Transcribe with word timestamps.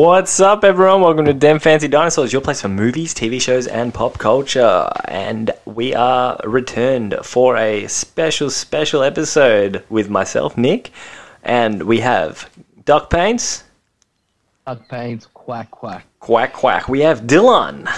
What's 0.00 0.38
up, 0.38 0.62
everyone? 0.62 1.00
Welcome 1.00 1.24
to 1.24 1.34
Dem 1.34 1.58
Fancy 1.58 1.88
Dinosaurs, 1.88 2.32
your 2.32 2.40
place 2.40 2.62
for 2.62 2.68
movies, 2.68 3.12
TV 3.12 3.40
shows, 3.40 3.66
and 3.66 3.92
pop 3.92 4.16
culture. 4.16 4.88
And 5.06 5.50
we 5.64 5.92
are 5.92 6.38
returned 6.44 7.16
for 7.24 7.56
a 7.56 7.88
special, 7.88 8.48
special 8.48 9.02
episode 9.02 9.82
with 9.88 10.08
myself, 10.08 10.56
Nick, 10.56 10.92
and 11.42 11.82
we 11.82 11.98
have 11.98 12.48
Duck 12.84 13.10
Paints, 13.10 13.64
Duck 14.64 14.88
Pains, 14.88 15.26
quack, 15.34 15.72
quack. 15.72 16.06
Quack 16.20 16.52
Quack. 16.52 16.88
We 16.88 17.00
have 17.00 17.22
Dylan. 17.22 17.92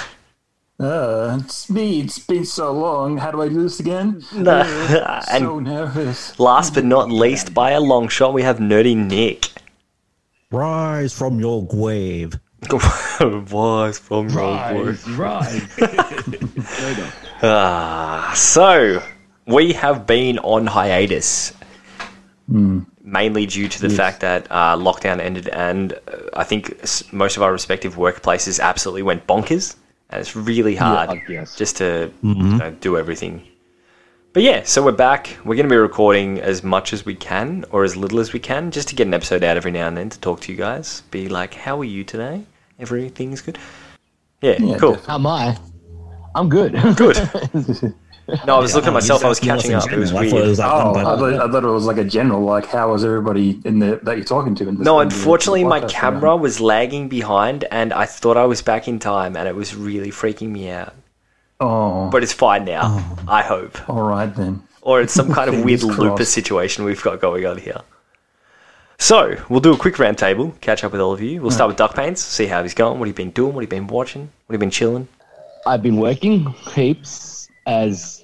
Uh, 0.79 1.41
it's 1.43 1.69
me. 1.69 2.01
It's 2.01 2.19
been 2.19 2.47
so 2.47 2.73
long. 2.73 3.19
How 3.19 3.31
do 3.31 3.43
I 3.43 3.51
do 3.51 3.63
this 3.63 3.79
again? 3.79 4.25
No. 4.35 4.53
Uh, 4.53 5.23
and 5.31 5.45
so 5.45 5.59
nervous. 5.59 6.41
last 6.41 6.73
but 6.73 6.87
not 6.87 7.11
least, 7.11 7.53
by 7.53 7.73
a 7.73 7.81
long 7.81 8.09
shot, 8.09 8.33
we 8.33 8.41
have 8.41 8.57
Nerdy 8.57 8.97
Nick. 8.97 9.50
Rise 10.51 11.13
from 11.13 11.39
your 11.41 11.65
grave. 11.67 12.39
rise 13.21 13.99
from 13.99 14.29
your 14.29 14.59
grave. 14.69 15.19
Rise, 15.19 15.67
rise. 15.79 17.17
Ah, 17.43 18.33
so 18.37 19.03
we 19.47 19.73
have 19.73 20.07
been 20.07 20.39
on 20.41 20.67
hiatus, 20.67 21.55
mainly 22.49 23.47
due 23.47 23.67
to 23.67 23.81
the 23.81 23.89
fact 23.89 24.21
that 24.21 24.47
uh, 24.51 24.77
lockdown 24.77 25.21
ended, 25.21 25.49
and 25.49 25.95
uh, 25.95 25.99
I 26.35 26.45
think 26.45 26.77
s- 26.83 27.03
most 27.13 27.39
of 27.39 27.43
our 27.43 27.51
respective 27.51 27.95
workplaces 27.97 28.61
absolutely 28.61 29.03
went 29.03 29.27
bonkers, 29.27 29.77
and 30.11 30.21
it's 30.21 30.37
really 30.37 30.77
hard 30.77 31.19
Yeah, 31.31 31.47
just 31.57 31.79
to 31.79 32.13
you 32.23 32.35
know, 32.35 32.71
do 32.83 32.99
everything. 32.99 33.43
But 34.33 34.45
yeah, 34.45 34.63
so 34.63 34.85
we're 34.85 34.93
back. 34.93 35.37
We're 35.45 35.57
going 35.57 35.67
to 35.67 35.71
be 35.71 35.77
recording 35.77 36.41
as 36.41 36.63
much 36.63 36.93
as 36.93 37.05
we 37.05 37.17
can, 37.17 37.65
or 37.73 37.83
as 37.83 37.97
little 37.97 38.21
as 38.21 38.33
we 38.33 38.39
can, 38.39 38.71
just 38.71 38.89
to 38.89 38.95
get 38.95 39.09
an 39.09 39.15
episode 39.15 39.43
out 39.43 39.57
every 39.57 39.73
now 39.73 39.89
and 39.89 39.97
then 39.97 40.09
to 40.09 40.21
talk 40.21 40.41
to 40.43 40.53
you 40.53 40.59
guys. 40.59 41.01
Be 41.11 41.29
like, 41.29 41.53
how 41.55 41.81
are 41.81 41.85
you 41.85 42.05
today? 42.05 42.45
Everything's 42.79 43.41
good. 43.41 43.59
Yeah, 44.41 44.53
Yeah, 44.61 44.79
cool. 44.79 44.93
definitely. 44.95 45.07
How 45.07 45.15
am 45.17 45.27
I? 45.27 45.59
I'm 46.37 46.49
good. 46.49 46.73
Good. 46.97 47.95
No, 48.47 48.55
I 48.55 48.61
was 48.61 48.77
looking 48.77 48.87
at 48.91 48.93
myself. 48.93 49.25
I 49.25 49.29
was 49.29 49.41
catching 49.41 49.73
up. 49.75 49.91
It 49.91 49.99
was 49.99 50.13
general. 50.13 50.23
Oh, 50.23 50.29
I 50.29 50.31
thought 50.31 50.37
it 50.37 50.39
weird. 50.39 50.49
was 50.51 50.59
like 50.61 50.71
Oh, 50.73 50.93
one 50.93 50.99
I 51.01 51.03
thought, 51.17 51.35
I 51.49 51.51
thought 51.53 51.65
it 51.65 51.67
was 51.67 51.85
like 51.87 51.97
a 51.99 52.05
general, 52.05 52.43
like, 52.43 52.67
how 52.67 52.95
is 52.95 53.05
everybody 53.05 53.61
in 53.65 53.81
the 53.81 53.99
that 54.05 54.17
you're 54.19 54.25
talking 54.25 54.55
to? 54.55 54.69
In 54.69 54.77
this 54.77 54.85
No, 54.85 55.01
in 55.01 55.09
unfortunately, 55.09 55.65
my 55.65 55.81
camera 55.81 56.31
around? 56.31 56.41
was 56.41 56.61
lagging 56.61 57.09
behind, 57.09 57.65
and 57.73 57.93
I 57.93 58.07
thought 58.07 58.37
I 58.37 58.45
was 58.45 58.63
back 58.63 58.87
in 58.87 59.01
time, 59.01 59.35
and 59.37 59.49
it 59.49 59.57
was 59.57 59.75
really 59.75 60.13
freaking 60.13 60.51
me 60.51 60.71
out. 60.71 60.95
Oh, 61.61 62.09
But 62.11 62.23
it's 62.23 62.33
fine 62.33 62.65
now, 62.65 62.81
oh. 62.85 63.19
I 63.29 63.43
hope. 63.43 63.89
all 63.89 64.03
right 64.03 64.35
then. 64.35 64.63
Or 64.83 65.01
it's 65.03 65.13
some 65.13 65.33
kind 65.33 65.53
of 65.53 65.63
weird 65.65 65.81
Fingers 65.81 65.99
lupus 65.99 66.33
situation 66.33 66.85
we've 66.85 67.03
got 67.03 67.21
going 67.21 67.45
on 67.47 67.59
here. 67.59 67.81
So, 68.99 69.37
we'll 69.49 69.61
do 69.61 69.73
a 69.73 69.77
quick 69.79 69.99
round 69.99 70.19
table, 70.19 70.55
catch 70.61 70.85
up 70.85 70.93
with 70.93 71.01
all 71.01 71.13
of 71.13 71.21
you. 71.23 71.41
We'll 71.41 71.51
start 71.51 71.69
with 71.69 71.77
Duck 71.79 71.95
Paints, 71.95 72.23
see 72.23 72.47
how 72.47 72.63
he's 72.63 72.75
going, 72.75 72.99
what 72.99 73.07
he's 73.09 73.15
been 73.17 73.31
doing, 73.31 73.55
what 73.55 73.61
he's 73.63 73.71
been 73.71 73.87
watching, 73.87 74.31
what 74.47 74.55
he's 74.55 74.61
been 74.61 74.71
chilling. 74.71 75.09
I've 75.67 75.83
been 75.83 75.97
working 75.97 76.55
heaps 76.75 77.49
as 77.67 78.23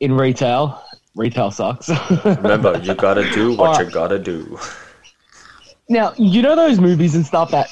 in 0.00 0.12
retail. 0.16 0.82
Retail 1.14 1.50
sucks. 1.50 1.88
Remember, 2.24 2.78
you 2.82 2.94
gotta 2.94 3.28
do 3.32 3.56
what 3.56 3.84
you 3.84 3.90
gotta 3.90 4.18
do. 4.18 4.58
now, 5.88 6.12
you 6.16 6.42
know 6.42 6.54
those 6.56 6.78
movies 6.80 7.14
and 7.14 7.24
stuff 7.24 7.50
that 7.52 7.68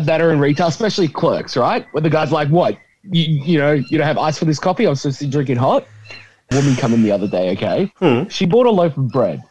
that 0.00 0.20
are 0.20 0.32
in 0.32 0.38
retail, 0.40 0.66
especially 0.66 1.08
clerks, 1.08 1.56
right? 1.56 1.86
Where 1.92 2.02
the 2.02 2.10
guy's 2.10 2.32
like, 2.32 2.48
"What? 2.48 2.76
You, 3.10 3.24
you 3.44 3.58
know, 3.58 3.72
you 3.72 3.98
don't 3.98 4.06
have 4.06 4.18
ice 4.18 4.38
for 4.38 4.44
this 4.44 4.58
coffee? 4.58 4.86
I'm 4.86 4.94
supposed 4.94 5.20
to 5.20 5.26
drink 5.26 5.50
it 5.50 5.56
hot." 5.56 5.86
Woman 6.52 6.76
come 6.76 6.94
in 6.94 7.02
the 7.02 7.10
other 7.10 7.26
day, 7.26 7.50
okay? 7.52 7.92
Hmm. 7.96 8.28
She 8.28 8.46
bought 8.46 8.66
a 8.66 8.70
loaf 8.70 8.96
of 8.96 9.08
bread 9.08 9.42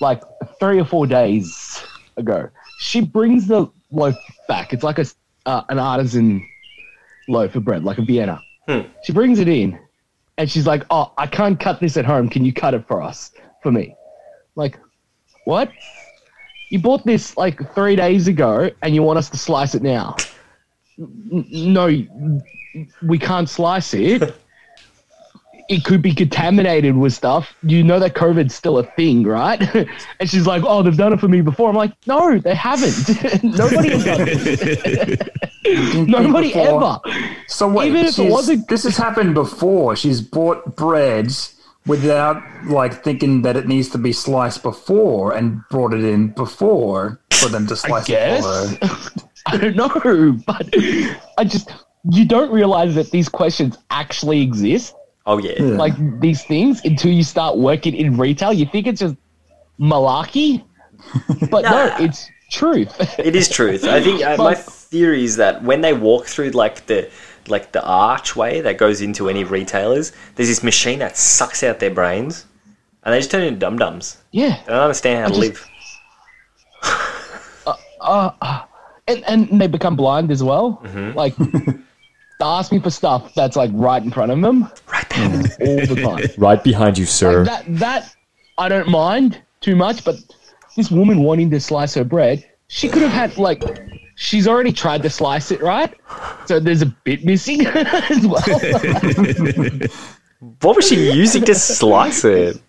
like 0.00 0.20
three 0.58 0.80
or 0.80 0.84
four 0.84 1.06
days 1.06 1.82
ago. 2.16 2.50
She 2.80 3.00
brings 3.00 3.46
the 3.46 3.70
loaf 3.92 4.16
back. 4.48 4.72
It's 4.72 4.82
like 4.82 4.98
a 4.98 5.06
uh, 5.46 5.62
an 5.68 5.78
artisan 5.78 6.46
loaf 7.28 7.54
of 7.54 7.64
bread, 7.64 7.84
like 7.84 7.98
a 7.98 8.02
Vienna. 8.02 8.42
Hmm. 8.68 8.80
She 9.04 9.12
brings 9.12 9.38
it 9.38 9.48
in, 9.48 9.78
and 10.38 10.50
she's 10.50 10.66
like, 10.66 10.84
"Oh, 10.90 11.12
I 11.16 11.26
can't 11.26 11.58
cut 11.58 11.80
this 11.80 11.96
at 11.96 12.04
home. 12.04 12.28
Can 12.28 12.44
you 12.44 12.52
cut 12.52 12.74
it 12.74 12.86
for 12.86 13.00
us, 13.00 13.30
for 13.62 13.70
me?" 13.72 13.94
Like, 14.56 14.78
what? 15.44 15.70
You 16.70 16.80
bought 16.80 17.04
this 17.06 17.36
like 17.36 17.74
three 17.74 17.96
days 17.96 18.28
ago, 18.28 18.70
and 18.82 18.94
you 18.94 19.02
want 19.02 19.18
us 19.18 19.30
to 19.30 19.38
slice 19.38 19.74
it 19.74 19.82
now? 19.82 20.16
No, 21.30 21.86
we 23.02 23.18
can't 23.18 23.48
slice 23.48 23.94
it. 23.94 24.34
It 25.68 25.84
could 25.84 26.02
be 26.02 26.12
contaminated 26.12 26.96
with 26.96 27.14
stuff. 27.14 27.54
You 27.62 27.82
know 27.84 27.98
that 28.00 28.14
COVID's 28.14 28.52
still 28.54 28.78
a 28.78 28.82
thing, 28.84 29.22
right? 29.22 29.62
and 30.20 30.28
she's 30.28 30.44
like, 30.46 30.64
"Oh, 30.66 30.82
they've 30.82 30.96
done 30.96 31.12
it 31.14 31.20
for 31.20 31.28
me 31.28 31.40
before." 31.40 31.70
I'm 31.70 31.76
like, 31.76 31.92
"No, 32.06 32.36
they 32.38 32.54
haven't. 32.54 32.92
Nobody 33.44 33.90
has 33.90 34.04
done 34.04 34.26
it. 34.28 36.08
Nobody 36.08 36.48
Before- 36.52 36.82
ever." 36.84 37.00
So 37.46 37.68
wait, 37.68 37.86
Even 37.88 38.04
if 38.04 38.18
it 38.18 38.30
wasn't- 38.30 38.68
this 38.68 38.82
has 38.82 38.96
happened 38.98 39.34
before. 39.34 39.94
She's 39.96 40.20
bought 40.20 40.76
breads 40.76 41.54
without 41.86 42.42
like 42.66 43.02
thinking 43.02 43.42
that 43.42 43.56
it 43.56 43.66
needs 43.66 43.88
to 43.90 43.98
be 43.98 44.12
sliced 44.12 44.62
before, 44.64 45.32
and 45.32 45.62
brought 45.70 45.94
it 45.94 46.04
in 46.04 46.32
before 46.34 47.20
for 47.30 47.48
them 47.48 47.66
to 47.68 47.76
slice 47.76 48.04
it 48.08 48.12
guess. 48.12 48.44
for 48.76 48.86
her. 48.86 49.28
I 49.46 49.56
don't 49.56 49.76
know, 49.76 50.32
but 50.46 50.68
I 51.38 51.44
just 51.44 51.70
you 52.10 52.24
don't 52.24 52.50
realize 52.52 52.94
that 52.94 53.10
these 53.10 53.28
questions 53.28 53.78
actually 53.90 54.40
exist. 54.42 54.94
Oh, 55.24 55.38
yeah. 55.38 55.62
like 55.62 55.94
these 56.20 56.42
things 56.44 56.80
until 56.84 57.12
you 57.12 57.22
start 57.22 57.56
working 57.56 57.94
in 57.94 58.16
retail. 58.16 58.52
You 58.52 58.66
think 58.66 58.88
it's 58.88 59.00
just 59.00 59.14
malarkey, 59.78 60.64
but 61.50 61.62
no, 61.62 61.86
Nah. 61.86 61.96
it's 62.00 62.28
truth. 62.50 62.92
It 63.20 63.36
is 63.36 63.48
truth. 63.48 63.84
I 63.84 64.02
think 64.02 64.22
uh, 64.24 64.36
my 64.36 64.54
theory 64.54 65.22
is 65.24 65.36
that 65.36 65.62
when 65.62 65.80
they 65.80 65.92
walk 65.92 66.26
through 66.26 66.50
like 66.50 66.86
the 66.86 67.08
like 67.48 67.70
the 67.72 67.84
archway 67.84 68.60
that 68.62 68.78
goes 68.78 69.00
into 69.00 69.28
any 69.28 69.44
retailers, 69.44 70.12
there's 70.34 70.48
this 70.48 70.62
machine 70.64 70.98
that 71.00 71.16
sucks 71.16 71.62
out 71.62 71.78
their 71.78 71.90
brains, 71.90 72.44
and 73.04 73.12
they 73.14 73.18
just 73.18 73.30
turn 73.30 73.42
into 73.42 73.58
dum 73.60 73.78
dums. 73.78 74.18
yeah, 74.32 74.60
They 74.66 74.72
don't 74.72 74.82
understand 74.82 75.20
how 75.20 75.26
I 75.26 75.40
to 75.40 75.50
just- 75.50 75.66
live. 76.82 77.78
and 79.08 79.24
and 79.26 79.60
they 79.60 79.66
become 79.66 79.96
blind 79.96 80.30
as 80.30 80.42
well. 80.42 80.80
Mm-hmm. 80.84 81.16
Like 81.16 81.36
they 81.36 82.44
ask 82.44 82.72
me 82.72 82.78
for 82.78 82.90
stuff 82.90 83.34
that's 83.34 83.56
like 83.56 83.70
right 83.74 84.02
in 84.02 84.10
front 84.10 84.32
of 84.32 84.40
them 84.40 84.68
Right 84.92 85.08
there, 85.10 85.28
all 85.60 85.86
the 85.86 86.02
time. 86.02 86.28
right 86.38 86.62
behind 86.62 86.98
you, 86.98 87.06
sir. 87.06 87.44
Like 87.44 87.64
that 87.66 87.78
that 87.78 88.16
I 88.58 88.68
don't 88.68 88.88
mind 88.88 89.40
too 89.60 89.76
much, 89.76 90.04
but 90.04 90.16
this 90.76 90.90
woman 90.90 91.22
wanting 91.22 91.50
to 91.50 91.60
slice 91.60 91.94
her 91.94 92.04
bread, 92.04 92.44
she 92.68 92.88
could 92.88 93.02
have 93.02 93.12
had 93.12 93.38
like. 93.38 93.62
She's 94.14 94.46
already 94.46 94.72
tried 94.72 95.02
to 95.02 95.10
slice 95.10 95.50
it, 95.50 95.62
right? 95.62 95.92
So 96.46 96.60
there's 96.60 96.82
a 96.82 96.86
bit 96.86 97.24
missing 97.24 97.66
as 97.66 98.26
well. 98.26 98.42
what 100.60 100.76
was 100.76 100.86
she 100.86 101.10
using 101.12 101.42
to 101.44 101.54
slice 101.54 102.22
it? 102.24 102.60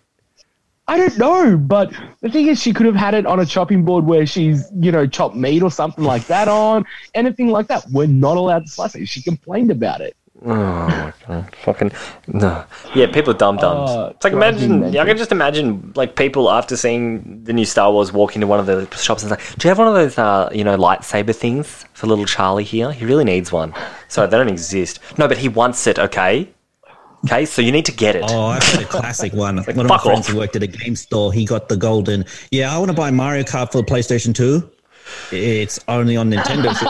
I 0.86 0.98
don't 0.98 1.16
know, 1.16 1.56
but 1.56 1.92
the 2.20 2.28
thing 2.28 2.48
is, 2.48 2.60
she 2.60 2.72
could 2.72 2.84
have 2.86 2.94
had 2.94 3.14
it 3.14 3.24
on 3.24 3.40
a 3.40 3.46
chopping 3.46 3.84
board 3.84 4.04
where 4.04 4.26
she's, 4.26 4.70
you 4.78 4.92
know, 4.92 5.06
chopped 5.06 5.34
meat 5.34 5.62
or 5.62 5.70
something 5.70 6.04
like 6.04 6.26
that 6.26 6.46
on, 6.46 6.84
anything 7.14 7.48
like 7.48 7.68
that. 7.68 7.86
We're 7.90 8.06
not 8.06 8.36
allowed 8.36 8.66
to 8.66 8.68
slice 8.70 8.94
it. 8.94 9.06
She 9.06 9.22
complained 9.22 9.70
about 9.70 10.02
it. 10.02 10.14
Oh 10.46 10.88
my 10.88 11.12
god, 11.26 11.56
fucking 11.56 11.92
no. 12.26 12.64
Yeah, 12.94 13.06
people 13.06 13.32
are 13.32 13.38
dumb 13.38 13.56
dums. 13.56 13.90
Oh, 13.90 14.06
it's 14.08 14.24
like 14.24 14.34
imagine. 14.34 14.80
mental. 14.80 15.00
I 15.00 15.06
can 15.06 15.16
just 15.16 15.32
imagine 15.32 15.92
like 15.96 16.16
people 16.16 16.50
after 16.50 16.76
seeing 16.76 17.42
the 17.44 17.52
new 17.54 17.64
Star 17.64 17.90
Wars 17.90 18.12
walk 18.12 18.34
into 18.34 18.46
one 18.46 18.60
of 18.60 18.66
the 18.66 18.86
shops 18.96 19.22
and 19.22 19.32
say, 19.32 19.38
"Do 19.56 19.66
you 19.66 19.70
have 19.70 19.78
one 19.78 19.88
of 19.88 19.94
those, 19.94 20.18
uh, 20.18 20.50
you 20.52 20.62
know, 20.62 20.76
lightsaber 20.76 21.34
things 21.34 21.86
for 21.94 22.08
little 22.08 22.26
Charlie 22.26 22.64
here? 22.64 22.92
He 22.92 23.06
really 23.06 23.24
needs 23.24 23.52
one." 23.52 23.72
Sorry, 24.08 24.28
they 24.28 24.36
don't 24.36 24.50
exist. 24.50 24.98
No, 25.16 25.28
but 25.28 25.38
he 25.38 25.48
wants 25.48 25.86
it. 25.86 25.98
Okay, 25.98 26.50
okay, 27.24 27.44
so 27.44 27.62
you 27.62 27.72
need 27.72 27.86
to 27.86 27.92
get 27.92 28.16
it. 28.16 28.24
Oh, 28.28 28.46
I've 28.46 28.60
got 28.60 28.82
a 28.82 28.86
classic 28.86 29.32
one. 29.34 29.58
one 29.58 29.80
of 29.80 29.86
my 29.86 29.98
friends 29.98 30.20
off. 30.20 30.28
who 30.28 30.38
worked 30.38 30.56
at 30.56 30.62
a 30.62 30.66
game 30.66 30.96
store, 30.96 31.32
he 31.32 31.44
got 31.44 31.68
the 31.68 31.76
golden. 31.76 32.24
Yeah, 32.50 32.74
I 32.74 32.78
want 32.78 32.90
to 32.90 32.96
buy 32.96 33.10
Mario 33.10 33.42
Kart 33.42 33.72
for 33.72 33.78
the 33.78 33.84
PlayStation 33.84 34.34
2. 34.34 34.70
It's 35.32 35.78
only 35.88 36.16
on 36.16 36.30
Nintendo. 36.30 36.74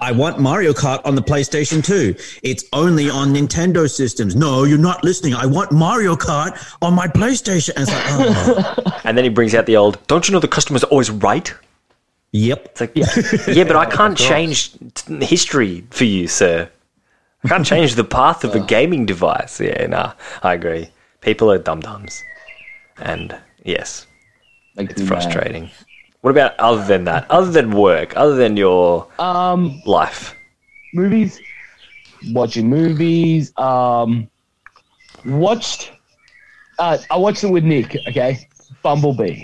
I 0.00 0.12
want 0.12 0.38
Mario 0.38 0.72
Kart 0.72 1.00
on 1.04 1.14
the 1.14 1.22
PlayStation 1.22 1.84
2. 1.84 2.14
It's 2.42 2.64
only 2.72 3.10
on 3.10 3.34
Nintendo 3.34 3.90
systems. 3.90 4.36
No, 4.36 4.64
you're 4.64 4.78
not 4.78 5.02
listening. 5.02 5.34
I 5.34 5.46
want 5.46 5.72
Mario 5.72 6.14
Kart 6.16 6.76
on 6.82 6.94
my 6.94 7.08
PlayStation. 7.08 7.70
And 7.70 7.88
it's 7.88 7.92
like, 7.92 8.04
oh, 8.08 9.00
And 9.04 9.16
then 9.16 9.24
he 9.24 9.30
brings 9.30 9.54
out 9.54 9.66
the 9.66 9.76
old. 9.76 10.04
Don't 10.06 10.28
you 10.28 10.32
know 10.32 10.40
the 10.40 10.48
customer's 10.48 10.84
always 10.84 11.10
right? 11.10 11.52
yep. 12.32 12.66
It's 12.66 12.80
like, 12.80 12.92
yeah, 13.56 13.64
but 13.64 13.76
I 13.76 13.86
can't 13.86 14.16
change 14.16 14.72
history 15.20 15.84
for 15.90 16.04
you, 16.04 16.28
sir. 16.28 16.70
Can't 17.48 17.66
change 17.66 17.94
the 17.94 18.04
path 18.04 18.44
of 18.44 18.54
a 18.54 18.60
gaming 18.60 19.06
device. 19.06 19.60
Yeah, 19.60 19.86
nah, 19.86 20.12
I 20.42 20.54
agree. 20.54 20.88
People 21.20 21.50
are 21.50 21.58
dum 21.58 21.80
dums, 21.80 22.22
and 22.98 23.36
yes, 23.64 24.06
Like, 24.76 24.90
it's 24.90 25.02
frustrating. 25.02 25.70
What 26.20 26.30
about 26.30 26.58
other 26.58 26.84
than 26.84 27.04
that? 27.04 27.30
Other 27.30 27.50
than 27.50 27.70
work? 27.70 28.16
Other 28.16 28.34
than 28.36 28.56
your 28.56 29.06
Um, 29.18 29.80
life? 29.86 30.34
movies, 30.94 31.40
watching 32.32 32.68
movies. 32.68 33.52
Um, 33.58 34.28
watched. 35.24 35.92
Uh, 36.78 36.98
I 37.10 37.16
watched 37.16 37.44
it 37.44 37.50
with 37.50 37.64
Nick. 37.64 37.96
Okay, 38.08 38.48
Bumblebee. 38.82 39.40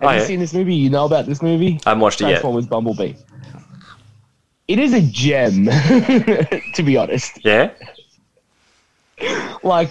Have 0.00 0.08
Oh, 0.08 0.10
you 0.12 0.20
yeah. 0.20 0.24
seen 0.26 0.40
this 0.40 0.54
movie? 0.54 0.74
You 0.74 0.88
know 0.90 1.04
about 1.04 1.26
this 1.26 1.42
movie? 1.42 1.78
I 1.84 1.90
haven't 1.90 2.00
watched 2.00 2.20
it 2.20 2.24
yet. 2.24 2.30
Transformers 2.40 2.66
Bumblebee. 2.66 3.14
It 4.70 4.78
is 4.78 4.94
a 4.94 5.02
gem, 5.02 5.64
to 6.74 6.82
be 6.84 6.96
honest. 6.96 7.44
Yeah. 7.44 7.72
Like, 9.64 9.90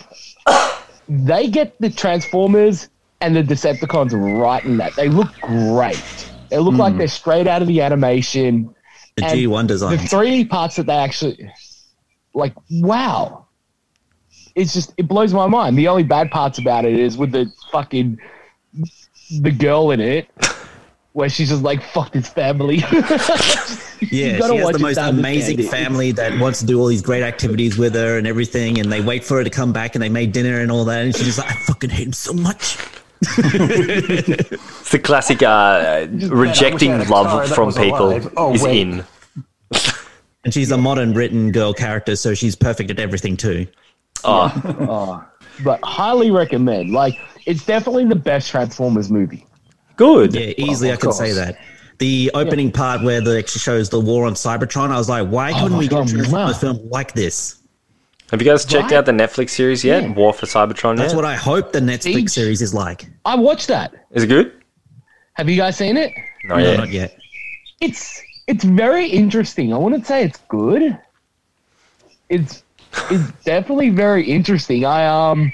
they 1.10 1.50
get 1.50 1.76
the 1.82 1.90
Transformers 1.90 2.88
and 3.20 3.36
the 3.36 3.44
Decepticons 3.44 4.14
right 4.40 4.64
in 4.64 4.78
that. 4.78 4.96
They 4.96 5.10
look 5.10 5.34
great. 5.42 6.32
They 6.50 6.60
look 6.60 6.76
like 6.76 6.94
hmm. 6.94 7.00
they're 7.00 7.10
straight 7.10 7.46
out 7.46 7.62
of 7.62 7.68
the 7.68 7.82
animation. 7.82 8.74
The 9.18 9.26
And 9.26 9.40
G1 9.40 9.68
design. 9.68 9.98
The 9.98 10.04
3D 10.04 10.50
parts 10.50 10.78
that 10.78 10.86
they 10.86 10.96
actually, 10.96 11.52
like, 12.34 12.54
wow. 12.72 13.48
It's 14.56 14.74
just, 14.74 14.94
it 14.96 15.10
blows 15.10 15.34
my 15.34 15.48
mind. 15.48 15.78
The 15.78 15.90
only 15.90 16.04
bad 16.04 16.32
parts 16.32 16.58
about 16.58 16.86
it 16.86 16.98
is 16.98 17.18
with 17.18 17.34
the 17.34 17.52
fucking, 17.74 18.18
the 19.42 19.52
girl 19.52 19.92
in 19.92 20.00
it, 20.00 20.30
where 21.12 21.28
she's 21.28 21.50
just 21.50 21.64
like, 21.64 21.84
fuck 21.84 22.14
this 22.14 22.30
family. 22.30 22.82
Yeah, 24.12 24.38
she 24.38 24.56
has 24.56 24.64
watch 24.64 24.74
the 24.74 24.80
most 24.80 24.98
amazing 24.98 25.60
it. 25.60 25.70
family 25.70 26.12
that 26.14 26.40
wants 26.40 26.60
to 26.62 26.66
do 26.66 26.80
all 26.80 26.88
these 26.88 27.02
great 27.02 27.22
activities 27.24 27.78
with 27.78 27.96
her 27.96 28.18
and 28.18 28.26
everything, 28.26 28.80
and 28.80 28.92
they 28.92 29.02
wait 29.02 29.24
for 29.26 29.38
her 29.38 29.44
to 29.44 29.50
come 29.50 29.74
back 29.74 29.96
and 29.96 30.02
they 30.02 30.08
make 30.10 30.32
dinner 30.32 30.62
and 30.62 30.72
all 30.72 30.86
that, 30.86 31.04
and 31.04 31.16
she's 31.16 31.26
just 31.26 31.38
like, 31.40 31.52
I 31.52 31.56
fucking 31.56 31.90
hate 31.90 32.08
him 32.08 32.14
so 32.14 32.34
much. 32.34 32.78
It's 33.38 34.92
the 34.92 35.00
classic 35.00 35.44
uh, 35.44 36.08
rejecting 36.10 36.94
I 36.94 37.04
love 37.04 37.28
car 37.28 37.48
from 37.48 37.74
people. 37.74 38.22
Oh, 38.38 38.54
is 38.54 38.64
wait. 38.64 38.82
in. 38.82 39.04
And 40.46 40.54
she's 40.54 40.72
a 40.72 40.78
modern 40.78 41.14
written 41.14 41.52
girl 41.52 41.74
character, 41.74 42.16
so 42.16 42.34
she's 42.34 42.56
perfect 42.56 42.90
at 42.90 42.98
everything 42.98 43.36
too. 43.36 43.68
Oh, 44.24 45.26
but 45.66 45.82
highly 45.84 46.32
recommend. 46.32 46.92
Like, 46.92 47.16
it's 47.46 47.66
definitely 47.66 48.06
the 48.06 48.16
best 48.16 48.50
Transformers 48.50 49.12
movie. 49.12 49.46
good. 49.98 50.34
Yeah, 50.34 50.54
easily 50.58 50.92
of 50.92 50.98
I 50.98 51.02
can 51.02 51.12
say 51.12 51.34
that. 51.34 51.58
The 52.00 52.32
opening 52.34 52.72
part 52.72 53.04
where 53.04 53.20
the 53.22 53.38
actually 53.38 53.60
shows 53.60 53.90
the 53.90 54.00
war 54.00 54.26
on 54.26 54.34
Cybertron, 54.34 54.90
I 54.90 54.98
was 54.98 55.10
like, 55.10 55.28
why 55.28 55.52
couldn't 55.54 55.68
Oh 55.68 55.70
my 55.76 55.78
we 55.80 55.88
get 55.88 56.30
God, 56.32 56.50
a 56.52 56.54
film 56.54 56.90
like 56.90 57.14
this? 57.14 57.58
Have 58.32 58.42
you 58.42 58.46
guys 58.46 58.64
checked 58.64 58.92
Right? 58.92 58.94
out 58.94 59.06
the 59.06 59.12
Netflix 59.12 59.50
series 59.52 59.84
yet? 59.84 60.04
Yeah. 60.04 60.14
War 60.14 60.34
for 60.34 60.46
Cybertron 60.46 60.96
That's 60.98 61.12
yet? 61.14 61.16
what 61.16 61.26
I 61.26 61.36
hope 61.36 61.74
the 61.74 61.80
Netflix 61.80 62.04
Siege? 62.04 62.30
series 62.30 62.62
is 62.62 62.74
like. 62.74 63.06
I 63.26 63.36
watched 63.36 63.68
that. 63.68 63.94
Is 64.12 64.24
it 64.24 64.28
good? 64.28 64.54
Have 65.34 65.50
you 65.50 65.58
guys 65.58 65.78
seen 65.78 65.98
it? 65.98 66.14
No, 66.46 66.56
No, 66.58 66.64
yeah. 66.72 66.78
not 66.78 66.90
yet. 66.90 67.18
It's 67.82 68.22
it's 68.48 68.64
very 68.64 69.08
interesting. 69.08 69.74
I 69.74 69.78
wouldn't 69.78 70.06
say 70.08 70.24
it's 70.24 70.40
good. 70.48 70.98
It's 72.30 72.64
it's 73.10 73.32
definitely 73.46 73.90
very 73.90 74.24
interesting. 74.24 74.86
I 74.86 75.06
um 75.06 75.52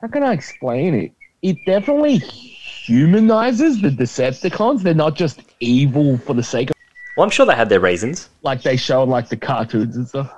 how 0.00 0.08
can 0.08 0.22
I 0.22 0.32
explain 0.32 0.94
it? 0.94 1.12
It 1.42 1.56
definitely 1.66 2.18
humanizes 2.18 3.80
the 3.80 3.90
Decepticons. 3.90 4.82
They're 4.82 4.94
not 4.94 5.14
just 5.14 5.40
evil 5.60 6.18
for 6.18 6.34
the 6.34 6.42
sake 6.42 6.70
of 6.70 6.76
Well, 7.16 7.24
I'm 7.24 7.30
sure 7.30 7.46
they 7.46 7.54
had 7.54 7.68
their 7.68 7.80
reasons. 7.80 8.28
like 8.42 8.62
they 8.62 8.76
show 8.76 9.02
in 9.02 9.08
like 9.10 9.28
the 9.28 9.36
cartoons 9.36 9.96
and 9.96 10.06
stuff. 10.08 10.32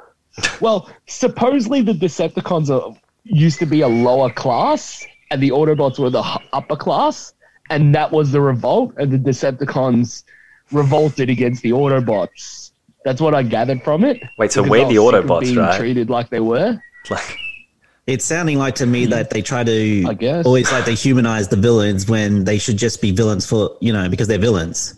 well, 0.60 0.88
supposedly 1.06 1.82
the 1.82 1.92
Decepticons 1.92 2.70
are 2.70 2.96
used 3.24 3.58
to 3.58 3.66
be 3.66 3.80
a 3.82 3.88
lower 3.88 4.30
class, 4.30 5.04
and 5.30 5.42
the 5.42 5.50
Autobots 5.50 5.98
were 5.98 6.10
the 6.10 6.22
upper 6.52 6.76
class, 6.76 7.34
and 7.70 7.94
that 7.94 8.10
was 8.12 8.30
the 8.32 8.40
revolt, 8.40 8.94
and 8.98 9.10
the 9.10 9.18
Decepticons 9.18 10.22
revolted 10.72 11.28
against 11.30 11.62
the 11.62 11.70
Autobots. 11.70 12.70
That's 13.04 13.20
what 13.20 13.34
I 13.34 13.42
gathered 13.42 13.82
from 13.82 14.04
it. 14.04 14.22
Wait, 14.38 14.52
so 14.52 14.62
because 14.62 14.70
we're 14.70 14.88
the 14.88 14.98
was 14.98 15.14
sick 15.14 15.24
Autobots, 15.24 15.40
being 15.40 15.56
right? 15.56 15.78
Treated 15.78 16.10
like 16.10 16.30
they 16.30 16.40
were. 16.40 16.80
Like, 17.10 17.38
It's 18.06 18.24
sounding 18.24 18.56
like 18.58 18.74
to 18.76 18.86
me 18.86 19.04
that 19.06 19.28
they 19.28 19.42
try 19.42 19.64
to 19.64 20.04
I 20.08 20.14
guess. 20.14 20.46
always 20.46 20.72
like 20.72 20.86
they 20.86 20.94
humanize 20.94 21.48
the 21.48 21.56
villains 21.56 22.08
when 22.08 22.44
they 22.44 22.56
should 22.56 22.78
just 22.78 23.02
be 23.02 23.10
villains 23.10 23.44
for 23.44 23.76
you 23.82 23.92
know 23.92 24.08
because 24.08 24.28
they're 24.28 24.38
villains. 24.38 24.94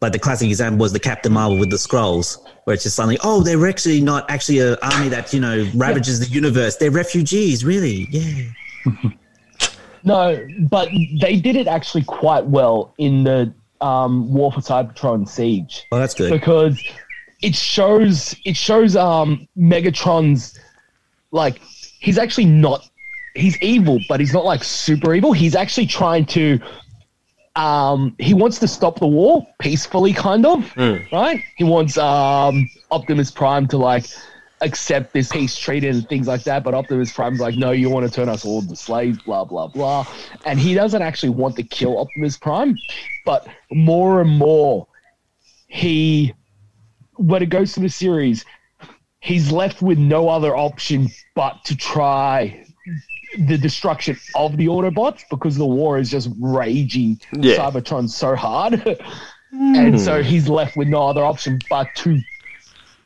Like 0.00 0.12
the 0.12 0.18
classic 0.18 0.48
example 0.48 0.78
was 0.78 0.92
the 0.92 1.00
Captain 1.00 1.32
Marvel 1.32 1.58
with 1.58 1.70
the 1.70 1.76
Skrulls, 1.76 2.38
where 2.64 2.74
it's 2.74 2.84
just 2.84 2.94
suddenly, 2.94 3.18
oh, 3.24 3.42
they're 3.42 3.66
actually 3.66 4.00
not 4.00 4.30
actually 4.30 4.60
an 4.60 4.76
army 4.82 5.08
that 5.08 5.32
you 5.32 5.40
know 5.40 5.68
ravages 5.74 6.20
the 6.20 6.32
universe. 6.32 6.76
They're 6.76 6.90
refugees, 6.90 7.64
really. 7.64 8.06
Yeah. 8.10 8.50
No, 10.04 10.46
but 10.70 10.88
they 11.20 11.36
did 11.36 11.56
it 11.56 11.66
actually 11.66 12.04
quite 12.04 12.46
well 12.46 12.94
in 12.98 13.24
the 13.24 13.52
um, 13.80 14.32
War 14.32 14.52
for 14.52 14.60
Cybertron 14.60 15.28
Siege. 15.28 15.86
Well, 15.90 16.00
that's 16.00 16.14
good. 16.14 16.30
because 16.30 16.80
it 17.42 17.54
shows 17.54 18.34
it 18.44 18.56
shows 18.56 18.96
um 18.96 19.46
Megatron's 19.56 20.58
like 21.30 21.60
he's 22.00 22.18
actually 22.18 22.46
not 22.46 22.88
he's 23.34 23.60
evil, 23.60 23.98
but 24.08 24.20
he's 24.20 24.32
not 24.32 24.44
like 24.44 24.64
super 24.64 25.14
evil. 25.14 25.32
He's 25.32 25.54
actually 25.54 25.86
trying 25.86 26.26
to 26.26 26.58
um 27.56 28.14
he 28.18 28.34
wants 28.34 28.58
to 28.60 28.68
stop 28.68 28.98
the 29.00 29.06
war 29.06 29.46
peacefully 29.58 30.12
kind 30.12 30.46
of, 30.46 30.72
right? 31.12 31.42
He 31.56 31.64
wants 31.64 31.96
um 31.98 32.68
Optimus 32.90 33.30
Prime 33.30 33.66
to 33.68 33.76
like 33.76 34.04
accept 34.60 35.12
this 35.12 35.30
peace 35.30 35.56
treaty 35.56 35.88
and 35.88 36.08
things 36.08 36.26
like 36.26 36.42
that, 36.44 36.64
but 36.64 36.74
Optimus 36.74 37.12
Prime's 37.12 37.40
like, 37.40 37.56
no, 37.56 37.70
you 37.70 37.88
want 37.90 38.04
to 38.06 38.10
turn 38.10 38.28
us 38.28 38.44
all 38.44 38.60
into 38.60 38.76
slaves, 38.76 39.18
blah 39.18 39.44
blah 39.44 39.66
blah. 39.68 40.06
And 40.44 40.58
he 40.58 40.74
doesn't 40.74 41.02
actually 41.02 41.30
want 41.30 41.56
to 41.56 41.62
kill 41.62 41.98
Optimus 41.98 42.36
Prime, 42.36 42.78
but 43.24 43.46
more 43.70 44.20
and 44.20 44.30
more 44.30 44.86
he 45.68 46.34
when 47.16 47.42
it 47.42 47.50
goes 47.50 47.72
to 47.72 47.80
the 47.80 47.88
series, 47.88 48.44
he's 49.20 49.50
left 49.50 49.82
with 49.82 49.98
no 49.98 50.28
other 50.28 50.56
option 50.56 51.08
but 51.34 51.64
to 51.64 51.76
try 51.76 52.64
the 53.36 53.58
destruction 53.58 54.18
of 54.34 54.56
the 54.56 54.66
Autobots 54.66 55.24
because 55.30 55.56
the 55.56 55.66
war 55.66 55.98
is 55.98 56.10
just 56.10 56.30
raging 56.40 57.20
Yeah. 57.32 57.56
Cybertron 57.56 58.08
so 58.08 58.34
hard. 58.34 58.82
Hmm. 59.50 59.74
and 59.76 60.00
so 60.00 60.22
he's 60.22 60.46
left 60.46 60.76
with 60.76 60.88
no 60.88 61.06
other 61.08 61.24
option 61.24 61.58
but 61.70 61.88
to 61.96 62.20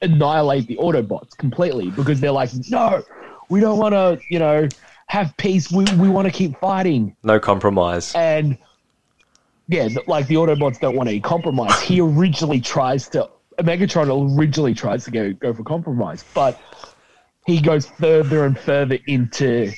annihilate 0.01 0.67
the 0.67 0.77
Autobots 0.77 1.37
completely 1.37 1.91
because 1.91 2.19
they're 2.21 2.33
like, 2.33 2.51
no, 2.69 3.05
we 3.49 3.61
don't 3.61 3.79
want 3.79 3.93
to, 3.93 4.21
you 4.29 4.41
know, 4.41 4.69
have 5.07 5.37
peace. 5.37 5.71
We, 5.71 5.85
we 5.97 6.09
want 6.09 6.27
to 6.27 6.33
keep 6.33 6.59
fighting 6.59 7.15
no 7.23 7.39
compromise. 7.39 8.13
and 8.15 8.59
yeah, 9.69 9.89
like 10.09 10.27
the 10.27 10.35
Autobots 10.35 10.81
don't 10.81 10.97
want 10.97 11.09
any 11.09 11.21
compromise. 11.21 11.81
He 11.81 12.01
originally 12.11 12.61
tries 12.61 13.09
to 13.11 13.31
Megatron 13.61 14.37
originally 14.37 14.75
tries 14.75 15.05
to 15.05 15.11
go 15.11 15.33
go 15.33 15.55
for 15.55 15.63
compromise, 15.63 16.25
but 16.35 16.61
he 17.47 17.61
goes 17.61 17.87
further 17.87 18.45
and 18.47 18.59
further 18.59 18.99
into 19.07 19.71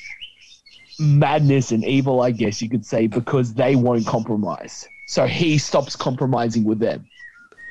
madness 0.99 1.71
and 1.71 1.83
evil, 1.85 2.21
I 2.21 2.31
guess 2.31 2.61
you 2.61 2.69
could 2.69 2.85
say, 2.85 3.07
because 3.07 3.53
they 3.53 3.75
won't 3.75 4.05
compromise. 4.07 4.87
So 5.07 5.25
he 5.27 5.57
stops 5.57 5.95
compromising 5.95 6.63
with 6.63 6.79
them. 6.79 7.05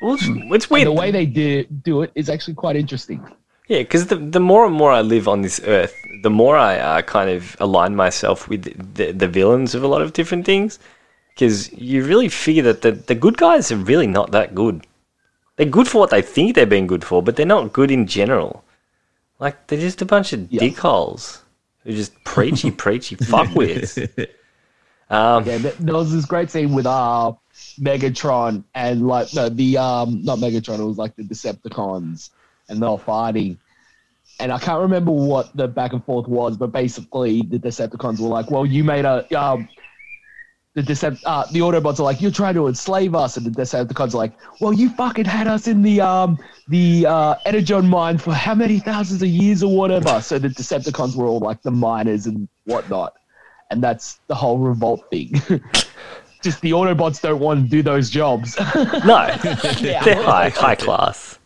Well, 0.01 0.13
it's, 0.15 0.23
it's 0.23 0.65
And 0.65 0.71
weird. 0.71 0.87
the 0.87 0.91
way 0.91 1.11
they 1.11 1.25
do, 1.25 1.63
do 1.63 2.01
it 2.01 2.11
is 2.15 2.29
actually 2.29 2.53
quite 2.55 2.75
interesting. 2.75 3.25
Yeah, 3.67 3.79
because 3.79 4.07
the, 4.07 4.17
the 4.17 4.39
more 4.39 4.65
and 4.65 4.75
more 4.75 4.91
I 4.91 5.01
live 5.01 5.27
on 5.27 5.41
this 5.41 5.59
earth, 5.65 5.95
the 6.21 6.29
more 6.29 6.55
I 6.55 6.77
uh, 6.77 7.01
kind 7.01 7.29
of 7.29 7.55
align 7.59 7.95
myself 7.95 8.47
with 8.47 8.63
the, 8.95 9.11
the 9.11 9.27
villains 9.27 9.73
of 9.73 9.83
a 9.83 9.87
lot 9.87 10.01
of 10.01 10.13
different 10.13 10.45
things. 10.45 10.77
Because 11.33 11.73
you 11.73 12.05
really 12.05 12.29
figure 12.29 12.63
that 12.63 12.81
the, 12.81 12.91
the 12.93 13.15
good 13.15 13.37
guys 13.37 13.71
are 13.71 13.75
really 13.77 14.07
not 14.07 14.31
that 14.31 14.55
good. 14.55 14.85
They're 15.57 15.65
good 15.65 15.87
for 15.87 15.97
what 15.99 16.09
they 16.09 16.21
think 16.21 16.55
they're 16.55 16.65
being 16.65 16.87
good 16.87 17.03
for, 17.03 17.21
but 17.23 17.35
they're 17.35 17.45
not 17.45 17.73
good 17.73 17.91
in 17.91 18.07
general. 18.07 18.63
Like, 19.39 19.67
they're 19.67 19.79
just 19.79 20.01
a 20.01 20.05
bunch 20.05 20.31
of 20.31 20.49
Yeah. 20.51 20.61
dickholes 20.61 21.39
who 21.85 21.93
just 21.93 22.21
preachy, 22.23 22.71
preachy 22.71 23.15
fuckwits. 23.31 24.27
Um, 25.09 25.45
Yeah, 25.45 25.57
th- 25.59 25.75
there 25.77 25.95
was 25.95 26.11
this 26.11 26.25
great 26.25 26.49
scene 26.49 26.73
with 26.73 26.85
uh 26.85 27.31
Megatron 27.79 28.63
and 28.73 29.07
like 29.07 29.33
no 29.33 29.49
the 29.49 29.77
um 29.77 30.23
not 30.23 30.39
Megatron, 30.39 30.79
it 30.79 30.83
was 30.83 30.97
like 30.97 31.15
the 31.15 31.23
Decepticons 31.23 32.31
and 32.67 32.81
they 32.81 32.87
were 32.87 32.97
fighting. 32.97 33.57
And 34.39 34.51
I 34.51 34.59
can't 34.59 34.81
remember 34.81 35.11
what 35.11 35.55
the 35.55 35.67
back 35.67 35.93
and 35.93 36.03
forth 36.03 36.27
was, 36.27 36.57
but 36.57 36.71
basically 36.73 37.43
the 37.43 37.57
Decepticons 37.59 38.19
were 38.19 38.27
like, 38.27 38.51
"Well, 38.51 38.65
you 38.65 38.83
made 38.83 39.05
a 39.05 39.25
um." 39.39 39.69
The 40.75 40.83
Decept- 40.83 41.21
uh, 41.25 41.45
the 41.51 41.59
Autobots 41.59 41.99
are 41.99 42.03
like, 42.03 42.21
"You're 42.21 42.31
trying 42.31 42.55
to 42.55 42.67
enslave 42.67 43.15
us," 43.15 43.37
and 43.37 43.45
the 43.45 43.49
Decepticons 43.49 44.13
are 44.13 44.17
like, 44.17 44.33
"Well, 44.59 44.73
you 44.73 44.89
fucking 44.89 45.23
had 45.23 45.47
us 45.47 45.67
in 45.67 45.81
the 45.81 46.01
um 46.01 46.37
the 46.67 47.05
uh, 47.05 47.35
Energon 47.45 47.87
mine 47.87 48.17
for 48.17 48.33
how 48.33 48.55
many 48.55 48.79
thousands 48.79 49.21
of 49.21 49.29
years 49.29 49.63
or 49.63 49.73
whatever." 49.73 50.19
so 50.21 50.37
the 50.37 50.49
Decepticons 50.49 51.15
were 51.15 51.27
all 51.27 51.39
like 51.39 51.61
the 51.61 51.71
miners 51.71 52.25
and 52.25 52.49
whatnot, 52.65 53.13
and 53.71 53.81
that's 53.81 54.19
the 54.27 54.35
whole 54.35 54.57
revolt 54.57 55.09
thing. 55.09 55.41
Just 56.43 56.59
the 56.59 56.71
Autobots 56.71 57.21
don't 57.21 57.39
want 57.39 57.63
to 57.63 57.69
do 57.69 57.81
those 57.81 58.09
jobs. 58.09 58.59
no, 58.75 59.33
they're 59.79 60.21
high, 60.21 60.49
high 60.49 60.75
class. 60.75 61.39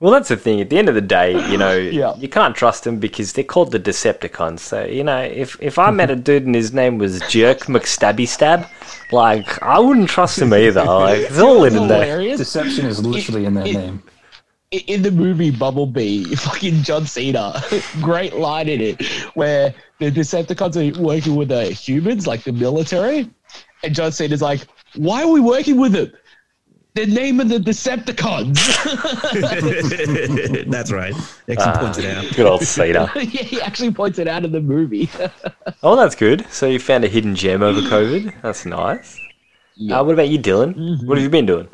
Well, 0.00 0.12
that's 0.12 0.28
the 0.30 0.36
thing. 0.36 0.62
At 0.62 0.70
the 0.70 0.78
end 0.78 0.88
of 0.88 0.94
the 0.94 1.02
day, 1.02 1.32
you 1.50 1.58
know, 1.58 1.76
Yeah. 1.76 2.14
you 2.16 2.28
can't 2.28 2.56
trust 2.56 2.84
them 2.84 2.98
because 2.98 3.34
they're 3.34 3.44
called 3.44 3.70
the 3.70 3.78
Decepticons. 3.78 4.60
So, 4.60 4.84
you 4.84 5.04
know, 5.04 5.18
if, 5.20 5.56
if 5.60 5.78
I 5.78 5.90
met 5.90 6.10
a 6.10 6.16
dude 6.28 6.46
and 6.46 6.54
his 6.54 6.72
name 6.72 6.96
was 6.98 7.20
Jerk 7.28 7.60
McStabby 7.66 8.26
Stab, 8.26 8.66
like, 9.12 9.62
I 9.62 9.78
wouldn't 9.78 10.08
trust 10.08 10.38
him 10.38 10.54
either. 10.54 10.84
Like, 10.84 11.18
it's 11.20 11.38
all 11.38 11.64
in 11.64 11.86
there. 11.86 12.18
Deception 12.36 12.86
is 12.86 13.04
literally 13.04 13.44
in 13.44 13.54
their 13.54 13.66
it- 13.66 13.74
name. 13.74 14.02
I- 14.72 14.84
in 14.86 15.02
the 15.02 15.10
movie 15.10 15.50
Bumblebee, 15.50 16.24
fucking 16.36 16.82
John 16.84 17.04
Cena, 17.04 17.60
great 18.00 18.34
line 18.36 18.68
in 18.68 18.80
it 18.80 19.02
where 19.34 19.74
the 19.98 20.12
Decepticons 20.12 20.76
are 20.76 21.02
working 21.02 21.34
with 21.34 21.48
the 21.48 21.64
humans, 21.64 22.28
like 22.28 22.44
the 22.44 22.52
military, 22.52 23.28
and 23.82 23.94
John 23.96 24.12
Cena's 24.12 24.40
like, 24.40 24.60
"Why 24.94 25.22
are 25.24 25.28
we 25.28 25.40
working 25.40 25.76
with 25.76 25.90
them? 25.90 26.12
The 26.94 27.06
name 27.06 27.40
of 27.40 27.48
the 27.48 27.58
Decepticons. 27.58 28.56
That's 30.70 30.92
right. 30.92 31.14
Actually 31.48 31.78
points 31.78 31.98
it 31.98 32.04
out. 32.04 32.36
Good 32.36 32.46
old 32.46 32.62
Cedar. 32.62 33.10
yeah, 33.16 33.22
he 33.22 33.60
actually 33.60 33.92
points 33.92 34.18
it 34.18 34.28
out 34.28 34.44
in 34.44 34.52
the 34.52 34.60
movie. 34.60 35.08
oh, 35.82 35.96
that's 35.96 36.14
good. 36.14 36.46
So 36.50 36.66
you 36.66 36.78
found 36.78 37.04
a 37.04 37.08
hidden 37.08 37.34
gem 37.34 37.62
over 37.62 37.80
COVID. 37.80 38.42
That's 38.42 38.66
nice. 38.66 39.18
Uh, 39.90 40.02
what 40.04 40.12
about 40.12 40.28
you, 40.28 40.38
Dylan? 40.38 41.04
What 41.06 41.16
have 41.16 41.24
you 41.24 41.30
been 41.30 41.46
doing? 41.46 41.68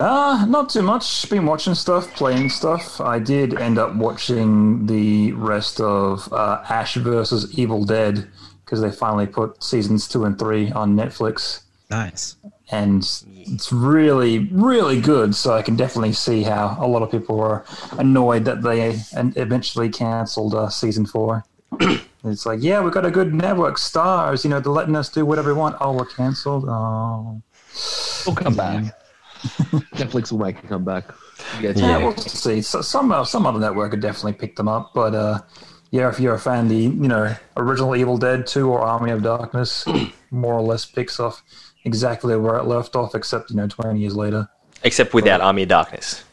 Uh, 0.00 0.46
not 0.48 0.70
too 0.70 0.82
much. 0.82 1.28
Been 1.28 1.46
watching 1.46 1.74
stuff, 1.74 2.12
playing 2.14 2.50
stuff. 2.50 3.00
I 3.00 3.18
did 3.18 3.54
end 3.54 3.78
up 3.78 3.94
watching 3.94 4.86
the 4.86 5.32
rest 5.32 5.80
of 5.80 6.32
uh, 6.32 6.64
Ash 6.68 6.94
versus 6.94 7.56
Evil 7.58 7.84
Dead 7.84 8.28
because 8.64 8.80
they 8.80 8.90
finally 8.90 9.26
put 9.26 9.62
seasons 9.62 10.08
two 10.08 10.24
and 10.24 10.38
three 10.38 10.72
on 10.72 10.96
Netflix, 10.96 11.62
Nice. 11.92 12.36
And 12.72 13.06
it's 13.30 13.70
really, 13.70 14.40
really 14.50 15.00
good. 15.00 15.34
So 15.34 15.54
I 15.54 15.62
can 15.62 15.76
definitely 15.76 16.14
see 16.14 16.42
how 16.42 16.76
a 16.80 16.86
lot 16.86 17.02
of 17.02 17.10
people 17.10 17.36
were 17.36 17.64
annoyed 17.98 18.46
that 18.46 18.62
they 18.62 18.98
and 19.14 19.36
eventually 19.36 19.90
cancelled 19.90 20.54
uh, 20.54 20.70
season 20.70 21.04
four. 21.06 21.44
it's 22.24 22.46
like, 22.46 22.62
yeah, 22.62 22.80
we've 22.80 22.92
got 22.92 23.04
a 23.06 23.10
good 23.10 23.34
network, 23.34 23.78
stars. 23.78 24.42
You 24.42 24.50
know, 24.50 24.58
they're 24.58 24.72
letting 24.72 24.96
us 24.96 25.10
do 25.10 25.26
whatever 25.26 25.52
we 25.52 25.60
want. 25.60 25.76
Oh, 25.80 25.92
we're 25.92 26.06
cancelled. 26.06 26.64
Oh. 26.66 27.42
We'll 28.26 28.36
come 28.36 28.56
back. 28.56 28.98
Netflix 29.42 30.32
will 30.32 30.38
make 30.38 30.62
a 30.62 30.66
comeback. 30.66 31.04
Yeah, 31.60 31.72
Yeah, 31.74 31.98
we'll 31.98 32.16
see. 32.16 32.62
So, 32.62 32.80
some 32.80 33.10
uh, 33.12 33.24
some 33.24 33.44
other 33.44 33.58
network 33.58 33.90
could 33.90 34.00
definitely 34.00 34.34
pick 34.34 34.56
them 34.56 34.68
up, 34.68 34.92
but 34.94 35.14
uh, 35.14 35.40
yeah, 35.90 36.08
if 36.08 36.20
you're 36.20 36.34
a 36.34 36.38
fan, 36.38 36.64
of 36.64 36.68
the 36.68 36.76
you 36.76 37.08
know 37.08 37.34
original 37.56 37.96
Evil 37.96 38.18
Dead 38.18 38.46
Two 38.46 38.70
or 38.70 38.80
Army 38.80 39.10
of 39.10 39.22
Darkness, 39.22 39.84
more 40.30 40.54
or 40.54 40.62
less 40.62 40.84
picks 40.84 41.18
off 41.18 41.42
exactly 41.84 42.36
where 42.36 42.56
it 42.56 42.64
left 42.64 42.96
off, 42.96 43.14
except 43.14 43.50
you 43.50 43.56
know 43.56 43.66
twenty 43.68 44.00
years 44.00 44.16
later. 44.16 44.48
Except 44.84 45.14
without 45.14 45.40
Army 45.40 45.62
of 45.62 45.68
Darkness. 45.68 46.24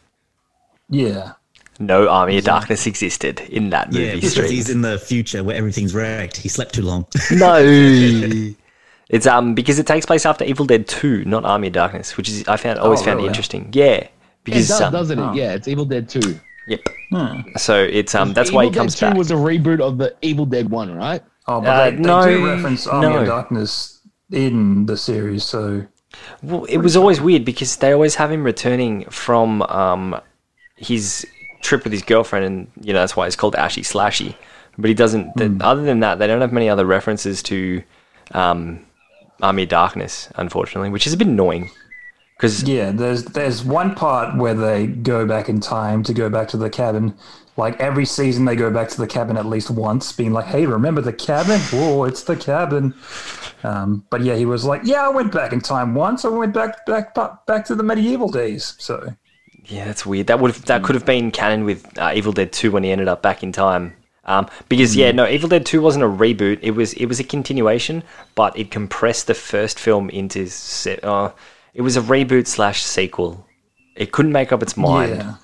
Yeah, 0.90 1.34
No 1.80 2.08
Army 2.10 2.40
of 2.40 2.44
Darkness 2.46 2.88
existed 2.88 3.42
in 3.42 3.70
that 3.70 3.94
Yeah, 3.94 4.00
movie 4.02 4.16
because 4.16 4.32
stream. 4.32 4.50
he's 4.52 4.70
in 4.70 4.82
the 4.82 4.98
future 4.98 5.44
where 5.44 5.56
everything's 5.56 5.94
wrecked. 5.94 6.38
He 6.38 6.50
slept 6.50 6.74
too 6.74 6.82
long. 6.82 7.06
No. 7.32 7.60
It's 9.10 9.26
um 9.26 9.56
because 9.56 9.80
it 9.80 9.88
takes 9.88 10.06
place 10.06 10.24
after 10.24 10.44
Evil 10.46 10.66
Dead 10.68 10.88
2, 10.88 11.26
not 11.26 11.44
Army 11.44 11.66
of 11.68 11.74
Darkness, 11.74 12.16
which 12.16 12.30
is 12.30 12.48
I 12.48 12.58
found 12.58 12.78
always 12.78 13.02
Oh, 13.02 13.06
found 13.06 13.18
really? 13.18 13.28
interesting. 13.30 13.70
Yeah. 13.74 13.86
It 13.96 14.12
Because 14.44 14.68
does, 14.68 14.82
um, 14.82 14.92
doesn't 14.94 15.18
oh. 15.20 15.32
it? 15.32 15.36
Yeah, 15.36 15.54
it's 15.54 15.68
Evil 15.68 15.86
Dead 15.86 16.08
2. 16.08 16.40
yep. 16.68 16.80
So 17.58 17.84
it's 17.84 18.14
um 18.14 18.34
that's 18.34 18.52
why 18.52 18.66
he 18.66 18.70
Evil 18.70 18.82
comes 18.82 18.94
Dead 18.94 19.08
2 19.08 19.10
back. 19.10 19.18
was 19.18 19.32
a 19.32 19.36
reboot 19.36 19.80
of 19.82 19.98
the 19.98 20.16
Evil 20.22 20.46
Dead 20.46 20.70
1, 20.70 20.94
right? 20.96 21.24
oh, 21.48 21.60
but 21.60 21.68
Uh, 21.70 21.90
they, 21.90 21.96
they 21.96 22.02
no, 22.04 22.24
do 22.26 22.46
reference 22.46 22.86
Army 22.86 23.10
no. 23.10 23.20
of 23.22 23.26
Darkness 23.26 23.99
in 24.32 24.86
the 24.86 24.98
series, 24.98 25.44
so 25.44 25.86
Well, 26.42 26.66
it 26.66 26.78
was 26.78 26.96
always 26.96 27.20
weird 27.22 27.46
because 27.46 27.78
they 27.78 27.92
always 27.92 28.16
have 28.16 28.32
him 28.32 28.44
returning 28.44 29.06
from 29.06 29.62
um 29.64 30.20
his 30.76 31.26
trip 31.62 31.84
with 31.84 31.94
his 31.94 32.02
girlfriend, 32.02 32.46
and 32.46 32.72
you 32.82 32.94
know 32.94 33.00
that's 33.00 33.16
why 33.16 33.28
it's 33.28 33.36
called 33.36 33.56
Ashy 33.56 33.82
Slashy. 33.82 34.36
But 34.78 34.88
he 34.88 34.94
doesn't. 34.94 35.32
Hmm. 35.32 35.62
Other 35.62 35.82
than 35.84 36.00
that, 36.02 36.20
they 36.20 36.28
don't 36.28 36.42
have 36.42 36.54
many 36.54 36.70
other 36.70 36.86
references 36.86 37.44
to 37.44 37.84
um, 38.32 38.86
Army 39.42 39.64
of 39.64 39.70
Darkness, 39.70 40.30
unfortunately, 40.36 40.90
which 40.90 41.06
is 41.06 41.14
a 41.14 41.18
bit 41.18 41.28
annoying. 41.28 41.70
Because 42.38 42.64
Yeah, 42.64 42.92
there's 42.92 43.26
there's 43.26 43.64
one 43.64 43.96
part 43.96 44.38
where 44.38 44.54
they 44.54 44.88
go 44.88 45.26
back 45.26 45.50
in 45.50 45.60
time 45.60 46.04
to 46.04 46.14
go 46.14 46.30
back 46.30 46.48
to 46.50 46.58
the 46.58 46.70
cabin. 46.70 47.14
Like 47.60 47.80
every 47.80 48.06
season, 48.06 48.46
they 48.46 48.56
go 48.56 48.72
back 48.72 48.88
to 48.90 48.98
the 48.98 49.06
cabin 49.06 49.38
at 49.38 49.46
least 49.46 49.70
once, 49.70 50.12
being 50.14 50.32
like, 50.34 50.46
"Hey, 50.46 50.66
remember 50.66 51.02
the 51.02 51.14
cabin? 51.14 51.60
Whoa, 51.60 52.06
it's 52.06 52.24
the 52.24 52.36
cabin." 52.36 52.96
Um, 53.64 54.06
but 54.10 54.22
yeah, 54.22 54.36
he 54.36 54.46
was 54.46 54.64
like, 54.64 54.82
"Yeah, 54.86 55.06
I 55.06 55.10
went 55.10 55.32
back 55.34 55.52
in 55.52 55.60
time 55.60 55.94
once. 55.94 56.24
I 56.24 56.30
went 56.30 56.54
back 56.54 56.86
back 56.86 57.14
back, 57.14 57.66
to 57.66 57.76
the 57.76 57.84
medieval 57.84 58.30
days." 58.30 58.76
So 58.80 59.14
Yeah, 59.66 59.86
that's 59.86 60.06
weird. 60.06 60.28
That 60.28 60.40
would 60.40 60.54
that 60.72 60.84
could 60.84 60.96
have 60.96 61.06
been 61.06 61.32
canon 61.32 61.66
with 61.66 61.86
uh, 62.00 62.14
Evil 62.16 62.32
Dead 62.32 62.52
Two 62.52 62.72
when 62.72 62.84
he 62.84 62.92
ended 62.92 63.10
up 63.10 63.22
back 63.22 63.44
in 63.44 63.52
time. 63.52 63.94
Um, 64.24 64.48
because 64.70 64.96
yeah, 64.96 65.12
no, 65.12 65.28
Evil 65.28 65.50
Dead 65.50 65.66
Two 65.66 65.82
wasn't 65.82 66.06
a 66.06 66.08
reboot. 66.08 66.60
It 66.62 66.72
was 66.72 66.94
it 66.94 67.08
was 67.08 67.20
a 67.20 67.24
continuation, 67.24 68.04
but 68.36 68.58
it 68.58 68.72
compressed 68.72 69.28
the 69.28 69.34
first 69.34 69.78
film 69.80 70.10
into 70.10 70.48
se- 70.48 71.00
uh, 71.04 71.32
it 71.74 71.82
was 71.82 71.98
a 71.98 72.02
reboot 72.02 72.48
slash 72.48 72.84
sequel. 72.84 73.46
It 73.96 74.12
couldn't 74.14 74.32
make 74.32 74.54
up 74.54 74.64
its 74.64 74.78
mind. 74.78 75.12
yeah, 75.12 75.36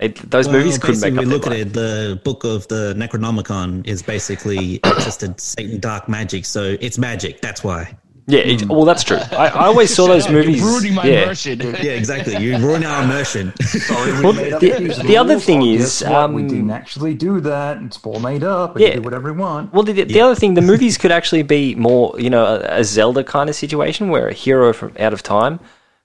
It, 0.00 0.16
those 0.30 0.48
movies 0.48 0.78
Well, 0.78 0.80
couldn't 0.92 1.00
make 1.02 1.12
up 1.14 1.24
we 1.24 1.30
look 1.30 1.46
at 1.46 1.52
it. 1.52 1.72
The 1.74 2.20
book 2.24 2.44
of 2.44 2.66
the 2.68 2.94
Necronomicon 2.96 3.86
is 3.86 4.02
basically 4.02 4.78
just 4.84 5.22
a 5.22 5.34
Satan 5.38 5.78
dark 5.78 6.08
magic, 6.08 6.46
so 6.46 6.76
it's 6.80 6.96
magic. 6.98 7.40
That's 7.42 7.62
why. 7.62 7.96
Yeah, 8.26 8.40
it, 8.40 8.68
well, 8.68 8.84
that's 8.84 9.02
true. 9.02 9.16
I, 9.32 9.48
I 9.48 9.66
always 9.66 9.92
saw 9.92 10.06
those 10.14 10.26
up, 10.26 10.32
movies. 10.32 10.60
You're 10.60 10.68
ruining 10.70 10.94
my 10.94 11.04
yeah. 11.04 11.22
immersion. 11.24 11.60
Yeah, 11.82 11.92
exactly. 11.92 12.36
You 12.36 12.56
ruin 12.58 12.84
our 12.84 13.02
immersion. 13.02 13.52
Sorry, 13.62 14.12
we 14.12 14.22
Well, 14.22 14.32
made 14.32 14.52
up 14.52 14.60
the- 14.60 15.02
the 15.04 15.16
other 15.16 15.38
thing 15.40 15.62
is, 15.62 16.00
guess 16.00 16.10
what? 16.10 16.32
we 16.32 16.42
um, 16.42 16.48
didn't 16.48 16.70
actually 16.70 17.14
do 17.14 17.40
that. 17.40 17.82
It's 17.82 17.98
all 18.04 18.20
made 18.20 18.44
up. 18.44 18.76
We 18.76 18.82
Yeah. 18.82 18.90
can 18.92 18.98
do 18.98 19.04
whatever 19.04 19.32
we 19.32 19.38
want. 19.38 19.72
Well, 19.74 19.82
the, 19.82 20.04
the 20.04 20.20
other 20.20 20.34
thing, 20.36 20.54
the 20.54 20.62
movies 20.62 20.96
could 20.96 21.10
actually 21.10 21.42
be 21.42 21.74
more, 21.74 22.14
you 22.20 22.30
know, 22.30 22.44
a, 22.44 22.80
a 22.80 22.84
Zelda 22.84 23.24
kind 23.24 23.50
of 23.50 23.56
situation 23.56 24.08
where 24.10 24.28
a 24.28 24.32
hero 24.32 24.72
from 24.72 24.92
out 25.00 25.12
of 25.12 25.22
time, 25.22 25.58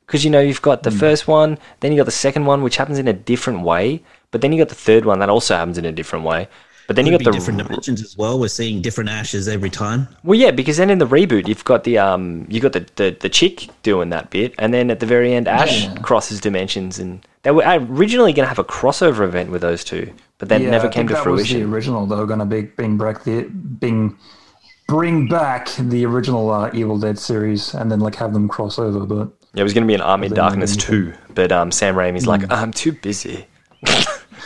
because 0.05 0.24
you 0.24 0.31
know 0.31 0.39
you've 0.41 0.62
got 0.62 0.83
the 0.83 0.91
first 0.91 1.27
one, 1.27 1.57
then 1.79 1.91
you 1.91 1.97
got 1.97 2.05
the 2.05 2.12
second 2.12 2.45
one, 2.45 2.62
which 2.63 2.77
happens 2.77 3.00
in 3.00 3.07
a 3.07 3.13
different 3.13 3.62
way, 3.62 4.01
but 4.31 4.41
then 4.41 4.51
you 4.51 4.57
got 4.59 4.69
the 4.69 4.75
third 4.75 5.05
one 5.05 5.19
that 5.19 5.29
also 5.29 5.55
happens 5.55 5.77
in 5.77 5.85
a 5.85 5.91
different 5.91 6.25
way. 6.25 6.47
But 6.88 6.95
then 6.95 7.07
you 7.07 7.12
got 7.12 7.24
the 7.24 7.31
different 7.31 7.57
dimensions 7.57 8.01
as 8.03 8.15
well. 8.15 8.39
We're 8.39 8.47
seeing 8.47 8.81
different 8.81 9.09
ashes 9.09 9.47
every 9.47 9.71
time. 9.71 10.07
well, 10.24 10.38
yeah, 10.39 10.51
because 10.51 10.77
then 10.77 10.91
in 10.91 11.00
the 11.00 11.07
reboot 11.07 11.47
you've 11.47 11.63
got 11.65 11.83
the 11.83 11.97
um 11.97 12.45
you 12.50 12.59
got 12.59 12.74
the, 12.74 12.85
the 12.95 13.17
the 13.19 13.29
chick 13.29 13.69
doing 13.81 14.09
that 14.12 14.29
bit, 14.29 14.53
and 14.59 14.71
then 14.74 14.91
at 14.91 15.00
the 15.00 15.05
very 15.07 15.33
end 15.33 15.47
Ash 15.47 15.88
Yeah. 15.88 15.95
crosses 16.03 16.39
dimensions, 16.39 17.00
and 17.00 17.25
they 17.43 17.51
were 17.51 17.63
originally 17.65 18.33
going 18.33 18.45
to 18.45 18.50
have 18.50 18.59
a 18.59 18.63
crossover 18.63 19.24
event 19.25 19.50
with 19.50 19.62
those 19.62 19.83
two, 19.83 20.13
but 20.38 20.50
that 20.50 20.62
Yeah, 20.62 20.69
never 20.69 20.88
I 20.88 20.89
came 20.89 21.07
think 21.07 21.09
to 21.09 21.15
that 21.15 21.25
Was 21.25 21.50
the 21.50 21.63
fruition. 21.63 21.71
original, 21.74 22.05
they 22.05 22.15
were 22.15 22.27
going 22.27 22.39
to 22.39 22.45
be 22.45 22.62
bring 22.62 22.97
back 22.97 23.24
the 23.24 23.43
bring 23.51 24.15
bring 24.88 25.27
back 25.27 25.69
the 25.79 26.05
original 26.05 26.50
uh, 26.51 26.69
Evil 26.74 27.00
Dead 27.00 27.17
series, 27.17 27.74
and 27.74 27.91
then 27.91 28.00
like 28.00 28.15
have 28.15 28.33
them 28.33 28.47
cross 28.47 28.77
over. 28.77 29.05
But 29.05 29.31
Yeah, 29.55 29.62
it 29.62 29.63
was 29.63 29.74
going 29.74 29.83
to 29.83 29.88
be 29.88 29.95
an 29.95 30.01
Army 30.01 30.27
of 30.27 30.33
Darkness 30.33 30.74
anything. 30.74 31.13
2, 31.13 31.33
but 31.33 31.51
um, 31.51 31.71
Sam 31.71 31.95
Raimi's 31.95 32.27
like, 32.27 32.51
I'm 32.51 32.71
too 32.71 32.91
busy. 32.91 33.47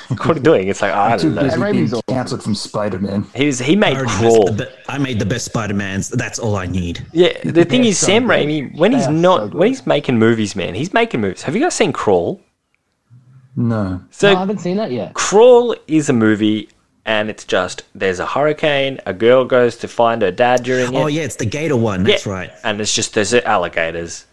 what 0.09 0.29
are 0.29 0.33
you 0.35 0.39
doing? 0.39 0.67
It's 0.67 0.81
like, 0.81 0.93
I 0.93 1.17
too 1.17 1.27
don't 1.33 1.35
know. 1.35 1.41
busy 1.43 1.57
Raimi's 1.57 1.93
all- 1.93 2.01
cancelled 2.03 2.43
from 2.43 2.53
Spider 2.55 2.99
Man. 2.99 3.25
He, 3.35 3.45
was, 3.47 3.59
he 3.59 3.73
I, 3.73 3.75
made 3.75 3.97
already 3.97 4.11
Crawl. 4.11 4.45
best- 4.53 4.57
the 4.57 4.91
I 4.91 4.97
made 4.97 5.19
the 5.19 5.25
best 5.25 5.45
Spider-Mans. 5.45 6.09
That's 6.09 6.39
all 6.39 6.55
I 6.55 6.65
need. 6.67 7.05
Yeah, 7.11 7.33
the 7.43 7.65
thing 7.65 7.81
They're 7.81 7.89
is, 7.91 7.97
so 7.99 8.07
Sam 8.07 8.27
good. 8.27 8.31
Raimi, 8.47 8.77
when 8.77 8.91
he's 8.91 9.05
They 9.07 9.11
are 9.11 9.13
not, 9.13 9.51
so 9.51 9.57
when 9.57 9.67
he's 9.69 9.85
making 9.87 10.17
movies, 10.19 10.55
man, 10.55 10.75
he's 10.75 10.93
making 10.93 11.21
movies. 11.21 11.41
Have 11.43 11.55
you 11.55 11.61
guys 11.61 11.73
seen 11.75 11.91
Crawl? 11.91 12.41
No, 13.55 14.01
So, 14.11 14.29
No, 14.31 14.37
I 14.37 14.39
haven't 14.39 14.59
seen 14.59 14.77
that 14.77 14.91
yet. 14.91 15.13
Crawl 15.15 15.75
is 15.87 16.07
a 16.09 16.13
movie, 16.13 16.69
and 17.05 17.29
it's 17.29 17.43
just 17.43 17.83
there's 17.95 18.19
a 18.19 18.25
hurricane, 18.25 18.99
a 19.05 19.13
girl 19.13 19.43
goes 19.43 19.75
to 19.77 19.87
find 19.87 20.21
her 20.21 20.31
dad 20.31 20.63
during 20.63 20.93
it. 20.93 20.97
Oh 20.97 21.07
yeah, 21.07 21.23
it's 21.23 21.35
the 21.35 21.45
Gator 21.45 21.75
one. 21.75 22.03
That's 22.03 22.25
Yeah, 22.25 22.31
right. 22.31 22.51
And 22.63 22.79
it's 22.79 22.93
just 22.93 23.15
there's 23.15 23.33
alligators 23.33 24.25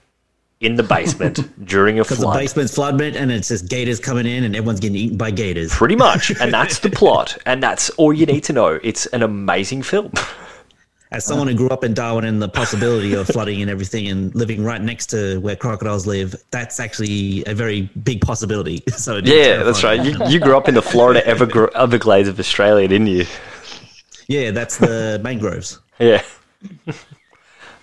in 0.60 0.76
the 0.76 0.82
basement 0.82 1.40
during 1.66 1.98
a 1.98 2.04
flood. 2.04 2.18
Because 2.18 2.24
the 2.24 2.38
basement's 2.38 2.74
flooded, 2.74 3.16
and 3.16 3.30
it's 3.30 3.48
just 3.48 3.68
gators 3.68 4.00
coming 4.00 4.26
in, 4.26 4.44
and 4.44 4.56
everyone's 4.56 4.80
getting 4.80 4.96
eaten 4.96 5.18
by 5.18 5.30
gators. 5.30 5.72
Pretty 5.72 5.96
much, 5.96 6.30
and 6.40 6.52
that's 6.52 6.78
the 6.78 6.90
plot, 6.90 7.36
and 7.46 7.62
that's 7.62 7.90
all 7.90 8.12
you 8.12 8.26
need 8.26 8.44
to 8.44 8.52
know. 8.52 8.78
It's 8.82 9.06
an 9.06 9.22
amazing 9.22 9.82
film. 9.82 10.12
As 11.12 11.24
someone 11.24 11.46
who 11.46 11.54
grew 11.54 11.68
up 11.68 11.84
in 11.84 11.94
Darwin 11.94 12.24
and 12.24 12.42
the 12.42 12.48
possibility 12.48 13.14
of 13.14 13.28
flooding 13.28 13.62
and 13.62 13.70
everything, 13.70 14.08
and 14.08 14.34
living 14.34 14.64
right 14.64 14.82
next 14.82 15.06
to 15.10 15.38
where 15.38 15.54
crocodiles 15.54 16.04
live, 16.04 16.34
that's 16.50 16.80
actually 16.80 17.44
a 17.46 17.54
very 17.54 17.82
big 18.02 18.20
possibility. 18.20 18.82
So 18.88 19.18
Yeah, 19.22 19.62
that's 19.62 19.84
right. 19.84 20.04
You, 20.04 20.18
you 20.26 20.40
grew 20.40 20.56
up 20.56 20.66
in 20.68 20.74
the 20.74 20.82
Florida 20.82 21.22
Evergr- 21.22 21.70
Everglades 21.76 22.28
of 22.28 22.40
Australia, 22.40 22.88
didn't 22.88 23.06
you? 23.06 23.24
Yeah, 24.26 24.50
that's 24.50 24.78
the 24.78 25.20
mangroves. 25.22 25.78
Yeah. 26.00 26.22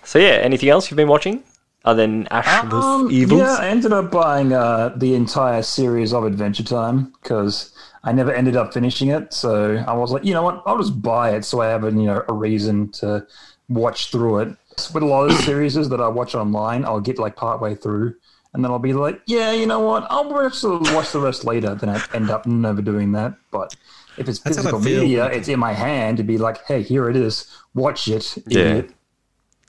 so 0.03 0.20
yeah, 0.20 0.42
anything 0.42 0.68
else 0.68 0.92
you've 0.92 0.98
been 0.98 1.08
watching 1.08 1.44
other 1.86 2.02
than 2.02 2.28
Ash 2.28 2.63
vs. 2.63 2.84
um, 2.84 3.12
Evils? 3.12 3.42
yeah, 3.42 3.56
I 3.60 3.68
ended 3.68 3.92
up 3.92 4.12
buying 4.12 4.54
uh, 4.54 4.94
the 4.96 5.16
entire 5.16 5.62
series 5.62 6.13
of 6.13 6.24
Adventure 6.24 6.63
Time 6.63 7.13
because 7.22 7.74
I 8.04 8.12
never 8.12 8.34
ended 8.34 8.56
up 8.56 8.74
finishing 8.74 9.10
it. 9.10 9.34
So 9.34 9.84
I 9.88 9.94
was 9.94 10.12
like, 10.12 10.24
you 10.24 10.34
know 10.34 10.44
what, 10.44 10.63
I'll 10.66 10.78
just 10.78 11.02
buy 11.02 11.32
it 11.36 11.46
so 11.46 11.62
I 11.62 11.68
have 11.68 11.84
a 11.84 11.92
you 11.92 12.04
know 12.04 12.24
a 12.28 12.34
reason 12.34 12.90
to 12.94 13.25
watch 13.70 14.12
through 14.12 14.40
it. 14.40 14.58
With 14.94 15.04
a 15.04 15.06
lot 15.06 15.30
of 15.30 15.38
series 15.40 15.75
that 15.75 16.02
I 16.02 16.08
watch 16.08 16.36
online, 16.36 16.84
I'll 16.86 17.02
get 17.02 17.20
like 17.20 17.36
partway 17.36 17.75
through. 17.75 18.16
And 18.54 18.63
then 18.63 18.72
I'll 18.72 18.80
be 18.80 18.94
like, 18.94 19.20
yeah, 19.25 19.52
you 19.52 19.66
know 19.66 19.80
what? 19.80 20.06
I'll 20.12 20.30
watch 20.30 20.62
the, 20.62 20.78
watch 20.94 21.12
the 21.12 21.20
rest 21.20 21.44
later. 21.44 21.74
Then 21.74 21.90
I 21.90 22.04
end 22.13 22.30
up 22.30 22.46
never 22.46 22.84
doing 22.84 23.12
that. 23.13 23.34
But 23.50 23.75
if 24.18 24.30
it's 24.30 24.40
That's 24.40 24.58
physical 24.58 24.80
media, 24.80 25.25
it's 25.25 25.48
in 25.48 25.60
my 25.60 25.74
hand 25.74 26.18
to 26.18 26.24
be 26.24 26.38
like, 26.38 26.63
hey, 26.66 26.84
here 26.84 27.10
it 27.10 27.16
is. 27.16 27.48
Watch 27.74 28.08
it. 28.08 28.38
Yeah. 28.48 28.84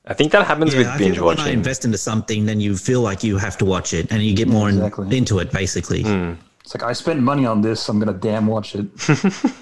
Idiot. 0.04 0.10
I 0.10 0.14
think 0.14 0.32
that 0.32 0.46
happens 0.46 0.72
Yeah, 0.72 0.78
with 0.80 0.88
I 0.88 0.98
feel 0.98 1.06
binge 1.06 1.18
that 1.18 1.24
when 1.24 1.38
I 1.40 1.50
invest 1.50 1.84
into 1.84 1.98
something, 1.98 2.46
then 2.46 2.60
you 2.60 2.76
feel 2.76 3.00
like 3.00 3.24
you 3.24 3.38
have 3.38 3.56
to 3.58 3.64
watch 3.64 3.92
it, 3.94 4.10
and 4.12 4.22
you 4.22 4.34
get 4.34 4.48
more 4.48 4.68
in- 4.68 5.12
into 5.12 5.38
it, 5.38 5.50
basically. 5.52 6.02
Hmm. 6.02 6.32
It's 6.64 6.74
like 6.74 6.82
I 6.82 6.94
spent 6.94 7.20
money 7.20 7.44
on 7.46 7.60
this. 7.62 7.88
I'm 7.88 7.98
gonna 7.98 8.12
damn 8.14 8.46
watch 8.46 8.74
it. 8.74 8.86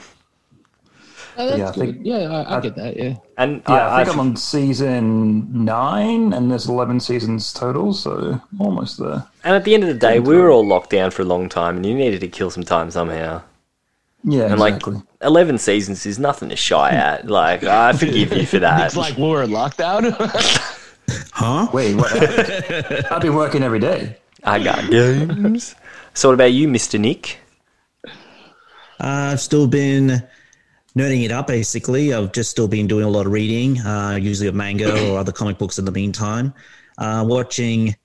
Oh, 1.39 1.57
Yeah, 1.57 1.71
I 1.71 1.73
good. 1.73 1.75
think- 1.81 1.99
yeah, 2.03 2.17
I, 2.29 2.43
I 2.43 2.57
I- 2.59 2.61
get 2.61 2.77
that. 2.77 2.95
Yeah. 2.95 3.15
And 3.39 3.63
Yeah, 3.67 3.75
I, 3.89 4.01
I 4.03 4.05
think 4.05 4.09
I've- 4.09 4.21
I'm 4.21 4.21
on 4.21 4.37
season 4.37 5.65
nine, 5.65 6.35
and 6.35 6.51
there's 6.51 6.69
11 6.69 7.01
seasons 7.01 7.55
total, 7.55 7.95
so 7.95 8.39
almost 8.61 8.99
there. 8.99 9.25
and 9.43 9.57
at 9.57 9.65
the 9.65 9.73
end 9.73 9.83
of 9.83 9.89
the 9.89 9.95
day, 9.99 10.21
we 10.21 10.37
were 10.37 10.51
all 10.51 10.67
locked 10.67 10.91
down 10.91 11.11
for 11.11 11.23
a 11.23 11.25
long 11.25 11.49
time, 11.49 11.77
and 11.77 11.87
you 11.87 11.95
needed 11.95 12.21
to 12.21 12.29
kill 12.29 12.51
some 12.51 12.65
time 12.65 12.91
somehow. 12.91 13.41
Yeah, 14.25 14.45
And 14.45 14.53
exactly. 14.55 14.95
like 14.95 15.03
eleven 15.23 15.59
seasons 15.59 16.07
is 16.07 16.19
nothing 16.19 16.49
to 16.51 16.57
shy 16.57 16.91
at. 16.91 17.27
Like 17.29 17.65
I 17.65 17.93
forgive 18.03 18.33
you 18.33 18.47
for 18.47 18.61
that. 18.61 18.87
It's 18.87 18.97
like 18.97 19.17
we're 19.17 19.43
in 19.43 19.51
lockdown. 19.51 20.15
Huh? 21.33 21.67
Wait, 21.73 21.97
what? 21.97 22.13
I've 23.13 23.21
been 23.21 23.35
working 23.35 23.63
every 23.65 23.81
day. 23.81 24.17
I 24.45 24.63
got 24.63 24.89
games. 24.91 25.75
So 26.15 26.29
what 26.29 26.35
about 26.35 26.53
you, 26.53 26.69
Mister 26.69 26.97
Nick? 26.97 27.39
I've 29.01 29.41
still 29.41 29.67
been 29.67 30.23
nerding 30.97 31.25
it 31.25 31.33
up 31.33 31.49
basically. 31.49 32.15
I've 32.15 32.33
just 32.33 32.51
still 32.51 32.69
been 32.69 32.87
doing 32.87 33.05
a 33.05 33.09
lot 33.09 33.27
of 33.27 33.33
reading, 33.33 33.81
uh, 33.81 34.19
usually 34.21 34.49
of 34.49 34.55
manga 34.55 35.11
or 35.11 35.19
other 35.19 35.33
comic 35.33 35.59
books 35.59 35.79
in 35.79 35.85
the 35.85 35.91
meantime. 35.93 36.55
Uh, 36.99 37.25
watching, 37.27 37.97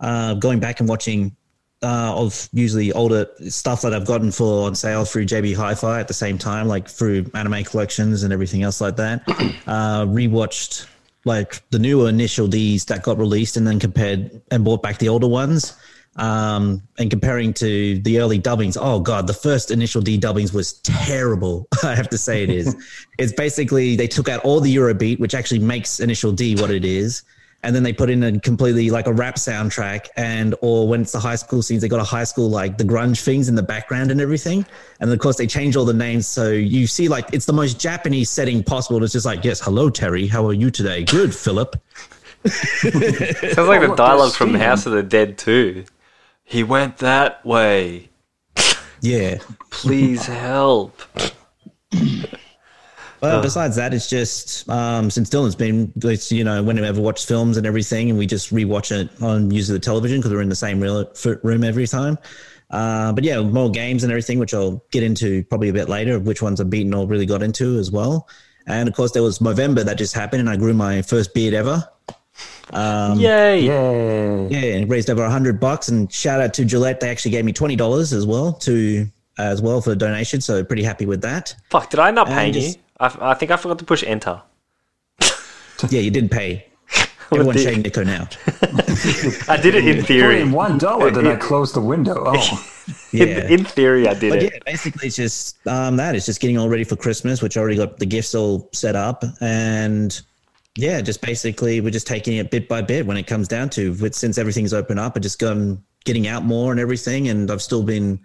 uh, 0.00 0.34
going 0.34 0.58
back 0.58 0.80
and 0.80 0.88
watching 0.88 1.36
uh, 1.82 2.14
of 2.16 2.48
usually 2.52 2.92
older 2.92 3.26
stuff 3.48 3.82
that 3.82 3.92
I've 3.92 4.06
gotten 4.06 4.30
for 4.30 4.66
on 4.66 4.74
sale 4.74 5.04
through 5.04 5.26
JB 5.26 5.56
Hi-Fi 5.56 6.00
at 6.00 6.08
the 6.08 6.14
same 6.14 6.38
time, 6.38 6.68
like 6.68 6.88
through 6.88 7.30
anime 7.34 7.64
collections 7.64 8.22
and 8.22 8.32
everything 8.32 8.62
else 8.62 8.80
like 8.80 8.96
that. 8.96 9.22
Uh, 9.66 10.04
rewatched 10.06 10.86
like 11.24 11.62
the 11.70 11.78
newer 11.78 12.08
initial 12.08 12.46
Ds 12.48 12.84
that 12.86 13.02
got 13.02 13.18
released 13.18 13.56
and 13.56 13.66
then 13.66 13.78
compared 13.78 14.42
and 14.50 14.64
bought 14.64 14.82
back 14.82 14.98
the 14.98 15.08
older 15.08 15.28
ones. 15.28 15.76
Um, 16.16 16.82
and 16.98 17.08
comparing 17.10 17.54
to 17.54 17.98
the 18.00 18.20
early 18.20 18.38
dubbings, 18.38 18.76
oh 18.78 19.00
god, 19.00 19.26
the 19.26 19.34
first 19.34 19.70
initial 19.70 20.02
D 20.02 20.18
dubbings 20.18 20.52
was 20.52 20.74
terrible. 20.80 21.68
I 21.82 21.94
have 21.94 22.08
to 22.10 22.18
say 22.18 22.42
it 22.42 22.50
is. 22.50 22.76
it's 23.18 23.32
basically 23.32 23.96
they 23.96 24.08
took 24.08 24.28
out 24.28 24.44
all 24.44 24.60
the 24.60 24.74
Eurobeat, 24.74 25.20
which 25.20 25.34
actually 25.34 25.60
makes 25.60 26.00
initial 26.00 26.32
D 26.32 26.54
what 26.56 26.70
it 26.70 26.84
is, 26.84 27.22
and 27.62 27.74
then 27.74 27.82
they 27.82 27.92
put 27.92 28.10
in 28.10 28.22
a 28.22 28.38
completely 28.40 28.90
like 28.90 29.06
a 29.06 29.12
rap 29.12 29.36
soundtrack 29.36 30.08
and 30.16 30.54
or 30.62 30.88
when 30.88 31.02
it's 31.02 31.12
the 31.12 31.20
high 31.20 31.36
school 31.36 31.62
scenes 31.62 31.82
they 31.82 31.88
got 31.88 32.00
a 32.00 32.04
high 32.04 32.24
school 32.24 32.50
like 32.50 32.78
the 32.78 32.84
grunge 32.84 33.22
things 33.22 33.48
in 33.48 33.54
the 33.54 33.62
background 33.62 34.10
and 34.10 34.20
everything 34.20 34.64
and 35.00 35.12
of 35.12 35.18
course 35.18 35.36
they 35.36 35.46
change 35.46 35.76
all 35.76 35.84
the 35.84 35.92
names 35.92 36.26
so 36.26 36.50
you 36.50 36.86
see 36.86 37.08
like 37.08 37.32
it's 37.32 37.46
the 37.46 37.52
most 37.52 37.78
japanese 37.78 38.28
setting 38.30 38.62
possible 38.62 39.02
it's 39.02 39.12
just 39.12 39.26
like 39.26 39.44
yes 39.44 39.60
hello 39.60 39.88
terry 39.88 40.26
how 40.26 40.46
are 40.46 40.52
you 40.52 40.70
today 40.70 41.04
good 41.04 41.34
philip 41.34 41.76
Sounds 42.46 43.68
like 43.68 43.80
the 43.80 43.86
look, 43.88 43.96
dialogue 43.96 44.32
from 44.32 44.48
Steven. 44.48 44.60
House 44.60 44.84
of 44.86 44.92
the 44.92 45.02
Dead 45.04 45.38
2. 45.38 45.84
He 46.42 46.64
went 46.64 46.98
that 46.98 47.44
way. 47.46 48.08
yeah 49.00 49.38
Please 49.70 50.26
help. 50.26 51.00
Well, 53.22 53.40
besides 53.40 53.76
that, 53.76 53.94
it's 53.94 54.08
just 54.10 54.68
um, 54.68 55.08
since 55.10 55.30
Dylan's 55.30 55.54
been, 55.54 55.92
it's, 56.02 56.32
you 56.32 56.42
know, 56.44 56.62
whenever 56.62 56.98
we 57.00 57.04
watch 57.04 57.24
films 57.24 57.56
and 57.56 57.66
everything, 57.66 58.10
and 58.10 58.18
we 58.18 58.26
just 58.26 58.52
rewatch 58.52 58.90
it 58.90 59.08
on 59.22 59.50
usually 59.50 59.78
the 59.78 59.84
television 59.84 60.18
because 60.18 60.32
we're 60.32 60.42
in 60.42 60.48
the 60.48 60.56
same 60.56 60.80
real, 60.80 61.08
f- 61.14 61.38
room 61.44 61.62
every 61.62 61.86
time. 61.86 62.18
Uh, 62.70 63.12
but 63.12 63.22
yeah, 63.22 63.40
more 63.40 63.70
games 63.70 64.02
and 64.02 64.10
everything, 64.10 64.38
which 64.40 64.52
I'll 64.54 64.82
get 64.90 65.02
into 65.04 65.44
probably 65.44 65.68
a 65.68 65.72
bit 65.72 65.88
later, 65.88 66.18
which 66.18 66.42
ones 66.42 66.60
I've 66.60 66.68
beaten 66.70 66.92
or 66.94 67.06
really 67.06 67.26
got 67.26 67.42
into 67.42 67.78
as 67.78 67.90
well. 67.92 68.28
And 68.66 68.88
of 68.88 68.94
course, 68.94 69.12
there 69.12 69.22
was 69.22 69.38
Movember 69.40 69.84
that 69.84 69.98
just 69.98 70.14
happened, 70.14 70.40
and 70.40 70.50
I 70.50 70.56
grew 70.56 70.74
my 70.74 71.02
first 71.02 71.32
beard 71.34 71.54
ever. 71.54 71.88
Um, 72.72 73.18
Yay. 73.20 73.60
Yay. 73.66 74.48
yeah, 74.48 74.76
and 74.78 74.90
raised 74.90 75.10
over 75.10 75.22
a 75.22 75.30
hundred 75.30 75.60
bucks. 75.60 75.88
And 75.88 76.10
shout 76.12 76.40
out 76.40 76.54
to 76.54 76.64
Gillette, 76.64 77.00
they 77.00 77.10
actually 77.10 77.32
gave 77.32 77.44
me 77.44 77.52
twenty 77.52 77.76
dollars 77.76 78.12
as 78.12 78.24
well 78.26 78.52
to 78.54 79.06
as 79.38 79.60
well 79.60 79.80
for 79.80 79.90
the 79.90 79.96
donation. 79.96 80.40
So 80.40 80.64
pretty 80.64 80.82
happy 80.82 81.04
with 81.06 81.20
that. 81.22 81.54
Fuck, 81.70 81.90
did 81.90 82.00
I 82.00 82.08
end 82.08 82.18
up 82.18 82.28
And 82.28 82.36
paying 82.36 82.52
just- 82.52 82.76
you? 82.78 82.82
I, 83.00 83.16
I 83.32 83.34
think 83.34 83.50
I 83.50 83.56
forgot 83.56 83.78
to 83.80 83.84
push 83.84 84.02
enter. 84.06 84.42
Yeah, 85.90 86.00
you 86.00 86.10
did 86.18 86.30
pay. 86.30 86.66
What 87.28 87.38
a 87.38 87.44
Everyone's 87.44 87.56
dick. 87.64 87.68
showing 87.72 87.82
Nico 87.82 88.04
now. 88.04 88.28
I 89.48 89.58
did 89.60 89.74
it 89.74 89.86
in 89.88 90.04
theory. 90.04 90.42
in 90.42 90.52
one 90.52 90.76
dollar, 90.76 91.10
then 91.10 91.26
I 91.26 91.36
closed 91.48 91.74
the 91.74 91.80
window. 91.80 92.24
Oh, 92.26 92.66
Yeah. 93.10 93.24
In, 93.46 93.60
in 93.60 93.64
theory, 93.64 94.06
I 94.06 94.12
did 94.14 94.30
But 94.30 94.42
it. 94.42 94.52
yeah, 94.52 94.58
basically 94.66 95.06
it's 95.06 95.16
just 95.16 95.66
um, 95.66 95.96
that. 95.96 96.14
It's 96.14 96.26
just 96.26 96.40
getting 96.40 96.58
all 96.58 96.68
ready 96.68 96.84
for 96.84 96.94
Christmas, 96.96 97.40
which 97.40 97.56
I 97.56 97.60
already 97.60 97.76
got 97.78 97.98
the 97.98 98.04
gifts 98.06 98.34
all 98.34 98.68
set 98.74 98.96
up, 98.96 99.24
and 99.40 100.20
yeah, 100.76 101.00
just 101.00 101.22
basically 101.22 101.80
we're 101.80 101.90
just 101.90 102.06
taking 102.06 102.36
it 102.36 102.50
bit 102.50 102.68
by 102.68 102.82
bit 102.82 103.06
when 103.06 103.16
it 103.16 103.26
comes 103.26 103.48
down 103.48 103.70
to. 103.70 103.94
With, 103.94 104.14
since 104.14 104.36
everything's 104.36 104.74
open 104.74 104.98
up, 104.98 105.14
I 105.16 105.20
just 105.20 105.38
gone 105.38 105.82
getting 106.04 106.26
out 106.28 106.44
more 106.44 106.70
and 106.70 106.78
everything, 106.80 107.28
and 107.28 107.50
I've 107.50 107.62
still 107.62 107.82
been 107.82 108.20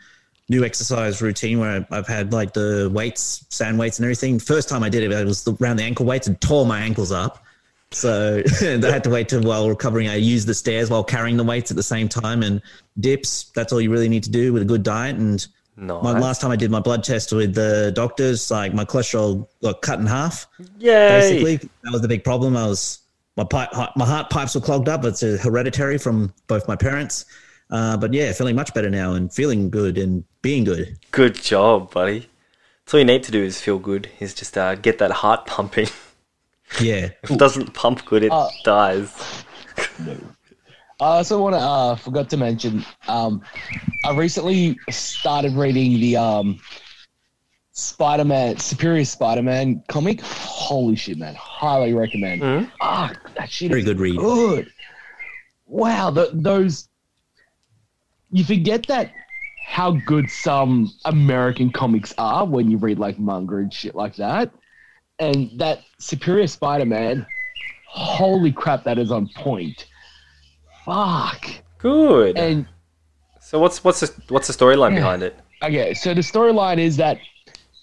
new 0.49 0.63
exercise 0.63 1.21
routine 1.21 1.59
where 1.59 1.85
I've 1.91 2.07
had 2.07 2.31
like 2.33 2.53
the 2.53 2.89
weights, 2.93 3.45
sand 3.49 3.77
weights, 3.77 3.99
and 3.99 4.05
everything. 4.05 4.39
First 4.39 4.69
time 4.69 4.83
I 4.83 4.89
did 4.89 5.03
it, 5.03 5.11
it 5.11 5.25
was 5.25 5.47
around 5.47 5.77
the 5.77 5.83
ankle 5.83 6.05
weights 6.05 6.27
and 6.27 6.39
tore 6.39 6.65
my 6.65 6.79
ankles 6.79 7.11
up. 7.11 7.43
So 7.91 8.41
I 8.61 8.65
had 8.65 9.03
to 9.03 9.09
wait 9.09 9.29
till 9.29 9.41
while 9.41 9.67
recovering. 9.69 10.07
I 10.07 10.15
used 10.15 10.47
the 10.47 10.53
stairs 10.53 10.89
while 10.89 11.03
carrying 11.03 11.37
the 11.37 11.43
weights 11.43 11.71
at 11.71 11.77
the 11.77 11.83
same 11.83 12.07
time 12.07 12.43
and 12.43 12.61
dips. 12.99 13.51
That's 13.55 13.71
all 13.73 13.81
you 13.81 13.91
really 13.91 14.09
need 14.09 14.23
to 14.23 14.31
do 14.31 14.53
with 14.53 14.61
a 14.61 14.65
good 14.65 14.83
diet. 14.83 15.15
And 15.17 15.45
Nice. 15.79 16.03
my 16.03 16.17
last 16.17 16.41
time 16.41 16.49
I 16.49 16.55
did 16.55 16.71
my 16.71 16.79
blood 16.79 17.03
test 17.03 17.31
with 17.31 17.53
the 17.53 17.91
doctors, 17.95 18.49
like 18.49 18.73
my 18.73 18.83
cholesterol 18.83 19.47
got 19.61 19.83
cut 19.83 19.99
in 19.99 20.07
half. 20.07 20.47
Yeah, 20.79 21.19
Basically, 21.19 21.57
that 21.57 21.91
was 21.91 22.01
the 22.01 22.07
big 22.07 22.23
problem. 22.23 22.57
I 22.57 22.65
was 22.65 22.99
my 23.35 23.43
pipe, 23.43 23.69
my 23.95 24.05
heart 24.05 24.31
pipes 24.31 24.55
were 24.55 24.61
clogged 24.61 24.89
up. 24.89 25.05
It's 25.05 25.21
a 25.21 25.37
hereditary 25.37 25.99
from 25.99 26.33
both 26.47 26.67
my 26.67 26.75
parents. 26.75 27.25
Uh, 27.69 27.95
but 27.95 28.11
yeah, 28.11 28.31
feeling 28.31 28.55
much 28.55 28.73
better 28.73 28.89
now 28.89 29.13
and 29.13 29.31
feeling 29.31 29.69
good 29.69 29.99
and 29.99 30.23
being 30.47 30.63
good. 30.63 30.97
Good 31.11 31.35
job, 31.35 31.91
buddy. 31.93 32.19
That's 32.85 32.93
all 32.93 33.01
you 33.01 33.05
need 33.05 33.23
to 33.23 33.31
do 33.33 33.43
is 33.43 33.59
feel 33.59 33.79
good. 33.79 34.09
Is 34.21 34.33
just 34.33 34.57
uh, 34.57 34.75
get 34.75 34.97
that 34.99 35.11
heart 35.11 35.45
pumping. 35.45 35.89
Yeah. 36.81 37.11
If 37.23 37.31
it 37.31 37.39
doesn't 37.39 37.73
pump 37.73 38.03
good, 38.05 38.23
it 38.23 38.31
Uh, 38.31 38.49
dies. 38.65 39.09
I 40.99 41.05
also 41.17 41.41
want 41.41 41.55
to 41.55 41.59
uh, 41.61 41.95
forgot 41.95 42.29
to 42.31 42.37
mention. 42.37 42.85
Um, 43.07 43.41
I 44.05 44.11
recently 44.25 44.77
started 44.89 45.53
reading 45.53 45.93
the 46.05 46.17
um, 46.17 46.59
Spider-Man 47.71 48.57
Superior 48.57 49.05
Spider-Man 49.05 49.81
comic. 49.87 50.19
Holy 50.21 50.97
shit, 50.97 51.17
man! 51.17 51.35
Highly 51.35 51.93
recommend. 51.93 52.41
Mhm. 52.41 52.71
Ah, 52.81 53.13
that 53.37 53.49
shit 53.49 53.69
Very 53.69 53.81
is 53.81 53.85
good 53.85 53.99
read. 54.01 54.17
good. 54.17 54.65
Wow, 55.67 56.11
th 56.11 56.29
those 56.33 56.89
you 58.37 58.43
forget 58.43 58.81
that 58.87 59.05
how 59.67 59.91
good 59.91 60.31
some 60.31 60.89
American 61.03 61.69
comics 61.69 62.13
are 62.17 62.45
when 62.45 62.71
you 62.71 62.77
read 62.77 62.97
like 62.97 63.19
manga 63.19 63.57
and 63.57 63.71
shit 63.71 63.93
like 63.95 64.15
that. 64.15 64.49
And 65.19 65.51
that 65.59 65.81
Superior 65.99 66.47
Spider-Man, 66.47 67.25
holy 67.85 68.53
crap, 68.53 68.85
that 68.85 68.97
is 68.97 69.11
on 69.11 69.27
point. 69.35 69.87
Fuck. 70.85 71.45
Good. 71.79 72.37
And 72.37 72.65
so 73.41 73.59
what's 73.59 73.83
what's 73.83 73.99
the 73.99 74.09
what's 74.29 74.47
the 74.47 74.53
storyline 74.53 74.93
Yeah. 74.93 74.99
behind 75.01 75.23
it? 75.23 75.37
okay, 75.61 75.93
so 75.93 76.13
the 76.13 76.21
storyline 76.21 76.79
is 76.79 76.95
that 76.97 77.19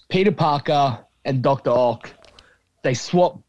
Peter 0.09 0.31
Parker 0.31 0.97
and 1.23 1.43
Doctor 1.43 1.69
Ock 1.69 2.09
they 2.83 2.95
swap 2.95 3.39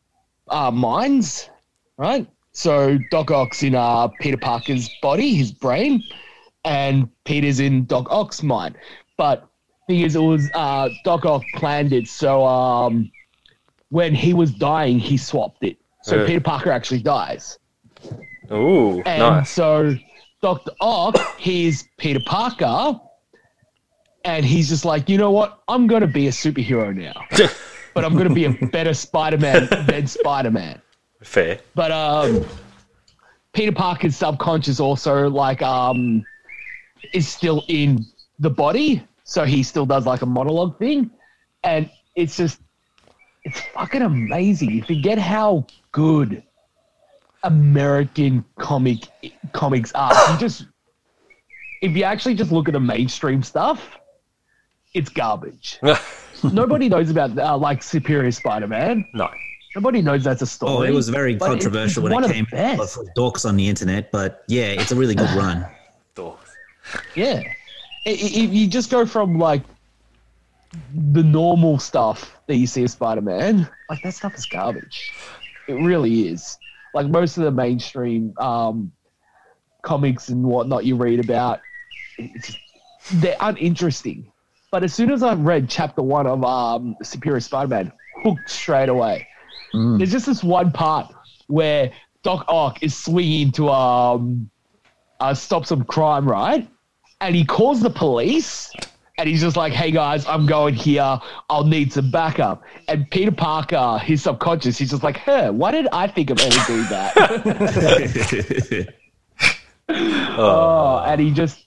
uh, 0.48 0.70
minds, 0.70 1.48
right? 1.96 2.26
So 2.52 2.98
Doc 3.10 3.30
Ock's 3.30 3.62
in 3.62 3.74
uh, 3.74 4.08
Peter 4.08 4.36
Parker's 4.36 4.90
body, 5.00 5.34
his 5.34 5.52
brain, 5.52 6.04
and 6.66 7.08
Peter's 7.24 7.60
in 7.60 7.86
Doc 7.86 8.06
Ock's 8.10 8.42
mind. 8.42 8.76
But 9.16 9.48
thing 9.86 10.00
is, 10.00 10.16
it 10.16 10.20
was 10.20 10.50
uh, 10.54 10.90
Doc 11.04 11.24
Ock 11.24 11.42
planned 11.54 11.92
it, 11.94 12.08
so 12.08 12.44
um, 12.44 13.10
when 13.88 14.14
he 14.14 14.34
was 14.34 14.52
dying, 14.52 14.98
he 14.98 15.16
swapped 15.16 15.62
it. 15.64 15.78
So 16.02 16.16
Yeah. 16.20 16.26
Peter 16.26 16.40
Parker 16.40 16.70
actually 16.70 17.00
dies. 17.02 17.58
Ooh, 18.52 19.02
And 19.06 19.20
nice. 19.20 19.50
so 19.50 19.94
Dr. 20.42 20.70
Ock, 20.80 21.16
he's 21.38 21.88
Peter 21.96 22.20
Parker, 22.26 23.00
and 24.24 24.44
he's 24.44 24.68
just 24.68 24.84
like, 24.84 25.08
you 25.08 25.18
know 25.18 25.30
what? 25.30 25.62
I'm 25.68 25.86
going 25.86 26.02
to 26.02 26.06
be 26.06 26.26
a 26.28 26.30
superhero 26.30 26.94
now, 26.94 27.24
but 27.94 28.04
I'm 28.04 28.12
going 28.14 28.28
to 28.28 28.34
be 28.34 28.44
a 28.44 28.50
better 28.68 28.92
Spider 28.94 29.38
Man 29.38 29.68
than 29.86 30.06
Spider 30.06 30.50
Man. 30.50 30.80
Fair. 31.22 31.58
But 31.74 31.90
um, 31.90 32.44
Peter 33.52 33.72
Parker's 33.72 34.16
subconscious 34.16 34.78
also 34.80 35.28
like 35.30 35.62
um 35.62 36.24
is 37.12 37.28
still 37.28 37.64
in 37.68 38.04
the 38.38 38.50
body, 38.50 39.02
so 39.24 39.44
he 39.44 39.62
still 39.62 39.86
does 39.86 40.06
like 40.06 40.22
a 40.22 40.26
monologue 40.26 40.78
thing, 40.78 41.10
and 41.64 41.90
it's 42.14 42.36
just 42.36 42.60
it's 43.44 43.60
fucking 43.74 44.02
amazing. 44.02 44.70
You 44.70 44.82
forget 44.82 45.18
how 45.18 45.66
good 45.92 46.42
American 47.42 48.44
comic 48.58 49.06
comics 49.52 49.92
are. 49.94 50.32
You 50.32 50.38
just 50.46 50.66
if 51.82 51.96
you 51.96 52.04
actually 52.04 52.34
just 52.34 52.50
look 52.52 52.68
at 52.68 52.72
the 52.72 52.80
mainstream 52.80 53.42
stuff, 53.42 53.98
it's 54.94 55.08
garbage. 55.10 55.78
Nobody 56.52 56.88
knows 56.88 57.10
about 57.10 57.38
uh, 57.38 57.56
like 57.56 57.82
Superior 57.82 58.30
Spider-Man. 58.32 59.06
no. 59.14 59.28
Nobody 59.74 60.00
knows 60.00 60.24
that's 60.24 60.40
a 60.40 60.46
story. 60.46 60.72
Oh, 60.88 60.90
it 60.90 60.94
was 60.94 61.10
very 61.10 61.34
but 61.36 61.50
it's- 61.52 61.64
controversial 61.64 62.06
it's 62.06 62.14
when 62.14 62.24
it 62.24 62.32
came 62.32 62.44
out 62.46 62.78
best. 62.78 62.94
for 62.94 63.04
dorks 63.14 63.46
on 63.46 63.56
the 63.56 63.68
internet, 63.68 64.10
but 64.10 64.42
yeah, 64.48 64.68
it's 64.68 64.90
a 64.90 64.96
really 64.96 65.14
good 65.14 65.28
run. 65.36 65.66
Doors. 66.14 66.38
Yeah. 67.14 67.42
If 68.04 68.52
you 68.52 68.68
just 68.68 68.90
go 68.90 69.04
from 69.06 69.38
like 69.38 69.62
the 70.94 71.22
normal 71.22 71.78
stuff 71.78 72.36
that 72.46 72.56
you 72.56 72.66
see 72.66 72.84
of 72.84 72.90
Spider-Man, 72.90 73.68
like 73.90 74.02
that 74.02 74.14
stuff 74.14 74.34
is 74.34 74.46
garbage. 74.46 75.12
It 75.68 75.74
really 75.74 76.28
is. 76.28 76.58
Like 76.94 77.08
most 77.08 77.36
of 77.36 77.44
the 77.44 77.50
mainstream 77.50 78.34
um, 78.38 78.92
comics 79.82 80.28
and 80.28 80.44
whatnot 80.44 80.84
you 80.84 80.96
read 80.96 81.20
about, 81.20 81.60
they're 83.14 83.36
uninteresting. 83.40 84.30
But 84.70 84.84
as 84.84 84.94
soon 84.94 85.10
as 85.10 85.22
I 85.22 85.34
read 85.34 85.68
chapter 85.68 86.02
one 86.02 86.26
of 86.26 86.44
um, 86.44 86.96
Superior 87.02 87.40
Spider-Man, 87.40 87.92
hooked 88.22 88.50
straight 88.50 88.88
away. 88.88 89.26
There's 89.98 90.12
just 90.12 90.26
this 90.26 90.42
one 90.42 90.72
part 90.72 91.12
where 91.48 91.92
Doc 92.22 92.44
Ock 92.48 92.82
is 92.82 92.96
swinging 92.96 93.52
to 93.52 93.68
um, 93.70 94.50
uh, 95.20 95.34
stop 95.34 95.66
some 95.66 95.84
crime, 95.84 96.28
right? 96.28 96.68
And 97.20 97.34
he 97.34 97.44
calls 97.44 97.80
the 97.80 97.90
police, 97.90 98.72
and 99.18 99.28
he's 99.28 99.40
just 99.40 99.56
like, 99.56 99.72
"Hey 99.72 99.90
guys, 99.90 100.26
I'm 100.26 100.46
going 100.46 100.74
here. 100.74 101.18
I'll 101.48 101.64
need 101.64 101.92
some 101.92 102.10
backup." 102.10 102.62
And 102.88 103.10
Peter 103.10 103.32
Parker, 103.32 103.98
his 103.98 104.22
subconscious, 104.22 104.76
he's 104.78 104.90
just 104.90 105.02
like, 105.02 105.16
"Huh? 105.16 105.50
Why 105.52 105.70
did 105.70 105.88
I 105.92 106.08
think 106.08 106.30
of 106.30 106.38
ever 106.38 106.66
doing 106.66 106.86
that?" 106.90 107.14
oh, 109.88 111.04
and 111.06 111.20
he 111.20 111.30
just 111.30 111.66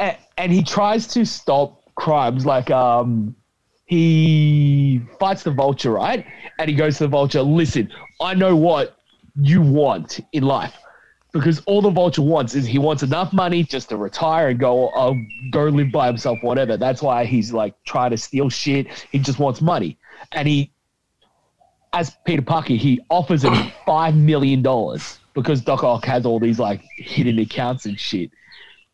and, 0.00 0.16
and 0.38 0.52
he 0.52 0.62
tries 0.62 1.06
to 1.08 1.24
stop 1.24 1.82
crimes 1.94 2.46
like 2.46 2.70
um 2.70 3.36
he 3.84 5.00
fights 5.18 5.42
the 5.42 5.50
vulture 5.50 5.92
right 5.92 6.24
and 6.58 6.70
he 6.70 6.74
goes 6.74 6.96
to 6.96 7.04
the 7.04 7.08
vulture 7.08 7.42
listen 7.42 7.92
i 8.20 8.32
know 8.32 8.56
what 8.56 8.96
you 9.36 9.60
want 9.60 10.20
in 10.32 10.42
life 10.42 10.74
because 11.32 11.60
all 11.66 11.80
the 11.82 11.90
vulture 11.90 12.22
wants 12.22 12.54
is 12.54 12.66
he 12.66 12.78
wants 12.78 13.02
enough 13.02 13.32
money 13.32 13.62
just 13.62 13.88
to 13.88 13.96
retire 13.96 14.48
and 14.48 14.58
go 14.58 14.88
uh, 14.88 15.14
go 15.50 15.64
live 15.64 15.92
by 15.92 16.06
himself 16.06 16.42
whatever 16.42 16.76
that's 16.76 17.02
why 17.02 17.24
he's 17.24 17.52
like 17.52 17.74
trying 17.84 18.10
to 18.10 18.16
steal 18.16 18.48
shit 18.48 18.86
he 19.10 19.18
just 19.18 19.38
wants 19.38 19.60
money 19.60 19.98
and 20.32 20.48
he 20.48 20.72
as 21.92 22.16
peter 22.24 22.42
parker 22.42 22.74
he 22.74 23.00
offers 23.10 23.44
him 23.44 23.70
five 23.86 24.14
million 24.14 24.62
dollars 24.62 25.18
because 25.34 25.60
doc 25.60 25.82
ock 25.84 26.04
has 26.04 26.26
all 26.26 26.38
these 26.38 26.58
like 26.58 26.82
hidden 26.96 27.38
accounts 27.38 27.86
and 27.86 27.98
shit 27.98 28.30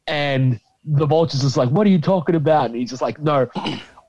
and 0.07 0.61
the 0.87 1.07
vulture's 1.07 1.42
just 1.42 1.57
like, 1.57 1.68
"What 1.70 1.87
are 1.87 1.90
you 1.90 2.01
talking 2.01 2.35
about?" 2.35 2.66
And 2.66 2.77
he's 2.77 2.90
just 2.90 3.03
like, 3.03 3.20
"No, 3.20 3.49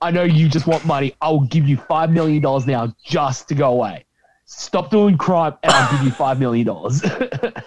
I 0.02 0.12
know 0.12 0.24
you 0.24 0.48
just 0.48 0.68
want 0.68 0.86
money. 0.86 1.14
I'll 1.22 1.42
give 1.42 1.68
you 1.68 1.78
five 1.78 2.12
million 2.12 2.42
dollars 2.42 2.68
now 2.68 2.94
just 3.04 3.48
to 3.50 3.56
go 3.56 3.72
away. 3.72 4.06
Stop 4.50 4.90
doing 4.90 5.18
crime, 5.18 5.54
and 5.62 5.72
I'll 5.74 5.92
give 5.92 6.06
you 6.06 6.12
five 6.12 6.40
million 6.40 6.66
dollars." 6.68 7.04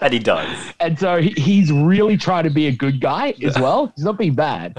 And 0.01 0.13
he 0.15 0.19
does. 0.19 0.49
and 0.81 0.99
so 0.99 1.21
he, 1.21 1.29
he's 1.31 1.71
really 1.71 2.17
trying 2.17 2.45
to 2.45 2.51
be 2.51 2.67
a 2.69 2.73
good 2.73 3.01
guy 3.03 3.35
as 3.45 3.55
well. 3.59 3.93
He's 3.95 4.05
not 4.05 4.17
being 4.17 4.35
bad, 4.35 4.79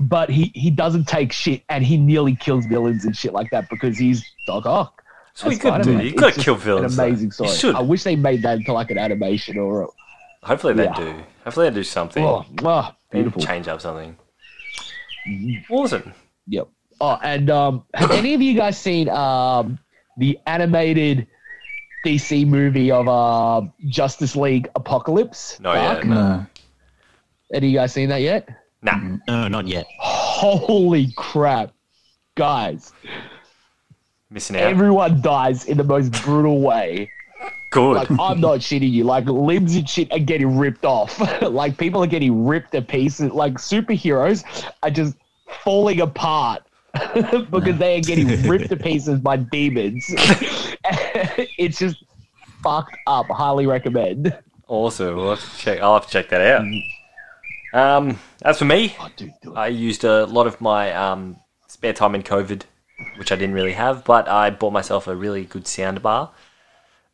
but 0.00 0.30
he 0.30 0.50
he 0.54 0.70
doesn't 0.70 1.06
take 1.06 1.32
shit, 1.32 1.62
and 1.68 1.84
he 1.84 1.98
nearly 1.98 2.34
kills 2.34 2.64
villains 2.64 3.04
and 3.04 3.14
shit 3.14 3.34
like 3.34 3.50
that 3.50 3.68
because 3.68 3.98
he's 3.98 4.24
Doc 4.46 4.64
Ock. 4.64 5.02
As 5.44 5.52
you 5.52 5.58
gotta 5.58 5.84
do. 5.84 5.98
You 6.02 6.14
gotta 6.14 6.40
kill 6.40 6.54
villains. 6.54 6.98
An 6.98 7.04
amazing 7.04 7.30
story. 7.32 7.74
I 7.74 7.80
wish 7.82 8.02
they 8.04 8.16
made 8.16 8.42
that 8.42 8.58
into 8.58 8.72
like 8.72 8.90
an 8.90 8.96
animation 8.98 9.58
or. 9.58 9.82
A, 9.82 9.86
Hopefully 10.46 10.72
they 10.72 10.84
Yeah. 10.84 10.94
do. 10.94 11.14
Hopefully 11.44 11.68
they 11.68 11.74
do 11.74 11.84
something. 11.84 12.24
oh, 12.24 12.46
oh, 12.62 12.94
beautiful. 13.10 13.42
Change 13.42 13.68
up 13.68 13.82
something. 13.82 14.16
Mm-hmm. 15.28 15.72
Awesome. 15.72 16.14
Yep. 16.46 16.68
Oh, 17.02 17.18
and 17.22 17.50
um, 17.50 17.84
have 17.94 18.10
any 18.10 18.32
of 18.34 18.40
you 18.40 18.54
guys 18.54 18.78
seen 18.78 19.08
um, 19.10 19.78
the 20.20 20.38
animated 20.46 21.26
DC 22.06 22.46
movie 22.46 22.90
of 22.90 23.08
uh, 23.08 23.62
Justice 23.88 24.36
League 24.36 24.68
Apocalypse? 24.76 25.58
No, 25.60 25.72
yeah, 25.72 25.94
Dark? 25.94 26.04
no. 26.04 26.14
No. 26.14 26.46
Any 27.52 27.66
of 27.66 27.72
you 27.72 27.78
guys 27.78 27.92
seen 27.92 28.10
that 28.10 28.20
yet? 28.20 28.48
Nah. 28.82 29.16
no, 29.26 29.48
not 29.48 29.66
yet. 29.66 29.86
Holy 29.98 31.12
crap, 31.16 31.72
guys! 32.36 32.92
Missing 34.30 34.56
out. 34.56 34.62
Everyone 34.62 35.20
dies 35.20 35.64
in 35.64 35.76
the 35.76 35.84
most 35.84 36.12
brutal 36.22 36.60
way. 36.60 37.10
Good. 37.70 37.96
Like 37.96 38.10
I'm 38.10 38.40
not 38.40 38.60
shitting 38.60 38.90
you. 38.90 39.04
Like 39.04 39.24
limbs 39.26 39.74
and 39.74 39.88
shit 39.88 40.12
are 40.12 40.18
getting 40.18 40.56
ripped 40.56 40.84
off. 40.84 41.18
like 41.42 41.76
people 41.76 42.02
are 42.02 42.06
getting 42.06 42.46
ripped 42.46 42.72
to 42.72 42.82
pieces. 42.82 43.32
Like 43.32 43.54
superheroes 43.54 44.44
are 44.82 44.90
just 44.90 45.16
falling 45.64 46.00
apart 46.00 46.62
because 47.50 47.78
they 47.78 47.98
are 47.98 48.00
getting 48.00 48.28
ripped 48.48 48.68
to 48.70 48.76
pieces 48.76 49.20
by 49.20 49.36
demons. 49.36 50.04
it's 51.58 51.78
just 51.78 52.02
fucked 52.62 52.96
up. 53.06 53.26
Highly 53.28 53.66
recommend. 53.66 54.36
awesome. 54.68 55.16
We'll 55.16 55.30
have 55.30 55.52
to 55.52 55.58
check. 55.58 55.80
I'll 55.80 55.94
have 55.94 56.06
to 56.06 56.12
check 56.12 56.28
that 56.30 56.40
out. 56.40 56.64
Um, 57.72 58.18
as 58.42 58.58
for 58.58 58.64
me, 58.64 58.96
Oh, 58.98 59.08
dude. 59.16 59.32
I 59.54 59.68
used 59.68 60.04
a 60.04 60.26
lot 60.26 60.46
of 60.46 60.60
my 60.60 60.92
um, 60.92 61.36
spare 61.68 61.92
time 61.92 62.14
in 62.14 62.22
COVID, 62.22 62.62
which 63.18 63.30
I 63.30 63.36
didn't 63.36 63.54
really 63.54 63.72
have, 63.72 64.04
but 64.04 64.28
I 64.28 64.50
bought 64.50 64.72
myself 64.72 65.06
a 65.06 65.14
really 65.14 65.44
good 65.44 65.66
sound 65.66 66.02
bar 66.02 66.32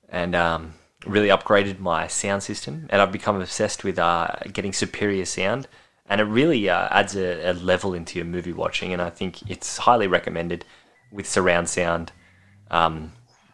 and 0.09 0.35
um, 0.35 0.75
really 1.05 1.29
upgraded 1.29 1.79
my 1.79 2.07
sound 2.07 2.43
system. 2.43 2.87
And 2.91 3.03
I've 3.03 3.12
become 3.12 3.39
obsessed 3.41 3.85
with 3.85 3.99
uh, 3.99 4.29
getting 4.53 4.73
superior 4.73 5.25
sound. 5.27 5.69
And 6.09 6.21
it 6.21 6.25
really 6.25 6.69
uh, 6.69 6.88
adds 6.90 7.16
a, 7.16 7.51
a 7.51 7.53
level 7.55 7.95
into 7.95 8.19
your 8.19 8.27
movie 8.27 8.53
watching. 8.53 8.92
And 8.92 9.03
I 9.03 9.11
think 9.11 9.49
it's 9.51 9.79
highly 9.79 10.07
recommended 10.07 10.64
with 11.11 11.29
surround 11.29 11.69
sound. 11.69 12.12
Um, 12.71 13.12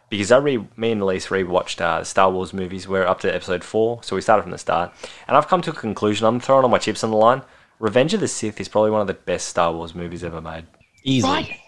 because 0.09 0.31
I 0.31 0.37
re 0.37 0.63
me 0.77 0.91
and 0.91 1.01
Elise 1.01 1.27
rewatched 1.27 1.81
uh, 1.81 2.03
Star 2.03 2.29
Wars 2.29 2.53
movies. 2.53 2.87
We're 2.87 3.05
up 3.05 3.21
to 3.21 3.33
episode 3.33 3.63
four, 3.63 4.03
so 4.03 4.15
we 4.15 4.21
started 4.21 4.43
from 4.43 4.51
the 4.51 4.59
start. 4.59 4.93
And 5.27 5.35
I've 5.35 5.47
come 5.47 5.61
to 5.63 5.71
a 5.71 5.73
conclusion. 5.73 6.27
I'm 6.27 6.39
throwing 6.39 6.63
all 6.63 6.69
my 6.69 6.77
chips 6.77 7.03
on 7.03 7.09
the 7.09 7.17
line. 7.17 7.41
Revenge 7.79 8.13
of 8.13 8.19
the 8.19 8.27
Sith 8.27 8.61
is 8.61 8.67
probably 8.67 8.91
one 8.91 9.01
of 9.01 9.07
the 9.07 9.15
best 9.15 9.49
Star 9.49 9.73
Wars 9.73 9.95
movies 9.95 10.23
ever 10.23 10.39
made. 10.39 10.65
Easily. 11.03 11.33
Right? 11.33 11.59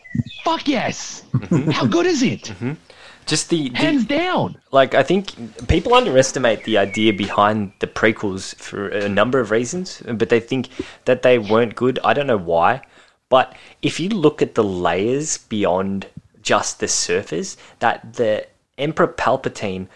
Fuck 0.43 0.67
yes. 0.67 1.23
How 1.71 1.87
good 1.87 2.05
is 2.05 2.21
it? 2.21 2.53
Just 3.25 3.49
the, 3.49 3.69
the 3.69 3.77
Hands 3.77 4.05
down. 4.05 4.57
like, 4.71 4.93
I 4.93 5.03
think 5.03 5.67
people 5.67 5.93
underestimate 5.93 6.63
the 6.63 6.77
idea 6.77 7.11
behind 7.11 7.73
the 7.79 7.87
prequels 7.87 8.55
for 8.55 8.89
a 8.89 9.09
number 9.09 9.39
of 9.39 9.51
reasons, 9.51 10.01
but 10.05 10.29
they 10.29 10.39
think 10.39 10.69
that 11.05 11.23
they 11.23 11.39
weren't 11.39 11.75
good. 11.75 11.99
I 12.03 12.13
don't 12.13 12.27
know 12.27 12.37
why, 12.37 12.81
but 13.29 13.55
if 13.81 13.99
you 13.99 14.09
look 14.09 14.41
at 14.41 14.55
the 14.55 14.63
layers 14.63 15.37
beyond 15.37 16.07
just 16.41 16.79
the 16.79 16.87
surface, 16.87 17.57
that 17.79 18.13
the 18.13 18.45
Emperor 18.77 19.07
Palpatine 19.07 19.87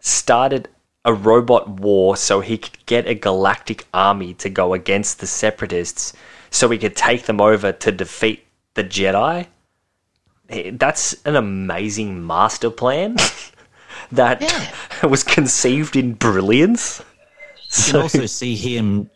started 0.00 0.68
a 1.04 1.12
robot 1.12 1.68
war 1.68 2.16
so 2.16 2.40
he 2.40 2.58
could 2.58 2.84
get 2.86 3.06
a 3.06 3.14
galactic 3.14 3.86
army 3.92 4.34
to 4.34 4.48
go 4.48 4.74
against 4.74 5.20
the 5.20 5.26
separatists 5.26 6.12
so 6.50 6.68
he 6.68 6.78
could 6.78 6.96
take 6.96 7.24
them 7.24 7.40
over 7.40 7.72
to 7.72 7.92
defeat 7.92 8.46
the 8.74 8.84
Jedi. 8.84 9.46
Eh, 10.50 10.70
That's 10.74 11.14
an 11.24 11.36
amazing 11.36 12.26
master 12.26 12.70
plan 12.70 13.16
that 14.12 14.42
was 15.02 15.22
conceived 15.22 15.96
in 15.96 16.14
brilliance. 16.14 17.00
You 17.56 17.64
So, 17.68 17.92
can 17.92 18.00
also 18.02 18.26
see 18.26 18.56
him 18.56 19.08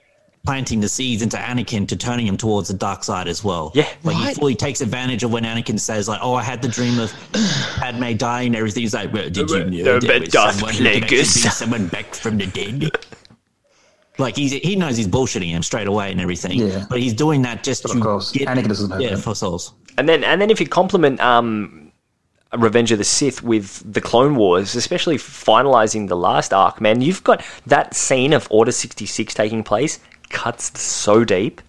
planting 0.44 0.78
the 0.80 0.88
seeds 0.88 1.22
into 1.22 1.38
Anakin 1.38 1.88
to 1.88 1.96
turning 1.96 2.26
him 2.26 2.36
towards 2.36 2.68
the 2.68 2.74
dark 2.74 3.02
side 3.02 3.28
as 3.28 3.42
well. 3.42 3.72
Yeah. 3.74 3.88
like 4.02 4.16
he 4.16 4.34
fully 4.34 4.54
takes 4.54 4.80
advantage 4.82 5.22
of 5.24 5.32
when 5.32 5.42
Anakin 5.44 5.80
says, 5.80 6.06
"Like, 6.06 6.20
oh, 6.22 6.34
I 6.34 6.42
had 6.42 6.60
the 6.62 6.68
dream 6.68 6.98
of 6.98 7.12
Padme 7.76 8.12
dying 8.16 8.48
and 8.48 8.56
everything." 8.56 8.82
He's 8.82 8.92
like, 8.94 9.12
well, 9.12 9.28
"Did 9.30 9.48
you 9.50 9.64
know 9.84 9.98
there 9.98 10.12
but 10.12 10.20
was 10.20 10.28
Darth 10.28 10.54
someone 10.56 10.74
who 10.74 10.84
can 10.84 11.02
actually 11.02 11.24
someone 11.24 11.88
back 11.88 12.14
from 12.14 12.38
the 12.38 12.46
dead?" 12.46 12.90
Like 14.16 14.36
he's 14.36 14.52
he 14.52 14.76
knows 14.76 14.96
he's 14.96 15.08
bullshitting 15.08 15.48
him 15.48 15.64
straight 15.64 15.88
away 15.88 16.12
and 16.12 16.20
everything. 16.20 16.60
Yeah. 16.60 16.84
But 16.88 17.00
he's 17.00 17.12
doing 17.14 17.42
that 17.42 17.64
just 17.64 17.82
But 17.82 17.92
to 17.92 17.98
of 17.98 18.04
course, 18.04 18.30
get 18.30 18.46
Anakin 18.46 18.68
doesn't 18.68 18.90
know 18.90 18.98
yeah 18.98 19.16
that. 19.16 19.22
for 19.22 19.34
souls. 19.34 19.72
And 19.98 20.08
then 20.08 20.24
and 20.24 20.40
then 20.40 20.50
if 20.50 20.60
you 20.60 20.66
compliment 20.66 21.20
um, 21.20 21.92
Revenge 22.56 22.92
of 22.92 22.98
the 22.98 23.04
Sith 23.04 23.42
with 23.42 23.92
the 23.92 24.00
Clone 24.00 24.36
Wars, 24.36 24.74
especially 24.74 25.16
finalizing 25.16 26.08
the 26.08 26.16
last 26.16 26.52
arc, 26.52 26.80
man, 26.80 27.00
you've 27.00 27.24
got 27.24 27.44
that 27.66 27.94
scene 27.94 28.32
of 28.32 28.46
Order 28.50 28.72
sixty 28.72 29.06
six 29.06 29.34
taking 29.34 29.62
place 29.62 30.00
cuts 30.30 30.80
so 30.80 31.22
deep 31.24 31.60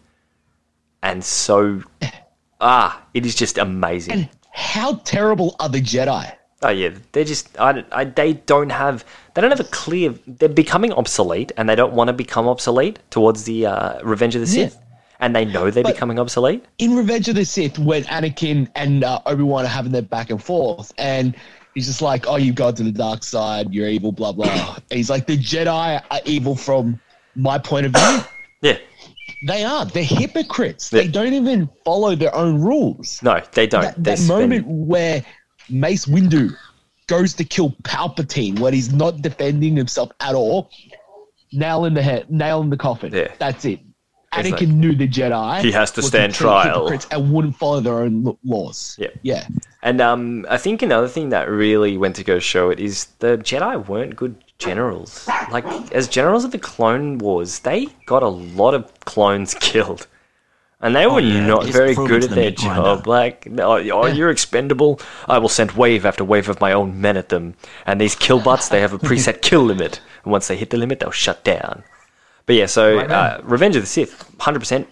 and 1.05 1.23
so 1.23 1.81
ah, 2.61 3.01
it 3.13 3.25
is 3.25 3.35
just 3.35 3.57
amazing. 3.57 4.13
And 4.13 4.29
how 4.51 4.95
terrible 5.05 5.55
are 5.59 5.69
the 5.69 5.81
Jedi? 5.81 6.35
Oh 6.61 6.69
yeah, 6.69 6.89
they're 7.11 7.23
just 7.23 7.57
I, 7.59 7.83
I, 7.91 8.05
they 8.05 8.33
don't 8.33 8.71
have 8.71 9.05
they 9.33 9.41
don't 9.41 9.51
have 9.51 9.59
a 9.59 9.65
clear. 9.65 10.15
They're 10.25 10.49
becoming 10.49 10.91
obsolete, 10.93 11.51
and 11.57 11.69
they 11.69 11.75
don't 11.75 11.93
want 11.93 12.07
to 12.07 12.13
become 12.13 12.47
obsolete 12.47 12.99
towards 13.11 13.43
the 13.43 13.67
uh, 13.67 14.01
Revenge 14.03 14.35
of 14.35 14.41
the 14.41 14.47
Sith, 14.47 14.77
and 15.25 15.35
they 15.35 15.43
know 15.45 15.69
they're 15.71 15.83
But- 15.83 15.93
becoming 15.95 16.19
obsolete. 16.19 16.63
in 16.77 16.95
Revenge 16.95 17.27
of 17.29 17.35
the 17.35 17.45
Sith, 17.45 17.79
when 17.79 18.03
Anakin 18.03 18.67
and 18.75 19.03
uh, 19.03 19.19
Obi 19.25 19.43
Wan 19.43 19.65
are 19.65 19.67
having 19.67 19.91
their 19.91 20.01
back 20.01 20.29
and 20.29 20.41
forth, 20.41 20.93
and 20.97 21.35
he's 21.73 21.87
just 21.87 22.01
like, 22.01 22.27
"Oh, 22.27 22.35
you've 22.37 22.55
gone 22.55 22.75
to 22.75 22.83
the 22.83 22.91
dark 22.91 23.23
side. 23.23 23.73
You're 23.73 23.87
evil." 23.89 24.11
Blah 24.11 24.33
blah. 24.33 24.75
and 24.75 24.83
he's 24.97 25.09
like, 25.09 25.25
"The 25.25 25.37
Jedi 25.37 26.01
are 26.11 26.19
evil 26.25 26.55
from 26.55 26.99
my 27.35 27.57
point 27.57 27.85
of 27.87 27.93
view." 27.93 28.19
Yeah, 28.61 28.77
they 29.47 29.63
are. 29.63 29.85
They're 29.85 30.03
hypocrites. 30.03 30.89
They 30.89 31.07
don't 31.07 31.33
even 31.33 31.69
follow 31.83 32.15
their 32.15 32.33
own 32.33 32.59
rules. 32.61 33.21
no, 33.21 33.39
they 33.51 33.67
don't. 33.67 33.81
That, 33.81 34.03
that 34.03 34.17
spend- 34.17 34.27
moment 34.29 34.65
where 34.67 35.23
Mace 35.69 36.05
Windu 36.07 36.55
goes 37.07 37.33
to 37.35 37.43
kill 37.43 37.71
Palpatine 37.83 38.57
when 38.59 38.73
he's 38.73 38.91
not 38.91 39.21
defending 39.21 39.75
himself 39.75 40.09
at 40.19 40.33
all, 40.33 40.71
nail 41.51 41.85
in 41.85 41.93
the 41.93 42.01
head, 42.01 42.31
nail 42.31 42.61
in 42.61 42.71
the 42.71 42.77
coffin. 42.77 43.13
Yeah. 43.13 43.27
That's 43.37 43.65
it. 43.65 43.81
It's 44.37 44.49
Anakin 44.49 44.51
like- 44.51 44.69
knew 44.69 44.95
the 44.95 45.07
Jedi. 45.07 45.61
He 45.61 45.71
has 45.71 45.91
to 45.91 46.01
stand 46.01 46.33
trial. 46.33 46.87
And 47.11 47.33
wouldn't 47.33 47.55
follow 47.55 47.79
their 47.79 47.99
own 47.99 48.37
laws. 48.43 48.95
Yeah. 48.99 49.09
Yeah. 49.21 49.47
And 49.81 50.01
um, 50.01 50.45
I 50.49 50.57
think 50.57 50.81
another 50.81 51.07
thing 51.07 51.29
that 51.29 51.49
really 51.49 51.97
went 51.97 52.15
to 52.17 52.23
go 52.23 52.39
show 52.39 52.69
it 52.69 52.79
is 52.79 53.05
the 53.19 53.37
Jedi 53.37 53.87
weren't 53.87 54.15
good 54.15 54.35
generals. 54.57 55.27
Like 55.51 55.65
as 55.93 56.07
generals 56.07 56.43
of 56.43 56.51
the 56.51 56.57
Clone 56.57 57.17
Wars, 57.19 57.59
they 57.59 57.87
got 58.05 58.23
a 58.23 58.27
lot 58.27 58.73
of 58.73 58.91
clones 59.01 59.53
killed, 59.59 60.07
and 60.81 60.95
they 60.95 61.05
were 61.05 61.19
yeah, 61.19 61.45
not 61.45 61.65
very 61.65 61.93
good 61.93 62.23
at 62.23 62.29
the 62.29 62.35
their 62.35 62.45
meat 62.51 62.57
grinder. 62.57 62.81
job. 62.81 63.07
Like, 63.07 63.47
oh, 63.59 63.77
oh, 63.91 64.05
you're 64.07 64.31
expendable. 64.31 64.99
I 65.27 65.37
will 65.37 65.49
send 65.49 65.71
wave 65.71 66.05
after 66.05 66.23
wave 66.23 66.49
of 66.49 66.59
my 66.59 66.73
own 66.73 66.99
men 66.99 67.15
at 67.17 67.29
them. 67.29 67.53
And 67.85 68.01
these 68.01 68.15
kill 68.15 68.39
butts, 68.41 68.69
they 68.69 68.81
have 68.81 68.93
a 68.93 68.97
preset 68.99 69.41
kill 69.41 69.61
limit, 69.63 70.01
and 70.23 70.31
once 70.31 70.47
they 70.47 70.57
hit 70.57 70.71
the 70.71 70.77
limit, 70.77 70.99
they'll 70.99 71.11
shut 71.11 71.43
down. 71.43 71.83
But 72.45 72.55
yeah, 72.55 72.65
so 72.67 72.99
uh, 72.99 73.41
Revenge 73.43 73.75
of 73.75 73.81
the 73.81 73.87
Sith, 73.87 74.35
hundred 74.39 74.59
percent, 74.59 74.87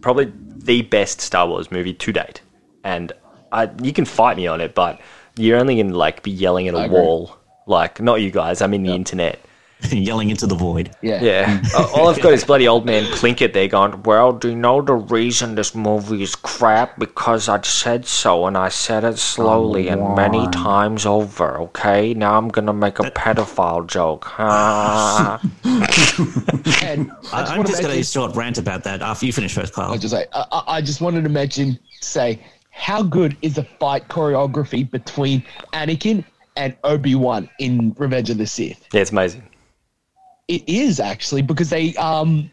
probably 0.00 0.32
the 0.58 0.82
best 0.82 1.20
Star 1.20 1.48
Wars 1.48 1.70
movie 1.70 1.94
to 1.94 2.12
date. 2.12 2.40
And 2.84 3.12
I, 3.50 3.70
you 3.82 3.92
can 3.92 4.04
fight 4.04 4.36
me 4.36 4.46
on 4.46 4.60
it, 4.60 4.74
but 4.74 5.00
you're 5.36 5.58
only 5.58 5.82
gonna 5.82 5.96
like 5.96 6.22
be 6.22 6.30
yelling 6.30 6.68
at 6.68 6.74
a 6.74 6.88
wall. 6.88 7.36
Like, 7.66 8.00
not 8.00 8.20
you 8.20 8.30
guys. 8.30 8.62
I 8.62 8.68
mean 8.68 8.84
the 8.84 8.94
internet. 8.94 9.40
yelling 9.90 10.30
into 10.30 10.46
the 10.46 10.54
void. 10.54 10.90
Yeah. 11.02 11.22
Yeah. 11.22 11.62
Uh, 11.74 11.86
All 11.94 12.08
I've 12.08 12.20
got 12.20 12.32
is 12.32 12.44
bloody 12.44 12.66
old 12.66 12.86
man 12.86 13.04
Plinkett 13.04 13.52
there 13.52 13.68
going, 13.68 14.02
Well, 14.04 14.32
do 14.32 14.48
you 14.48 14.56
know 14.56 14.80
the 14.80 14.94
reason 14.94 15.54
this 15.54 15.74
movie 15.74 16.22
is 16.22 16.34
crap? 16.34 16.98
Because 16.98 17.48
I 17.48 17.60
said 17.60 18.06
so, 18.06 18.46
and 18.46 18.56
I 18.56 18.68
said 18.70 19.04
it 19.04 19.18
slowly 19.18 19.88
and 19.88 20.14
many 20.16 20.46
times 20.48 21.04
over, 21.06 21.58
okay? 21.60 22.14
Now 22.14 22.38
I'm 22.38 22.48
gonna 22.48 22.72
make 22.72 22.98
a 22.98 23.10
pedophile 23.10 23.86
joke. 23.86 24.24
Ha. 24.24 25.40
I 25.64 27.06
I, 27.32 27.40
just 27.42 27.52
I'm 27.52 27.64
just 27.64 27.82
going 27.82 27.82
to 27.82 27.88
mention, 27.88 28.02
short 28.04 28.34
rant 28.36 28.58
about 28.58 28.84
that 28.84 29.02
after 29.02 29.26
you 29.26 29.32
finish 29.32 29.54
first, 29.54 29.72
Kyle. 29.74 29.92
I 29.92 29.96
just 29.98 30.14
say, 30.14 30.26
I, 30.32 30.44
I- 30.52 30.64
I 30.76 30.80
just 30.80 31.00
wanted 31.00 31.22
to 31.24 31.28
mention, 31.30 31.78
say, 32.00 32.38
how 32.70 33.02
good 33.02 33.36
is 33.42 33.54
the 33.54 33.64
fight 33.64 34.08
choreography 34.08 34.88
between 34.90 35.42
Anakin 35.72 36.24
and 36.56 36.76
Obi 36.84 37.14
Wan 37.14 37.48
in 37.58 37.94
Revenge 37.98 38.30
of 38.30 38.38
the 38.38 38.46
Sith? 38.46 38.86
yeah, 38.92 39.00
it's 39.02 39.10
amazing. 39.12 39.42
It 40.48 40.68
is 40.68 41.00
actually 41.00 41.42
because 41.42 41.70
they 41.70 41.94
um 41.96 42.50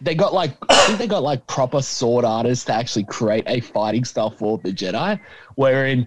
they 0.00 0.14
got 0.14 0.34
like 0.34 0.56
I 0.68 0.86
think 0.86 0.98
they 0.98 1.06
got 1.06 1.22
like 1.22 1.46
proper 1.46 1.82
sword 1.82 2.24
artists 2.24 2.64
to 2.66 2.74
actually 2.74 3.04
create 3.04 3.44
a 3.46 3.60
fighting 3.60 4.04
style 4.04 4.30
for 4.30 4.58
the 4.58 4.72
Jedi, 4.72 5.20
wherein 5.54 6.06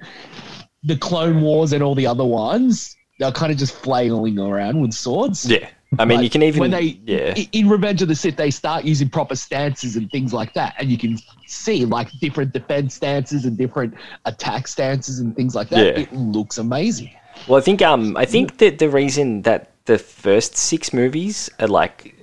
the 0.84 0.98
Clone 0.98 1.42
Wars 1.42 1.74
and 1.74 1.84
all 1.84 1.96
the 1.96 2.08
other 2.08 2.26
ones 2.26 2.96
they're 3.20 3.32
kind 3.32 3.52
of 3.52 3.58
just 3.58 3.76
flailing 3.76 4.40
around 4.40 4.82
with 4.82 4.94
swords. 4.94 5.46
Yeah. 5.46 5.70
I 5.98 6.06
mean, 6.06 6.18
Like, 6.18 6.24
you 6.24 6.30
can 6.30 6.44
even. 6.44 6.60
when 6.60 6.72
they 6.72 7.00
yeah. 7.06 7.34
in 7.52 7.68
Revenge 7.68 8.02
of 8.02 8.08
the 8.08 8.16
Sith 8.16 8.36
they 8.36 8.52
start 8.52 8.86
using 8.86 9.10
proper 9.10 9.36
stances 9.36 9.96
and 9.96 10.10
things 10.12 10.34
like 10.34 10.54
that, 10.54 10.76
and 10.78 10.90
you 10.90 10.98
can 10.98 11.18
see 11.48 11.84
like 11.84 12.12
different 12.20 12.54
defense 12.54 12.94
stances 12.96 13.46
and 13.46 13.58
different 13.58 13.96
attack 14.26 14.68
stances 14.68 15.20
and 15.20 15.36
things 15.36 15.56
like 15.56 15.70
that. 15.70 15.80
Yeah. 15.80 16.04
It 16.04 16.14
looks 16.14 16.60
amazing. 16.60 17.12
Well, 17.48 17.58
I 17.58 17.62
think 17.62 17.82
um, 17.82 18.16
I 18.18 18.26
think 18.26 18.58
that 18.60 18.78
the 18.78 18.90
reason 18.90 19.42
that 19.44 19.72
the 19.90 19.98
first 19.98 20.56
six 20.56 20.94
movies 20.94 21.50
are 21.60 21.68
like 21.68 22.16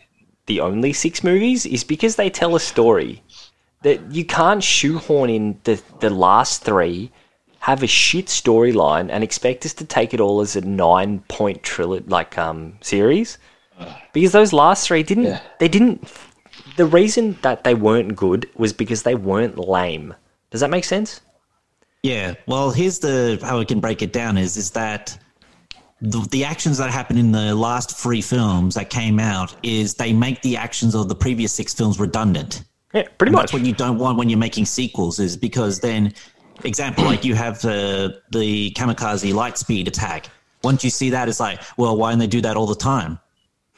the 0.47 0.61
only 0.61 0.93
six 0.93 1.25
movies 1.25 1.67
is 1.67 1.83
because 1.83 2.15
they 2.15 2.31
tell 2.31 2.55
a 2.55 2.61
story 2.61 3.23
that 3.83 3.99
you 4.17 4.25
can't 4.25 4.63
shoehorn 4.63 5.29
in 5.39 5.59
the 5.65 5.75
the 5.99 6.11
last 6.11 6.63
three, 6.63 7.11
have 7.59 7.83
a 7.83 7.87
shit 7.89 8.27
storyline, 8.27 9.11
and 9.11 9.25
expect 9.25 9.67
us 9.67 9.75
to 9.75 9.85
take 9.85 10.15
it 10.15 10.21
all 10.21 10.41
as 10.41 10.55
a 10.55 10.61
nine 10.61 11.19
point 11.29 11.65
trilogy 11.65 12.07
like 12.07 12.39
um 12.39 12.79
series, 12.83 13.39
because 14.13 14.31
those 14.31 14.53
last 14.53 14.87
three 14.87 15.03
didn't 15.03 15.25
Yeah. 15.25 15.41
they 15.59 15.69
didn't. 15.69 15.99
The 16.77 16.87
reason 16.87 17.37
that 17.43 17.65
they 17.65 17.75
weren't 17.75 18.15
good 18.15 18.49
was 18.55 18.73
because 18.73 19.03
they 19.03 19.17
weren't 19.17 19.59
lame. 19.59 20.15
Does 20.53 20.61
that 20.61 20.71
make 20.71 20.85
sense? 20.85 21.21
Yeah. 22.05 22.35
Well, 22.47 22.71
here's 22.71 23.01
the 23.01 23.41
how 23.43 23.59
we 23.59 23.65
can 23.65 23.81
break 23.81 24.03
it 24.03 24.13
down 24.13 24.39
is 24.39 24.57
is 24.57 24.71
that 24.83 25.19
the, 26.01 26.27
the 26.31 26.45
actions 26.45 26.79
that 26.79 26.91
happen 26.91 27.17
in 27.17 27.33
the 27.33 27.55
last 27.55 27.97
three 27.99 28.21
films 28.21 28.75
that 28.75 28.91
came 28.91 29.19
out 29.19 29.55
is 29.63 29.95
they 29.95 30.13
make 30.13 30.43
the 30.43 30.57
actions 30.57 30.95
of 30.95 31.09
the 31.09 31.15
previous 31.15 31.53
six 31.53 31.73
films 31.73 31.99
redundant. 31.99 32.65
Yeah, 32.93 33.05
pretty 33.19 33.31
And 33.31 33.33
much. 33.37 33.43
That's 33.45 33.53
what 33.55 33.65
you 33.65 33.73
don't 33.73 33.99
want 33.99 34.19
when 34.19 34.29
you're 34.29 34.39
making 34.39 34.67
sequels, 34.67 35.19
is 35.19 35.37
because 35.37 35.81
then, 35.81 36.13
example, 36.65 37.05
like 37.05 37.25
you 37.25 37.35
have 37.35 37.61
the 37.61 38.21
the 38.31 38.71
kamikaze 38.73 39.33
light 39.35 39.59
speed 39.59 39.89
attack. 39.89 40.29
Once 40.63 40.85
you 40.85 40.91
see 40.91 41.11
that, 41.11 41.29
it's 41.29 41.41
like, 41.41 41.61
well, 41.77 41.97
why 41.97 42.11
don't 42.11 42.19
they 42.19 42.27
do 42.27 42.41
that 42.43 42.57
all 42.57 42.67
the 42.67 42.75
time? 42.75 43.19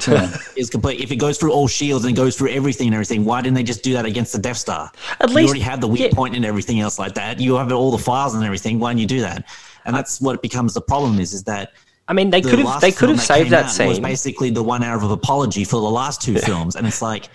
It's 0.57 0.71
complete. 0.71 1.01
If 1.01 1.11
it 1.11 1.17
goes 1.17 1.39
through 1.39 1.53
all 1.53 1.67
shields 1.67 2.05
and 2.05 2.15
goes 2.17 2.37
through 2.37 2.51
everything 2.51 2.87
and 2.87 2.95
everything, 2.95 3.25
why 3.25 3.41
didn't 3.43 3.55
they 3.55 3.65
just 3.65 3.83
do 3.83 3.93
that 3.95 4.07
against 4.07 4.33
the 4.33 4.39
Death 4.39 4.57
Star? 4.57 4.91
At 5.21 5.29
you 5.29 5.35
least- 5.37 5.49
already 5.49 5.61
have 5.61 5.81
the 5.81 5.89
weak 5.89 6.01
yeah. 6.01 6.11
point 6.13 6.37
and 6.37 6.45
everything 6.45 6.79
else 6.81 6.99
like 6.99 7.15
that. 7.15 7.41
You 7.41 7.57
have 7.57 7.73
all 7.73 7.91
the 7.91 7.99
files 7.99 8.35
and 8.35 8.45
everything. 8.45 8.79
Why 8.79 8.93
don't 8.93 8.99
you 8.99 9.07
do 9.07 9.21
that? 9.21 9.45
And 9.85 9.95
that's 9.97 10.21
what 10.21 10.35
it 10.37 10.43
becomes 10.43 10.75
the 10.75 10.81
problem 10.81 11.19
is, 11.19 11.33
is 11.33 11.43
that 11.45 11.73
I 12.09 12.15
mean, 12.15 12.31
they 12.31 12.41
the 12.41 12.51
could 12.51 12.59
have 12.61 12.81
they 12.81 12.91
could 12.91 13.11
have 13.11 13.21
saved 13.21 13.45
came 13.45 13.51
that 13.51 13.81
out 13.81 13.89
Was 13.89 14.01
basically 14.01 14.51
the 14.51 14.63
one 14.63 14.83
hour 14.83 14.97
of 14.97 15.11
apology 15.11 15.65
for 15.65 15.77
the 15.77 15.91
last 15.91 16.23
two 16.23 16.39
films, 16.39 16.75
and 16.75 16.87
it's 16.87 17.03
like 17.03 17.29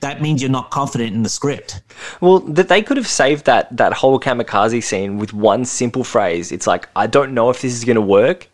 that 0.00 0.22
means 0.22 0.40
you're 0.40 0.50
not 0.50 0.70
confident 0.70 1.14
in 1.14 1.22
the 1.22 1.28
script. 1.28 1.82
Well, 2.20 2.38
that 2.40 2.68
they 2.68 2.80
could 2.82 2.96
have 2.96 3.08
saved 3.08 3.44
that 3.46 3.76
that 3.76 3.92
whole 3.92 4.18
kamikaze 4.18 4.82
scene 4.82 5.18
with 5.18 5.32
one 5.32 5.64
simple 5.64 6.04
phrase. 6.04 6.52
It's 6.52 6.66
like, 6.66 6.88
I 6.96 7.06
don't 7.06 7.34
know 7.34 7.50
if 7.50 7.60
this 7.60 7.74
is 7.74 7.84
going 7.84 7.96
to 7.96 8.00
work. 8.00 8.48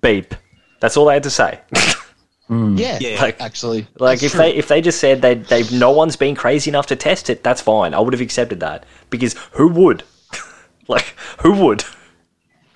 Beep. 0.00 0.34
That's 0.80 0.96
all 0.96 1.06
they 1.06 1.14
had 1.14 1.22
to 1.24 1.30
say. 1.30 1.60
Mm. 2.48 2.78
Yeah, 2.78 2.98
Yeah. 3.00 3.20
Like- 3.22 3.40
actually, 3.40 3.86
like 3.98 4.20
that's 4.20 4.24
if 4.24 4.32
true. 4.32 4.40
they 4.40 4.54
if 4.54 4.68
they 4.68 4.80
just 4.82 5.00
said 5.00 5.22
they 5.22 5.34
they 5.34 5.62
no 5.70 5.90
one's 5.90 6.16
been 6.16 6.34
crazy 6.34 6.70
enough 6.70 6.86
to 6.88 6.96
test 6.96 7.30
it, 7.30 7.42
that's 7.42 7.60
fine. 7.62 7.94
I 7.94 8.00
would 8.00 8.12
have 8.12 8.20
accepted 8.20 8.60
that 8.60 8.84
because 9.08 9.34
who 9.52 9.68
would? 9.68 10.02
like 10.88 11.14
who 11.40 11.52
would? 11.64 11.84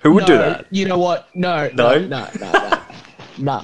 Who 0.07 0.13
would 0.13 0.25
do 0.25 0.37
that? 0.37 0.67
You 0.71 0.85
know 0.87 0.97
what? 0.97 1.27
No, 1.35 1.69
No? 1.73 1.99
no, 1.99 2.07
no, 2.07 2.29
no, 2.39 2.51
no. 2.51 2.81
no. 3.39 3.63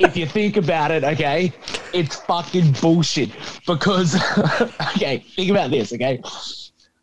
if 0.00 0.16
you 0.16 0.26
think 0.26 0.56
about 0.56 0.90
it, 0.90 1.04
okay, 1.04 1.52
it's 1.92 2.16
fucking 2.16 2.72
bullshit. 2.80 3.30
Because, 3.64 4.16
okay, 4.96 5.24
think 5.36 5.50
about 5.52 5.70
this, 5.70 5.92
okay? 5.92 6.20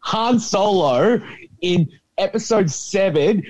Han 0.01 0.39
Solo 0.39 1.21
in 1.61 1.89
episode 2.17 2.69
seven, 2.69 3.43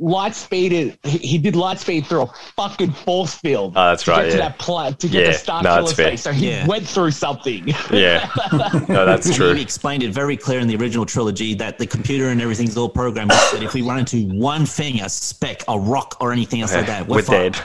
light 0.00 0.34
speed, 0.34 0.96
he, 1.04 1.18
he 1.18 1.38
did 1.38 1.54
light 1.54 1.78
speed 1.78 2.06
through 2.06 2.22
a 2.22 2.26
fucking 2.56 2.90
force 2.90 3.34
field. 3.34 3.74
Oh, 3.76 3.90
that's 3.90 4.04
to 4.04 4.10
right, 4.10 4.24
Get 4.24 4.30
to 4.32 4.36
that 4.38 4.58
pla- 4.58 4.90
to 4.90 5.08
get 5.08 5.26
Yeah, 5.26 5.32
to 5.32 5.38
Star 5.38 5.62
no, 5.62 5.68
Killer 5.68 5.80
that's 5.82 5.92
fair. 5.92 6.06
space. 6.08 6.22
So 6.22 6.32
he 6.32 6.48
Yeah. 6.50 6.66
went 6.66 6.86
through 6.88 7.10
something. 7.12 7.68
Yeah. 7.92 8.28
No, 8.88 9.04
that's 9.06 9.26
And 9.26 9.34
true. 9.36 9.54
He 9.54 9.62
explained 9.62 10.02
it 10.02 10.12
very 10.12 10.36
clear 10.36 10.58
in 10.58 10.66
the 10.66 10.76
original 10.76 11.04
trilogy 11.06 11.54
that 11.54 11.78
the 11.78 11.86
computer 11.86 12.28
and 12.30 12.40
everything's 12.40 12.76
all 12.76 12.88
programmed 12.88 13.30
that 13.30 13.62
if 13.62 13.74
we 13.74 13.82
run 13.82 13.98
into 13.98 14.26
one 14.28 14.64
thing, 14.66 15.00
a 15.02 15.08
speck, 15.08 15.62
a 15.68 15.78
rock, 15.78 16.16
or 16.20 16.32
anything 16.32 16.62
else 16.62 16.74
like 16.74 16.86
that, 16.86 17.06
we're, 17.06 17.16
We're 17.16 17.22
dead. 17.22 17.58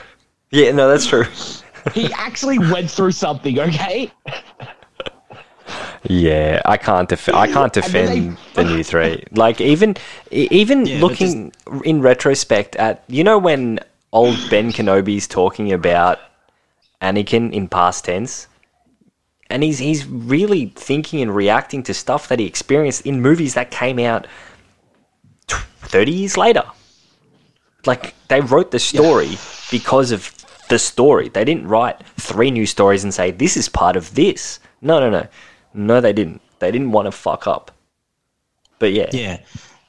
Yeah, 0.52 0.72
no, 0.72 0.88
that's 0.90 1.08
true. 1.08 1.26
he 1.94 2.12
actually 2.14 2.60
went 2.60 2.92
through 2.92 3.12
something, 3.14 3.58
okay? 3.60 4.12
Yeah, 6.10 6.62
I 6.66 6.78
can't 6.78 7.10
def- 7.10 7.30
I 7.30 7.48
can't 7.48 7.76
And 7.78 7.86
then 7.86 8.14
defend 8.14 8.38
the 8.54 8.64
new 8.64 8.84
three. 8.84 9.24
Like 9.32 9.62
even 9.62 9.96
even 10.32 10.86
Yeah, 10.86 11.00
but 11.00 11.12
looking 11.12 11.52
in 11.84 12.02
retrospect 12.02 12.76
at 12.76 13.04
you 13.08 13.24
know 13.24 13.38
when 13.38 13.80
old 14.14 14.38
Ben 14.50 14.72
Kenobi's 14.72 15.28
talking 15.28 15.72
about 15.72 16.20
Anakin 17.02 17.52
in 17.54 17.68
past 17.68 18.06
tense, 18.06 18.48
and 19.50 19.64
he's 19.64 19.80
he's 19.80 20.06
really 20.06 20.68
thinking 20.76 21.22
and 21.22 21.36
reacting 21.36 21.84
to 21.84 21.94
stuff 21.94 22.28
that 22.30 22.40
he 22.40 22.46
experienced 22.46 23.06
in 23.06 23.22
movies 23.22 23.54
that 23.54 23.72
came 23.72 24.00
out 24.00 24.28
tw- 25.48 25.66
thirty 25.82 26.12
years 26.12 26.38
later. 26.38 26.64
Like 27.86 28.16
they 28.30 28.42
wrote 28.42 28.72
the 28.72 28.80
story 28.80 29.38
because 29.70 30.12
of 30.12 30.32
the 30.70 30.80
story. 30.80 31.30
They 31.30 31.46
didn't 31.46 31.68
write 31.68 32.02
three 32.18 32.52
new 32.52 32.66
stories 32.66 33.04
and 33.04 33.14
say 33.14 33.32
this 33.32 33.56
is 33.58 33.70
part 33.70 33.96
of 33.96 34.16
this. 34.16 34.60
No, 34.82 35.00
no, 35.00 35.10
no, 35.10 35.28
no. 35.76 36.02
They 36.02 36.14
didn't. 36.14 36.42
They 36.60 36.72
didn't 36.72 36.92
want 36.92 37.06
to 37.06 37.12
fuck 37.12 37.46
up. 37.48 37.72
But 38.80 38.94
yeah, 38.94 39.10
Yeah. 39.14 39.40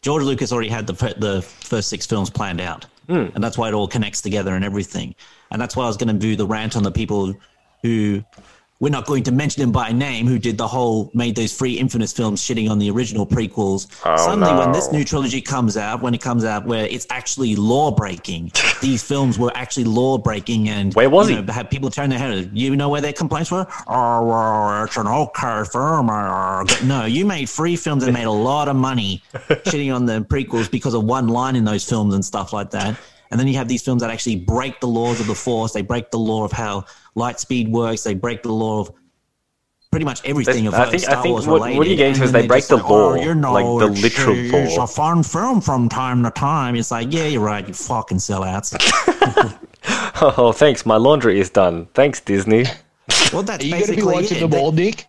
George 0.02 0.22
Lucas 0.22 0.52
already 0.52 0.68
had 0.68 0.86
the 0.86 0.92
the 1.18 1.42
first 1.42 1.88
six 1.88 2.06
films 2.06 2.30
planned 2.30 2.60
out, 2.60 2.84
Hmm. 3.08 3.26
and 3.34 3.42
that's 3.42 3.58
why 3.58 3.68
it 3.68 3.74
all 3.74 3.88
connects 3.88 4.20
together 4.22 4.54
and 4.54 4.64
everything. 4.64 5.14
And 5.50 5.60
that's 5.60 5.74
why 5.76 5.84
I 5.84 5.86
was 5.88 5.96
going 5.96 6.08
to 6.08 6.14
do 6.14 6.36
the 6.36 6.46
rant 6.46 6.76
on 6.76 6.82
the 6.84 6.92
people 6.92 7.34
who 7.82 8.22
we're 8.78 8.90
not 8.90 9.06
going 9.06 9.22
to 9.24 9.32
mention 9.32 9.62
them 9.62 9.72
by 9.72 9.90
name, 9.90 10.26
who 10.26 10.38
did 10.38 10.58
the 10.58 10.66
whole 10.68 11.10
made 11.14 11.34
those 11.34 11.52
free 11.56 11.72
infamous 11.78 12.12
films 12.12 12.42
shitting 12.42 12.68
on 12.70 12.78
the 12.78 12.90
original 12.90 13.26
prequels. 13.26 13.86
Oh, 14.04 14.16
Suddenly, 14.16 14.52
when 14.54 14.72
this 14.72 14.92
new 14.92 15.02
trilogy 15.02 15.40
comes 15.40 15.78
out, 15.78 16.02
when 16.02 16.12
it 16.14 16.20
comes 16.20 16.44
out, 16.44 16.66
where 16.66 16.84
it's 16.86 17.06
actually 17.08 17.56
law 17.56 17.90
breaking, 17.90 18.52
these 18.82 19.02
films 19.02 19.38
were 19.38 19.50
actually 19.54 19.84
law 19.84 20.18
breaking, 20.18 20.68
and 20.68 20.92
Where 20.94 21.08
was 21.08 21.30
you 21.30 21.36
he? 21.36 21.42
know, 21.42 21.52
have 21.54 21.70
people 21.70 21.88
turn 21.90 22.10
their 22.10 22.18
head. 22.18 22.50
You 22.52 22.76
know 22.76 22.90
where 22.90 23.00
their 23.00 23.14
complaints 23.14 23.50
were? 23.50 23.66
Oh, 23.86 24.84
it's 24.84 24.96
an 24.98 25.06
okay 25.06 25.64
film. 25.72 26.10
uh, 26.10 26.64
No, 26.84 27.06
you 27.06 27.24
made 27.24 27.48
free 27.48 27.76
films 27.76 28.04
and 28.04 28.12
made 28.12 28.24
a 28.26 28.30
lot 28.30 28.68
of 28.68 28.76
money 28.76 29.22
shitting 29.34 29.94
on 29.94 30.04
the 30.04 30.20
prequels 30.20 30.70
because 30.70 30.92
of 30.92 31.04
one 31.04 31.28
line 31.28 31.56
in 31.56 31.64
those 31.64 31.84
films 31.88 32.14
and 32.14 32.24
stuff 32.24 32.52
like 32.52 32.70
that. 32.72 32.98
And 33.30 33.40
then 33.40 33.48
you 33.48 33.54
have 33.56 33.68
these 33.68 33.82
films 33.82 34.02
that 34.02 34.10
actually 34.10 34.36
break 34.36 34.80
the 34.80 34.86
laws 34.88 35.20
of 35.20 35.26
the 35.26 35.34
Force. 35.34 35.72
They 35.72 35.82
break 35.82 36.10
the 36.10 36.18
law 36.18 36.44
of 36.44 36.52
how 36.52 36.84
light 37.14 37.40
speed 37.40 37.68
works. 37.68 38.02
They 38.04 38.14
break 38.14 38.42
the 38.42 38.52
law 38.52 38.80
of 38.80 38.92
pretty 39.90 40.04
much 40.04 40.20
everything 40.24 40.66
of 40.66 40.74
I 40.74 40.90
think- 40.90 41.08
I 41.08 41.14
think 41.22 41.32
Wars 41.32 41.46
what- 41.46 41.60
what 41.60 41.68
related. 41.70 41.86
you're 41.88 41.96
getting 41.96 42.14
to 42.16 42.24
is 42.24 42.32
they 42.32 42.46
break 42.46 42.66
the 42.66 42.76
like, 42.76 42.88
law, 42.88 43.12
oh, 43.12 43.14
you 43.14 43.34
know, 43.34 43.52
like 43.52 43.64
the 43.64 43.92
it's, 43.92 44.02
literal 44.02 44.36
It's 44.36 44.76
law." 44.76 44.84
a 44.84 44.86
fun 44.86 45.22
film 45.22 45.60
from 45.60 45.88
time 45.88 46.22
to 46.24 46.30
time. 46.30 46.76
It's 46.76 46.90
like, 46.90 47.12
yeah, 47.12 47.26
you're 47.26 47.40
right, 47.40 47.66
you 47.66 47.74
fucking 47.74 48.18
sellouts. 48.18 48.76
Oh, 50.18 50.50
thanks. 50.50 50.86
My 50.86 50.96
laundry 50.96 51.38
is 51.38 51.50
done. 51.50 51.86
Thanks, 51.94 52.20
Disney. 52.20 52.64
well, 53.32 53.42
that's 53.42 53.62
Are 53.62 53.66
you 53.66 53.72
going 53.74 53.84
to 53.86 53.96
be 53.96 54.02
watching 54.02 54.38
it. 54.38 54.40
them 54.40 54.50
They- 54.50 54.58
all, 54.60 54.72
Nick? 54.72 55.04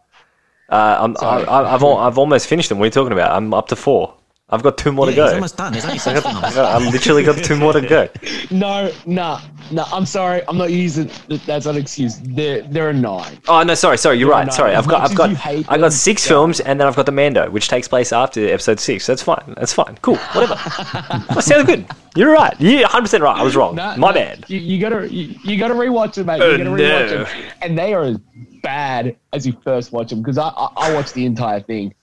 Uh, 0.69 0.97
I'm, 0.99 1.11
I, 1.17 1.19
Sorry. 1.21 1.45
I, 1.45 1.73
I've, 1.75 1.83
I've 1.83 2.17
almost 2.17 2.47
finished 2.47 2.67
them. 2.69 2.77
What 2.77 2.83
are 2.83 2.87
you 2.87 2.91
talking 2.91 3.13
about? 3.13 3.31
I'm 3.31 3.53
up 3.53 3.69
to 3.69 3.75
four. 3.77 4.13
I've 4.49 4.63
got 4.63 4.77
two 4.77 4.93
more 4.93 5.07
Yeah, 5.07 5.11
to 5.11 5.15
go. 5.17 5.23
he's 5.25 5.33
almost 5.33 5.57
done. 5.57 5.73
There's 5.73 5.83
only 5.83 5.97
six 5.97 6.21
films. 6.23 6.57
I'm 6.57 6.85
literally 6.89 7.23
got 7.23 7.43
two 7.43 7.57
more 7.57 7.73
to 7.73 7.81
go. 7.81 8.07
No, 8.49 8.89
nah, 9.05 9.41
nah. 9.71 9.85
I'm 9.91 10.05
sorry. 10.05 10.41
I'm 10.47 10.57
not 10.57 10.71
using. 10.71 11.11
That's 11.45 11.65
not 11.65 11.75
an 11.75 11.81
excuse. 11.81 12.17
There, 12.23 12.61
there 12.61 12.87
are 12.87 12.93
nine. 12.93 13.39
Oh 13.49 13.61
no, 13.63 13.73
sorry, 13.75 13.97
sorry. 13.97 14.17
You're 14.19 14.29
No, 14.29 14.35
right. 14.35 14.53
Sorry, 14.53 14.73
I've 14.73 14.87
got, 14.87 15.01
I've 15.01 15.11
as 15.11 15.17
got, 15.17 15.29
you 15.31 15.35
hate 15.35 15.65
I 15.67 15.75
got 15.75 15.81
them, 15.81 15.91
six 15.91 16.23
yeah. 16.23 16.29
films, 16.29 16.61
and 16.61 16.79
then 16.79 16.87
I've 16.87 16.95
got 16.95 17.05
the 17.05 17.11
Mando, 17.11 17.49
which 17.49 17.67
takes 17.67 17.89
place 17.89 18.13
after 18.13 18.47
episode 18.47 18.79
six. 18.79 19.05
That's 19.05 19.21
fine. 19.21 19.53
That's 19.57 19.73
fine. 19.73 19.97
Cool. 20.01 20.15
Whatever. 20.31 20.53
that 20.55 21.43
sounds 21.43 21.65
good. 21.65 21.85
You're 22.15 22.31
right. 22.31 22.55
You're 22.59 22.83
100 22.83 23.01
percent 23.01 23.23
right. 23.23 23.37
I 23.37 23.43
was 23.43 23.55
wrong. 23.57 23.75
Nah, 23.75 23.97
My 23.97 24.07
nah, 24.07 24.13
bad. 24.13 24.45
You, 24.47 24.59
you 24.59 24.79
gotta, 24.79 25.13
you, 25.13 25.35
you 25.43 25.57
gotta 25.57 25.73
rewatch 25.73 26.13
them, 26.13 26.27
mate. 26.27 26.41
Oh, 26.41 26.51
You 26.51 26.57
gotta 26.59 26.69
oh, 26.69 26.73
rewatch 26.73 27.09
no. 27.11 27.23
them, 27.25 27.51
and 27.61 27.77
they 27.77 27.93
are 27.93 28.03
as 28.05 28.17
bad 28.63 29.17
as 29.33 29.45
you 29.45 29.57
first 29.61 29.91
watch 29.91 30.09
them 30.11 30.21
because 30.21 30.37
I, 30.37 30.47
I, 30.47 30.69
I 30.77 30.93
watched 30.93 31.13
the 31.15 31.25
entire 31.25 31.59
thing. 31.59 31.93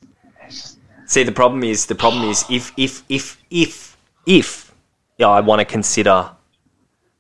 See, 1.07 1.23
the 1.23 1.33
problem 1.33 1.63
is, 1.65 1.87
the 1.87 1.95
problem 1.95 2.25
is, 2.25 2.45
if, 2.51 2.73
if, 2.77 3.03
if, 3.09 3.43
if, 3.51 3.97
if, 4.27 4.75
yeah, 5.19 5.29
I 5.29 5.41
want 5.41 5.61
to 5.61 5.65
consider 5.65 6.31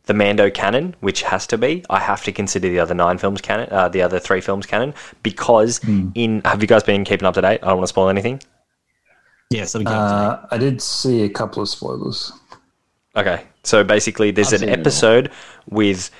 the 0.06 0.14
Mando 0.14 0.50
canon, 0.50 0.94
which 1.00 1.22
has 1.22 1.46
to 1.48 1.58
be, 1.58 1.84
I 1.90 1.98
have 2.00 2.24
to 2.24 2.32
consider 2.32 2.68
the 2.68 2.78
other 2.80 2.94
nine 2.94 3.18
films 3.18 3.40
canon, 3.40 3.68
uh, 3.70 3.88
the 3.88 4.02
other 4.02 4.18
three 4.18 4.40
films 4.40 4.66
canon, 4.66 4.94
because 5.22 5.80
in, 6.14 6.42
have 6.44 6.60
you 6.62 6.68
guys 6.68 6.82
been 6.82 7.04
keeping 7.04 7.26
up 7.26 7.34
to 7.34 7.40
date? 7.42 7.60
I 7.62 7.68
don't 7.68 7.76
want 7.78 7.84
to 7.84 7.88
spoil 7.88 8.08
anything. 8.08 8.40
Yeah, 9.50 9.64
so 9.64 9.78
we 9.78 9.84
go. 9.84 9.92
Uh, 9.92 10.46
I 10.50 10.58
did 10.58 10.80
see 10.82 11.22
a 11.22 11.28
couple 11.28 11.62
of 11.62 11.68
spoilers. 11.68 12.32
Okay, 13.16 13.44
so 13.62 13.84
basically, 13.84 14.30
there's 14.30 14.48
I've 14.48 14.54
an 14.54 14.58
seen 14.60 14.68
it 14.70 14.72
all. 14.72 14.80
episode 14.80 15.30
with 15.68 16.10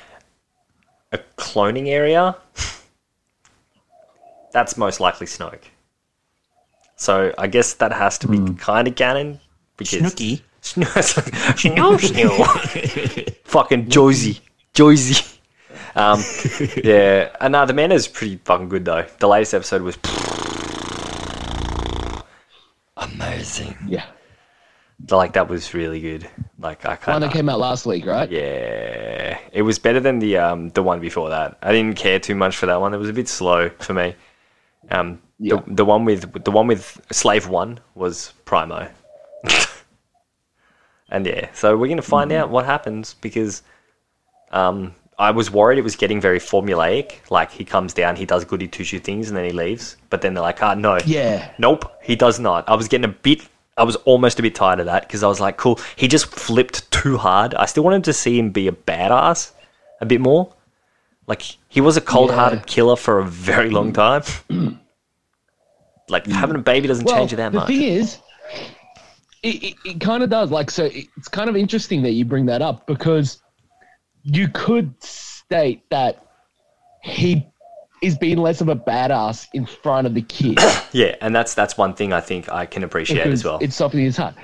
a 1.12 1.18
cloning 1.36 1.88
area. 1.88 2.36
That's 4.52 4.76
most 4.76 5.00
likely 5.00 5.26
Snoke. 5.26 5.64
So 6.96 7.34
I 7.36 7.46
guess 7.46 7.74
that 7.74 7.92
has 7.92 8.18
to 8.18 8.28
be 8.28 8.54
kind 8.54 8.86
of 8.88 8.94
canon 8.94 9.40
because 9.76 9.98
Snooky. 9.98 10.42
Snow, 10.64 10.86
snow. 10.86 11.98
fucking 13.44 13.90
Josie, 13.90 14.40
Josie. 14.72 15.22
Um, 15.94 16.22
yeah, 16.82 17.36
and 17.38 17.54
uh, 17.54 17.66
the 17.66 17.74
Mando's 17.74 18.08
pretty 18.08 18.36
fucking 18.44 18.70
good 18.70 18.86
though. 18.86 19.04
The 19.18 19.28
latest 19.28 19.52
episode 19.52 19.82
was 19.82 19.98
amazing. 22.96 23.76
Yeah, 23.86 24.06
Like 25.10 25.34
that 25.34 25.48
was 25.48 25.74
really 25.74 26.00
good. 26.00 26.28
Like 26.58 26.86
I 26.86 26.96
one 26.96 26.98
kind 26.98 27.22
that 27.22 27.26
of 27.26 27.32
came 27.32 27.48
out 27.48 27.58
last 27.58 27.84
week, 27.86 28.06
right? 28.06 28.30
yeah, 28.30 29.38
it 29.52 29.62
was 29.62 29.78
better 29.78 30.00
than 30.00 30.18
the 30.18 30.38
um 30.38 30.70
the 30.70 30.82
one 30.82 31.00
before 31.00 31.28
that. 31.30 31.58
I 31.62 31.72
didn't 31.72 31.96
care 31.96 32.18
too 32.18 32.34
much 32.34 32.56
for 32.56 32.66
that 32.66 32.80
one. 32.80 32.94
It 32.94 32.98
was 32.98 33.10
a 33.10 33.12
bit 33.12 33.28
slow 33.28 33.68
for 33.80 33.92
me. 33.94 34.14
Um, 34.90 35.20
Yeah. 35.38 35.56
the 35.66 35.74
the 35.74 35.84
one 35.84 36.04
with 36.04 36.44
the 36.44 36.50
one 36.50 36.66
with 36.66 37.00
Slave 37.10 37.48
One 37.48 37.80
was 37.94 38.32
Primo. 38.44 38.88
and 41.10 41.26
yeah, 41.26 41.48
so 41.52 41.76
we're 41.76 41.88
gonna 41.88 42.02
find 42.02 42.30
Mm-hmm. 42.30 42.40
out 42.42 42.50
what 42.50 42.64
happens 42.64 43.14
because 43.20 43.62
um 44.52 44.94
I 45.18 45.30
was 45.30 45.48
worried 45.50 45.78
it 45.78 45.82
was 45.84 45.94
getting 45.96 46.20
very 46.20 46.40
formulaic. 46.40 47.30
Like 47.30 47.50
he 47.52 47.64
comes 47.64 47.94
down, 47.94 48.16
he 48.16 48.24
does 48.26 48.44
goody 48.44 48.66
two 48.66 48.82
shoe 48.84 48.98
things, 48.98 49.28
and 49.28 49.36
then 49.36 49.44
he 49.44 49.52
leaves. 49.52 49.96
But 50.10 50.22
then 50.22 50.34
they're 50.34 50.42
like, 50.42 50.60
ah, 50.62 50.74
no, 50.74 50.98
Yeah. 51.06 51.50
Nope, 51.58 51.84
he 52.02 52.16
does 52.16 52.40
not. 52.40 52.68
I 52.68 52.74
was 52.74 52.88
getting 52.88 53.04
a 53.04 53.14
bit. 53.22 53.46
I 53.76 53.84
was 53.84 53.96
almost 54.06 54.38
a 54.38 54.42
bit 54.42 54.54
tired 54.54 54.80
of 54.80 54.86
that 54.86 55.02
because 55.06 55.22
I 55.22 55.28
was 55.28 55.40
like, 55.40 55.56
cool. 55.56 55.78
He 55.96 56.06
just 56.08 56.26
flipped 56.26 56.90
too 56.92 57.16
hard. 57.16 57.54
I 57.54 57.66
still 57.66 57.82
wanted 57.84 58.04
to 58.04 58.12
see 58.12 58.38
him 58.38 58.50
be 58.50 58.66
a 58.68 58.72
badass 58.72 59.50
a 60.00 60.06
bit 60.06 60.20
more. 60.20 60.52
Like 61.26 61.42
he 61.68 61.80
was 61.80 61.96
a 61.96 62.00
cold-hearted 62.00 62.60
Yeah. 62.60 62.64
killer 62.66 62.96
for 62.96 63.18
a 63.20 63.24
very 63.24 63.70
long 63.70 63.92
mm. 63.92 63.94
time. 63.94 64.80
like 66.08 66.26
having 66.26 66.56
a 66.56 66.60
baby 66.60 66.88
doesn't 66.88 67.04
Well, 67.06 67.16
change 67.16 67.30
you 67.30 67.36
that 67.38 67.52
the 67.52 67.58
much. 67.60 67.68
thing 67.68 67.82
is, 67.82 68.18
it, 69.42 69.62
it, 69.62 69.74
it 69.84 70.00
kind 70.00 70.22
of 70.22 70.30
does. 70.30 70.50
Like, 70.50 70.70
so 70.70 70.84
it- 70.84 71.08
it's 71.16 71.28
kind 71.28 71.48
of 71.48 71.56
interesting 71.56 72.02
that 72.02 72.12
you 72.12 72.24
bring 72.24 72.46
that 72.46 72.62
up 72.62 72.86
because 72.86 73.42
you 74.22 74.48
could 74.48 74.94
state 75.02 75.88
that 75.90 76.26
he 77.02 77.46
is 78.02 78.18
being 78.18 78.38
less 78.38 78.60
of 78.60 78.68
a 78.68 78.76
badass 78.76 79.46
in 79.54 79.64
front 79.66 80.06
of 80.06 80.14
the 80.14 80.22
kid. 80.22 80.58
yeah, 80.92 81.14
and 81.20 81.34
that's 81.34 81.54
that's 81.54 81.76
one 81.78 81.94
thing 81.94 82.12
I 82.12 82.20
think 82.20 82.50
I 82.50 82.66
can 82.66 82.84
appreciate 82.84 83.24
because 83.24 83.40
as 83.40 83.44
well. 83.44 83.58
It's 83.60 83.76
softening 83.76 84.04
his 84.06 84.16
heart. 84.16 84.34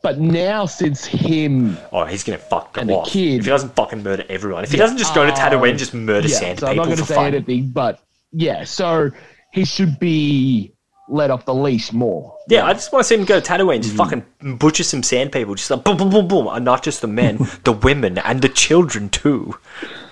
But 0.00 0.20
now, 0.20 0.66
since 0.66 1.04
him, 1.04 1.76
Oh, 1.92 2.04
he's 2.04 2.22
gonna 2.22 2.38
fuck 2.38 2.76
And 2.78 2.88
go 2.88 3.00
off 3.00 3.08
kid- 3.08 3.40
if 3.40 3.44
he 3.44 3.50
doesn't 3.50 3.74
fucking 3.74 4.02
murder 4.02 4.24
everyone. 4.28 4.64
If 4.64 4.70
he 4.70 4.76
doesn't 4.76 4.98
just 4.98 5.14
go 5.14 5.26
to 5.26 5.32
Tatooine, 5.32 5.70
and 5.70 5.78
just 5.78 5.92
murder 5.94 6.28
yeah, 6.28 6.38
sand 6.38 6.60
so 6.60 6.68
I'm 6.68 6.76
not 6.76 6.88
for 6.88 6.96
say 6.96 7.14
fun. 7.14 7.34
anything, 7.34 7.68
but 7.70 8.00
yeah, 8.32 8.64
so 8.64 9.10
he 9.52 9.64
should 9.64 9.98
be 9.98 10.72
let 11.08 11.30
off 11.30 11.44
the 11.46 11.54
leash 11.54 11.92
more. 11.92 12.36
Yeah, 12.48 12.66
I 12.66 12.74
just 12.74 12.92
want 12.92 13.02
to 13.04 13.08
see 13.08 13.14
him 13.16 13.24
go 13.24 13.40
to 13.40 13.46
Tatooine, 13.46 13.82
just 13.82 13.94
mm. 13.94 13.98
fucking 13.98 14.56
butcher 14.56 14.84
some 14.84 15.02
sand 15.02 15.32
people, 15.32 15.54
just 15.54 15.70
like 15.70 15.82
boom, 15.82 15.96
boom, 15.96 16.10
boom, 16.10 16.28
boom, 16.28 16.46
and 16.48 16.64
not 16.64 16.82
just 16.82 17.00
the 17.00 17.08
men, 17.08 17.38
the 17.64 17.72
women, 17.72 18.18
and 18.18 18.40
the 18.40 18.48
children 18.48 19.08
too. 19.08 19.58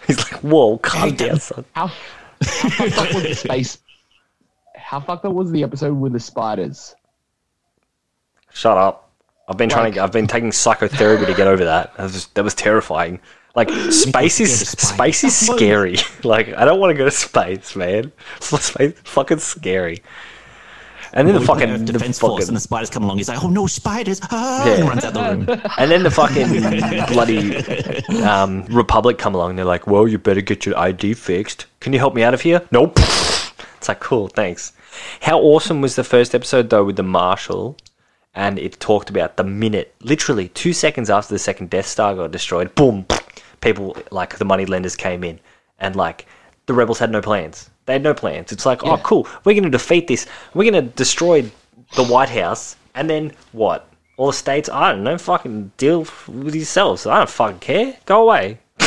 He's 0.07 0.19
like, 0.19 0.43
whoa, 0.43 0.79
calm 0.79 1.15
down, 1.15 1.39
son. 1.39 1.65
How, 1.75 1.89
how 2.43 2.71
fucked 2.71 2.99
up 2.99 3.15
was 3.15 3.23
the 3.23 3.35
space? 3.35 3.79
How 4.75 5.01
fucked 5.01 5.25
up 5.25 5.33
was 5.33 5.51
the 5.51 5.63
episode 5.63 5.95
with 5.95 6.13
the 6.13 6.21
spiders? 6.21 6.95
Shut 8.53 8.77
up. 8.79 9.06
I've 9.49 9.57
been 9.57 9.69
trying 9.69 9.93
to. 9.93 10.03
I've 10.03 10.13
been 10.13 10.27
taking 10.27 10.51
psychotherapy 10.53 11.27
to 11.27 11.35
get 11.35 11.47
over 11.47 11.65
that. 11.65 11.97
That 11.97 12.03
was, 12.05 12.13
just, 12.13 12.35
that 12.35 12.45
was 12.45 12.55
terrifying. 12.55 13.21
Like 13.55 13.71
space 13.91 14.41
is 14.41 14.69
spiders. 14.69 14.89
space 14.89 15.25
is 15.25 15.37
scary. 15.37 15.97
Like 16.25 16.53
I 16.55 16.65
don't 16.65 16.79
want 16.81 16.91
to 16.91 16.95
go 16.99 17.05
to 17.05 17.11
space, 17.11 17.75
man. 17.77 18.13
Space 18.41 18.95
fucking 19.05 19.39
scary. 19.39 20.03
And 21.13 21.27
then 21.27 21.35
the 21.37 21.41
fucking 21.41 21.87
the 21.87 21.93
Defense 21.93 22.19
Force 22.19 22.33
fucking- 22.43 22.49
and 22.49 22.57
the 22.57 22.61
spiders 22.61 22.91
come 22.91 23.05
along. 23.05 23.17
He's 23.17 23.29
like, 23.29 23.43
oh 23.43 23.49
no, 23.49 23.67
spiders! 23.67 24.21
Ah, 24.31 24.67
Yeah. 24.67 24.73
and 24.81 24.89
runs 24.89 25.05
out 25.05 25.15
the 25.15 25.23
room. 25.23 25.63
And 25.79 25.91
then 25.91 26.03
the 26.03 26.11
fucking 26.11 26.49
bloody 27.15 27.57
um, 28.23 28.65
Republic 28.67 29.17
come 29.17 29.35
along. 29.35 29.57
They're 29.57 29.65
like, 29.65 29.87
well, 29.87 30.07
you 30.09 30.19
better 30.19 30.41
get 30.43 30.67
your 30.67 30.77
ID 30.77 31.15
fixed. 31.15 31.67
Can 31.81 31.93
you 31.95 31.99
help 32.01 32.15
me 32.15 32.23
out 32.25 32.35
of 32.35 32.43
here? 32.43 32.61
Nope. 32.73 32.99
It's 32.99 33.89
like, 33.89 34.01
cool, 34.01 34.29
thanks. 34.29 34.73
How 35.23 35.39
awesome 35.39 35.81
was 35.81 35.95
the 35.97 36.05
first 36.05 36.35
episode, 36.35 36.69
though, 36.71 36.85
with 36.85 36.97
the 36.97 37.03
Marshal? 37.05 37.79
And 38.37 38.59
it 38.59 38.79
talked 38.79 39.11
about 39.11 39.37
the 39.37 39.45
minute, 39.45 39.95
literally 40.03 40.49
two 40.51 40.73
seconds 40.75 41.09
after 41.11 41.35
the 41.35 41.39
second 41.39 41.71
Death 41.71 41.87
Star 41.87 42.15
got 42.15 42.31
destroyed, 42.31 42.75
boom, 42.75 43.07
people, 43.63 43.97
like, 44.11 44.37
the 44.37 44.45
money 44.45 44.67
lenders 44.67 44.95
came 44.95 45.25
in. 45.25 45.41
And, 45.81 45.97
like, 45.97 46.27
the 46.67 46.75
rebels 46.75 46.99
had 46.99 47.11
no 47.11 47.23
plans. 47.23 47.71
They 47.87 47.95
had 47.95 48.03
no 48.03 48.13
plans. 48.15 48.53
It's 48.53 48.67
like, 48.67 48.85
oh, 48.85 48.99
cool, 48.99 49.27
we're 49.45 49.55
going 49.55 49.65
to 49.65 49.71
defeat 49.71 50.07
this. 50.07 50.27
We're 50.55 50.71
going 50.71 50.85
to 50.85 50.91
destroy 50.95 51.51
the 51.97 52.05
White 52.05 52.29
House. 52.29 52.77
And 52.95 53.09
then 53.09 53.33
what? 53.53 53.89
All 54.19 54.27
the 54.29 54.33
states, 54.33 54.69
I 54.69 54.93
don't 54.93 55.03
know, 55.05 55.17
fucking 55.19 55.73
deal 55.77 56.01
with 56.29 56.55
yourselves. 56.55 57.07
I 57.07 57.19
don't 57.19 57.31
fucking 57.31 57.59
care. 57.61 57.97
Go 58.07 58.23
away. 58.23 58.59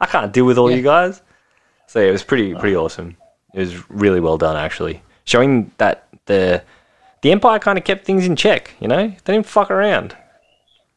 I 0.00 0.06
can't 0.06 0.32
deal 0.32 0.46
with 0.46 0.58
all 0.58 0.70
Yeah. 0.70 0.76
you 0.78 0.82
guys. 0.82 1.22
So 1.86 2.00
yeah, 2.00 2.08
it 2.08 2.12
was 2.12 2.22
pretty 2.22 2.54
pretty 2.54 2.76
awesome. 2.76 3.16
It 3.52 3.58
was 3.58 3.90
really 3.90 4.20
well 4.20 4.38
done 4.38 4.56
actually, 4.56 5.02
showing 5.24 5.72
that 5.78 6.06
the 6.26 6.62
the 7.22 7.30
Empire 7.32 7.58
kind 7.58 7.78
of 7.78 7.84
kept 7.84 8.04
things 8.04 8.26
in 8.26 8.36
check. 8.36 8.74
You 8.80 8.88
know, 8.88 9.08
they 9.24 9.32
didn't 9.32 9.46
fuck 9.46 9.70
around. 9.70 10.16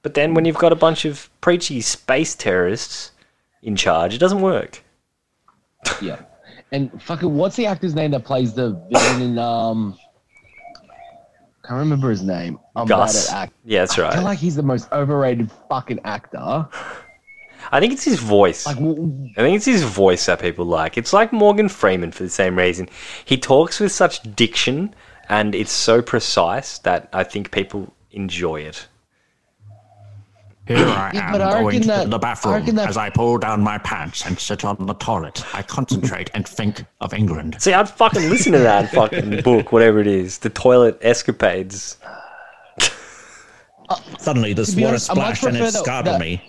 But 0.01 0.13
then 0.13 0.33
when 0.33 0.45
you've 0.45 0.57
got 0.57 0.71
a 0.71 0.75
bunch 0.75 1.05
of 1.05 1.29
preachy 1.41 1.79
space 1.81 2.35
terrorists 2.35 3.11
in 3.61 3.75
charge, 3.75 4.13
it 4.13 4.19
doesn't 4.19 4.41
work. 4.41 4.83
Yeah. 6.01 6.21
And 6.71 7.01
fucking, 7.03 7.35
what's 7.35 7.55
the 7.55 7.65
actor's 7.67 7.93
name 7.93 8.11
that 8.11 8.23
plays 8.23 8.53
the 8.53 8.71
villain 8.91 9.21
in 9.21 9.37
um? 9.37 9.97
Can't 11.65 11.79
remember 11.79 12.09
his 12.09 12.23
name. 12.23 12.59
I'm 12.75 12.87
Gus. 12.87 13.27
bad 13.27 13.35
at 13.35 13.41
act. 13.43 13.53
Yeah, 13.63 13.79
that's 13.81 13.97
right. 13.97 14.11
I 14.11 14.15
feel 14.15 14.23
like 14.23 14.39
he's 14.39 14.55
the 14.55 14.63
most 14.63 14.91
overrated 14.91 15.51
fucking 15.69 15.99
actor. 16.03 16.67
I 17.71 17.79
think 17.79 17.93
it's 17.93 18.03
his 18.03 18.19
voice. 18.19 18.65
Like, 18.65 18.77
w- 18.77 19.29
I 19.37 19.41
think 19.41 19.55
it's 19.57 19.65
his 19.65 19.83
voice 19.83 20.25
that 20.25 20.41
people 20.41 20.65
like. 20.65 20.97
It's 20.97 21.13
like 21.13 21.31
Morgan 21.31 21.69
Freeman 21.69 22.11
for 22.11 22.23
the 22.23 22.29
same 22.29 22.57
reason. 22.57 22.89
He 23.23 23.37
talks 23.37 23.79
with 23.79 23.91
such 23.91 24.21
diction 24.35 24.93
and 25.29 25.55
it's 25.55 25.71
so 25.71 26.01
precise 26.01 26.79
that 26.79 27.09
I 27.13 27.23
think 27.23 27.51
people 27.51 27.93
enjoy 28.11 28.61
it. 28.61 28.87
Here 30.65 30.77
I 30.77 31.11
am 31.13 31.31
but 31.33 31.41
I 31.41 31.59
going 31.61 31.81
to 31.81 31.87
that- 31.89 32.09
the 32.09 32.17
bathroom 32.17 32.53
reckon 32.55 32.75
that- 32.75 32.87
as 32.87 32.95
I 32.95 33.09
pull 33.09 33.37
down 33.37 33.61
my 33.61 33.77
pants 33.79 34.25
and 34.25 34.39
sit 34.39 34.63
on 34.63 34.77
the 34.85 34.93
toilet. 34.93 35.43
I 35.53 35.61
concentrate 35.61 36.31
and 36.33 36.47
think 36.47 36.85
of 37.01 37.13
England. 37.13 37.57
See, 37.59 37.73
I'd 37.73 37.89
fucking 37.89 38.29
listen 38.29 38.53
to 38.53 38.59
that 38.59 38.89
fucking 38.93 39.41
book, 39.41 39.73
whatever 39.73 39.99
it 39.99 40.07
is, 40.07 40.37
the 40.37 40.49
toilet 40.49 40.97
escapades. 41.01 41.97
Uh, 43.89 43.97
Suddenly, 44.17 44.53
this 44.53 44.73
water 44.75 44.87
honest, 44.87 45.09
I 45.11 45.13
splashed 45.13 45.43
and 45.43 45.57
it 45.57 45.59
prefer 45.59 45.71
that- 45.71 45.83
startled 45.83 46.15
that- 46.15 46.21
me. 46.21 46.41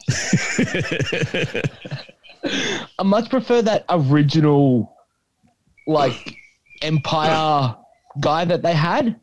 I 2.98 3.02
much 3.02 3.30
prefer 3.30 3.62
that 3.62 3.84
original, 3.88 4.94
like, 5.88 6.36
Empire 6.82 7.74
guy 8.20 8.44
that 8.44 8.62
they 8.62 8.74
had. 8.74 9.20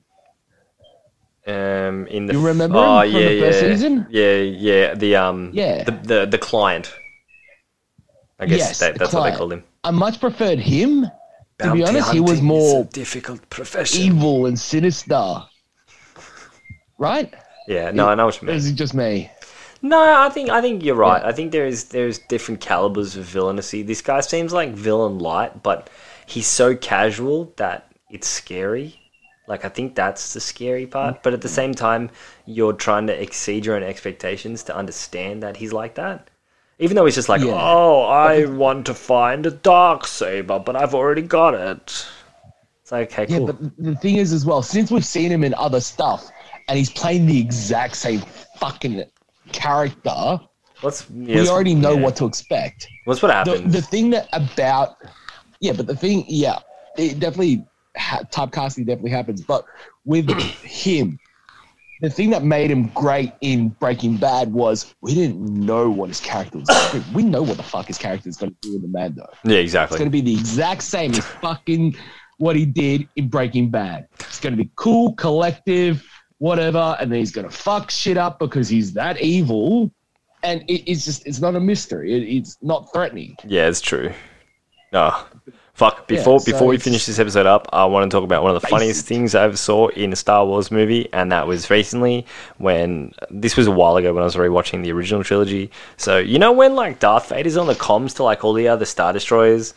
Um, 1.47 2.05
in 2.07 2.27
the 2.27 2.33
You 2.33 2.39
remember 2.39 2.77
oh 2.77 3.01
him 3.01 3.11
from 3.11 3.11
yeah 3.11 3.29
the 3.29 3.31
yeah 3.31 3.45
first 3.45 3.59
season? 3.59 4.05
yeah 4.11 4.35
yeah 4.35 4.93
the 4.93 5.15
um 5.15 5.49
Yeah. 5.53 5.83
the 5.83 5.91
the, 5.91 6.25
the 6.27 6.37
client. 6.37 6.93
I 8.39 8.45
guess 8.45 8.59
Yes, 8.59 8.79
that, 8.79 8.93
the 8.93 8.99
that's 8.99 9.13
what 9.13 9.23
they 9.23 9.31
called 9.37 9.53
him. 9.53 9.63
I 9.83 9.91
much 9.91 10.19
preferred 10.19 10.59
him. 10.59 11.07
To 11.59 11.71
be 11.71 11.83
honest, 11.83 12.11
he 12.11 12.19
was 12.19 12.41
more 12.41 12.85
difficult 12.85 13.49
profession. 13.49 14.01
evil 14.01 14.45
and 14.47 14.59
sinister. 14.59 15.43
Right? 16.97 17.33
Yeah, 17.67 17.91
no, 17.91 18.07
I 18.09 18.15
know 18.15 18.25
what 18.25 18.41
you 18.41 18.47
Or 18.47 18.51
mean. 18.51 18.57
is 18.57 18.67
it 18.67 18.73
just 18.75 18.93
me? 18.93 19.31
No, 19.81 19.99
I 19.99 20.29
think 20.29 20.49
I 20.49 20.61
think 20.61 20.83
you're 20.83 20.95
right. 20.95 21.23
I 21.23 21.31
think 21.31 21.51
there 21.51 21.65
is 21.65 21.85
there's 21.85 22.19
different 22.19 22.61
calibers 22.61 23.15
of 23.15 23.25
villainy. 23.25 23.81
This 23.83 24.01
guy 24.01 24.21
seems 24.21 24.53
like 24.53 24.71
villain 24.73 25.19
light, 25.19 25.63
but 25.63 25.89
he's 26.25 26.47
so 26.47 26.75
casual 26.75 27.53
that 27.57 27.90
it's 28.11 28.27
scary. 28.27 28.97
Like 29.47 29.65
I 29.65 29.69
think 29.69 29.95
that's 29.95 30.33
the 30.33 30.39
scary 30.39 30.85
part. 30.85 31.15
Mm. 31.15 31.23
But 31.23 31.33
at 31.33 31.41
the 31.41 31.49
same 31.49 31.73
time, 31.73 32.09
you're 32.45 32.73
trying 32.73 33.07
to 33.07 33.21
exceed 33.21 33.65
your 33.65 33.75
own 33.75 33.83
expectations 33.83 34.63
to 34.63 34.75
understand 34.75 35.43
that 35.43 35.57
he's 35.57 35.73
like 35.73 35.95
that. 35.95 36.29
Even 36.79 36.95
though 36.95 37.05
he's 37.05 37.15
just 37.15 37.29
like, 37.29 37.41
Yeah. 37.41 37.53
oh, 37.53 38.03
I 38.03 38.45
want 38.45 38.85
to 38.87 38.93
find 38.93 39.45
a 39.45 39.51
dark 39.51 40.07
saber, 40.07 40.57
but 40.59 40.75
I've 40.75 40.95
already 40.95 41.21
got 41.21 41.53
it. 41.53 42.07
It's 42.81 42.91
like, 42.91 43.11
okay, 43.11 43.25
Yeah, 43.31 43.37
cool. 43.39 43.47
but 43.47 43.77
the 43.77 43.95
thing 43.95 44.17
is 44.17 44.33
as 44.33 44.45
well, 44.45 44.63
since 44.63 44.89
we've 44.89 45.05
seen 45.05 45.31
him 45.31 45.43
in 45.43 45.53
other 45.53 45.79
stuff 45.79 46.29
and 46.67 46.77
he's 46.77 46.89
playing 46.89 47.25
the 47.27 47.39
exact 47.39 47.95
same 47.95 48.21
fucking 48.57 49.03
character, 49.51 50.39
What's 50.81 51.07
yeah, 51.11 51.41
we 51.41 51.49
already 51.49 51.75
know 51.75 51.93
yeah. 51.93 52.01
what 52.01 52.15
to 52.15 52.25
expect. 52.25 52.87
What's 53.05 53.21
what 53.21 53.45
The, 53.45 53.59
the 53.59 53.81
thing 53.81 54.09
that 54.11 54.27
about 54.33 54.97
yeah, 55.59 55.73
but 55.73 55.85
the 55.85 55.95
thing 55.95 56.25
yeah, 56.27 56.57
it 56.97 57.19
definitely 57.19 57.63
ha- 58.01 58.23
typecasting 58.31 58.85
definitely 58.85 59.11
happens. 59.11 59.41
But 59.41 59.65
with 60.05 60.29
him, 60.63 61.19
the 62.01 62.09
thing 62.09 62.31
that 62.31 62.43
made 62.43 62.71
him 62.71 62.87
great 62.89 63.31
in 63.41 63.69
Breaking 63.69 64.17
Bad 64.17 64.51
was 64.51 64.95
we 65.01 65.13
didn't 65.13 65.41
know 65.41 65.89
what 65.89 66.09
his 66.09 66.19
character 66.19 66.57
was. 66.57 66.67
Gonna 66.67 67.03
do. 67.03 67.03
We 67.13 67.23
know 67.23 67.43
what 67.43 67.57
the 67.57 67.63
fuck 67.63 67.85
his 67.87 67.97
character 67.97 68.27
is 68.27 68.37
going 68.37 68.51
to 68.51 68.57
do 68.61 68.75
in 68.75 68.81
the 68.81 68.87
Mando. 68.87 69.27
yeah, 69.43 69.57
exactly. 69.57 69.95
It's 69.95 69.99
going 69.99 70.11
to 70.11 70.11
be 70.11 70.21
the 70.21 70.33
exact 70.33 70.81
same 70.81 71.11
as 71.11 71.25
fucking 71.25 71.95
what 72.37 72.55
he 72.55 72.65
did 72.65 73.07
in 73.15 73.27
Breaking 73.29 73.69
Bad. 73.69 74.07
It's 74.19 74.39
going 74.39 74.57
to 74.57 74.61
be 74.61 74.71
cool, 74.75 75.13
collective, 75.13 76.03
whatever, 76.39 76.97
and 76.99 77.11
then 77.11 77.19
he's 77.19 77.31
going 77.31 77.47
to 77.47 77.55
fuck 77.55 77.91
shit 77.91 78.17
up 78.17 78.39
because 78.39 78.67
he's 78.67 78.93
that 78.93 79.21
evil. 79.21 79.93
And 80.41 80.63
it, 80.63 80.91
it's 80.91 81.05
just, 81.05 81.27
it's 81.27 81.39
not 81.39 81.55
a 81.55 81.59
mystery. 81.59 82.15
It, 82.15 82.37
it's 82.37 82.57
not 82.63 82.91
threatening. 82.91 83.35
Yeah, 83.45 83.67
it's 83.67 83.79
true. 83.79 84.11
No. 84.91 85.15
Fuck. 85.81 86.05
Before 86.05 86.39
so 86.39 86.45
before 86.51 86.67
we 86.67 86.77
finish 86.77 87.07
this 87.07 87.17
episode 87.17 87.47
up, 87.47 87.67
I 87.73 87.85
want 87.85 88.09
to 88.09 88.15
talk 88.15 88.23
about 88.23 88.43
one 88.43 88.55
of 88.55 88.61
the 88.61 88.67
funniest 88.67 89.07
things 89.07 89.33
I 89.33 89.45
ever 89.45 89.57
saw 89.57 89.87
in 89.87 90.13
a 90.13 90.15
Star 90.15 90.45
Wars 90.45 90.69
movie, 90.69 91.09
and 91.11 91.31
that 91.31 91.47
was 91.47 91.71
recently 91.71 92.27
when 92.59 93.15
this 93.31 93.57
was 93.57 93.65
a 93.65 93.71
while 93.71 93.97
ago 93.97 94.13
when 94.13 94.21
I 94.21 94.25
was 94.25 94.35
rewatching 94.35 94.83
the 94.83 94.91
original 94.91 95.23
trilogy. 95.23 95.71
So 95.97 96.19
you 96.19 96.37
know 96.37 96.51
when 96.51 96.75
like 96.75 96.99
Darth 96.99 97.29
Vader's 97.29 97.57
on 97.57 97.65
the 97.65 97.73
comms 97.73 98.15
to 98.17 98.23
like 98.23 98.43
all 98.45 98.53
the 98.53 98.67
other 98.67 98.85
Star 98.85 99.11
Destroyers, 99.11 99.73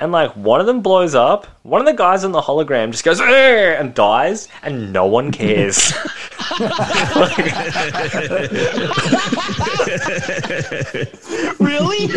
and 0.00 0.12
like 0.12 0.34
one 0.34 0.60
of 0.60 0.66
them 0.66 0.80
blows 0.80 1.14
up, 1.14 1.46
one 1.62 1.80
of 1.80 1.86
the 1.86 1.92
guys 1.92 2.24
on 2.24 2.32
the 2.32 2.40
hologram 2.40 2.90
just 2.90 3.04
goes 3.04 3.20
and 3.20 3.94
dies, 3.94 4.48
and 4.62 4.92
no 4.92 5.06
one 5.06 5.30
cares. 5.30 5.92
Really? 11.60 12.10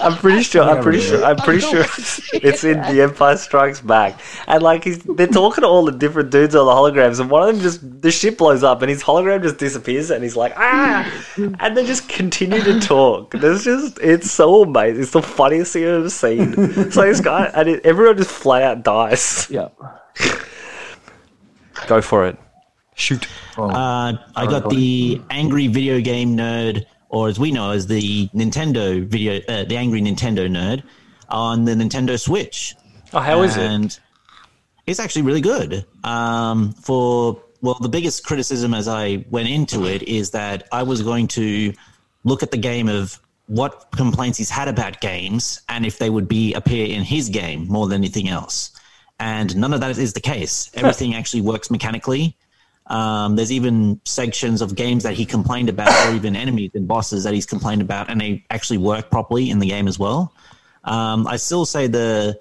I'm 0.00 0.16
pretty 0.16 0.42
sure. 0.42 0.62
I'm 0.62 0.82
pretty 0.82 1.00
sure. 1.00 1.24
I'm 1.24 1.36
pretty 1.36 1.60
sure 1.60 1.80
it's 2.32 2.64
in 2.64 2.80
The 2.82 3.02
Empire 3.02 3.36
Strikes 3.36 3.80
Back, 3.80 4.20
and 4.46 4.62
like 4.62 4.84
he's, 4.84 5.02
they're 5.02 5.26
talking 5.26 5.62
to 5.62 5.68
all 5.68 5.84
the 5.84 5.92
different 5.92 6.30
dudes 6.30 6.54
on 6.54 6.66
the 6.66 6.72
holograms, 6.72 7.20
and 7.20 7.30
one 7.30 7.48
of 7.48 7.54
them 7.54 7.62
just 7.62 8.02
the 8.02 8.10
ship 8.10 8.38
blows 8.38 8.62
up, 8.62 8.82
and 8.82 8.90
his 8.90 9.02
hologram 9.02 9.42
just 9.42 9.58
disappears, 9.58 10.10
and 10.10 10.22
he's 10.22 10.36
like 10.36 10.52
ah, 10.56 11.10
and 11.36 11.76
they 11.76 11.84
just 11.84 12.08
continue 12.08 12.62
to 12.62 12.80
talk. 12.80 13.32
There's 13.32 13.64
just 13.64 13.98
it's 14.00 14.30
so 14.30 14.62
amazing. 14.62 15.02
It's 15.02 15.12
the 15.12 15.22
funniest 15.22 15.72
thing 15.72 15.84
I've 15.84 15.94
ever 15.94 16.10
seen. 16.10 16.54
So 16.90 17.02
this 17.02 17.20
guy 17.20 17.50
and 17.54 17.68
it, 17.68 17.84
everyone 17.86 18.16
just 18.16 18.30
flat 18.30 18.62
out 18.62 18.82
dies. 18.82 19.48
yeah. 19.50 19.68
Go 21.86 22.00
for 22.00 22.26
it. 22.26 22.38
Shoot. 22.94 23.26
Well, 23.58 23.70
Uh, 23.74 24.14
I 24.36 24.46
got 24.46 24.70
the 24.70 25.20
angry 25.30 25.66
video 25.66 26.00
game 26.00 26.36
nerd, 26.36 26.84
or 27.08 27.28
as 27.28 27.38
we 27.38 27.50
know 27.50 27.70
as 27.72 27.86
the 27.86 28.28
Nintendo 28.28 29.04
video, 29.06 29.40
uh, 29.48 29.64
the 29.64 29.76
angry 29.76 30.00
Nintendo 30.00 30.48
nerd, 30.48 30.82
on 31.28 31.64
the 31.64 31.72
Nintendo 31.72 32.18
Switch. 32.20 32.74
Oh, 33.12 33.20
how 33.20 33.42
is 33.42 33.56
it? 33.56 33.62
and 33.62 33.98
It's 34.86 35.00
actually 35.00 35.22
really 35.22 35.40
good. 35.40 35.84
Um, 36.04 36.72
for 36.72 37.42
well, 37.62 37.78
the 37.80 37.88
biggest 37.88 38.24
criticism 38.24 38.74
as 38.74 38.86
I 38.88 39.24
went 39.30 39.48
into 39.48 39.86
it 39.86 40.02
is 40.02 40.30
that 40.30 40.68
I 40.70 40.82
was 40.82 41.02
going 41.02 41.26
to 41.28 41.72
look 42.24 42.42
at 42.42 42.50
the 42.50 42.58
game 42.58 42.88
of 42.88 43.18
what 43.46 43.90
complaints 43.94 44.38
he's 44.38 44.50
had 44.50 44.68
about 44.68 45.00
games 45.00 45.60
and 45.68 45.84
if 45.84 45.98
they 45.98 46.10
would 46.10 46.28
be 46.28 46.54
appear 46.54 46.86
in 46.86 47.02
his 47.02 47.28
game 47.28 47.66
more 47.68 47.86
than 47.86 48.00
anything 48.00 48.28
else. 48.28 48.72
And 49.20 49.54
none 49.56 49.72
of 49.72 49.80
that 49.80 49.96
is 49.98 50.12
the 50.12 50.20
case. 50.20 50.70
Everything 50.74 51.14
actually 51.14 51.42
works 51.42 51.70
mechanically. 51.70 52.36
Um, 52.86 53.36
there's 53.36 53.52
even 53.52 54.00
sections 54.04 54.60
of 54.60 54.74
games 54.74 55.02
that 55.04 55.14
he 55.14 55.24
complained 55.24 55.68
about, 55.68 56.08
or 56.08 56.14
even 56.14 56.36
enemies 56.44 56.72
and 56.74 56.86
bosses 56.86 57.24
that 57.24 57.32
he's 57.32 57.46
complained 57.46 57.80
about, 57.80 58.10
and 58.10 58.20
they 58.20 58.44
actually 58.50 58.78
work 58.78 59.10
properly 59.10 59.50
in 59.50 59.58
the 59.58 59.68
game 59.68 59.88
as 59.88 59.98
well. 59.98 60.34
Um, 60.84 61.26
I 61.26 61.36
still 61.36 61.64
say 61.64 61.86
the 61.86 62.38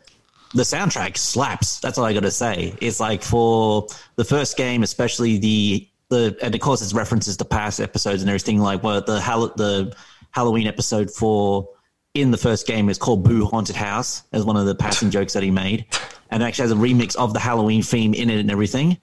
the 0.53 0.63
soundtrack 0.63 1.17
slaps. 1.17 1.79
That's 1.79 1.97
all 1.97 2.05
I 2.05 2.13
got 2.13 2.23
to 2.23 2.31
say. 2.31 2.75
It's 2.81 2.99
like 2.99 3.23
for 3.23 3.87
the 4.17 4.25
first 4.25 4.57
game, 4.57 4.83
especially 4.83 5.37
the 5.37 5.87
the 6.09 6.37
and 6.41 6.53
of 6.53 6.61
course 6.61 6.81
it's 6.81 6.93
references 6.93 7.37
to 7.37 7.45
past 7.45 7.79
episodes 7.79 8.21
and 8.21 8.29
everything. 8.29 8.59
Like 8.59 8.83
well, 8.83 9.01
the 9.01 9.19
the 9.55 9.95
Halloween 10.33 10.67
episode 10.67 11.09
for 11.11 11.69
in 12.13 12.29
the 12.31 12.37
first 12.37 12.67
game 12.67 12.89
is 12.89 12.97
called 12.97 13.23
Boo 13.23 13.45
Haunted 13.45 13.75
House 13.75 14.23
as 14.33 14.43
one 14.45 14.55
of 14.57 14.65
the 14.65 14.75
passing 14.75 15.09
jokes 15.15 15.33
that 15.33 15.43
he 15.43 15.51
made, 15.51 15.85
and 16.29 16.43
it 16.43 16.45
actually 16.45 16.63
has 16.63 16.71
a 16.71 16.75
remix 16.75 17.15
of 17.15 17.33
the 17.33 17.39
Halloween 17.39 17.81
theme 17.81 18.13
in 18.13 18.29
it 18.29 18.39
and 18.39 18.51
everything. 18.51 18.97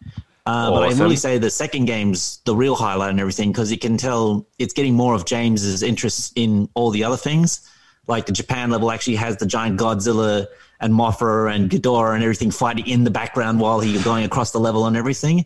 Uh, 0.47 0.71
But 0.71 0.83
I 0.83 0.87
Awesome. 0.89 1.01
really 1.01 1.17
say 1.17 1.39
the 1.39 1.51
second 1.51 1.85
game's 1.87 2.41
the 2.45 2.55
real 2.55 2.75
highlight 2.75 3.11
and 3.11 3.21
everything 3.21 3.53
because 3.53 3.71
you 3.71 3.79
can 3.79 3.97
tell 3.97 4.47
it's 4.59 4.73
getting 4.75 4.95
more 4.95 5.15
of 5.15 5.25
James's 5.25 5.83
interest 5.83 6.33
in 6.37 6.69
all 6.75 6.91
the 6.91 7.05
other 7.05 7.17
things. 7.17 7.69
Like 8.07 8.27
the 8.27 8.33
Japan 8.33 8.71
level 8.71 8.91
actually 8.91 9.17
has 9.17 9.37
the 9.37 9.47
giant 9.47 9.79
Godzilla 9.79 10.47
and 10.81 10.93
Mothra 10.93 11.55
and 11.55 11.71
Ghidorah 11.71 12.15
and 12.15 12.23
everything 12.25 12.51
fighting 12.51 12.87
in 12.89 13.05
the 13.05 13.11
background 13.11 13.61
while 13.61 13.81
he's 13.81 14.03
going 14.03 14.25
across 14.25 14.51
the 14.51 14.59
level 14.59 14.87
and 14.87 14.97
everything. 14.97 15.45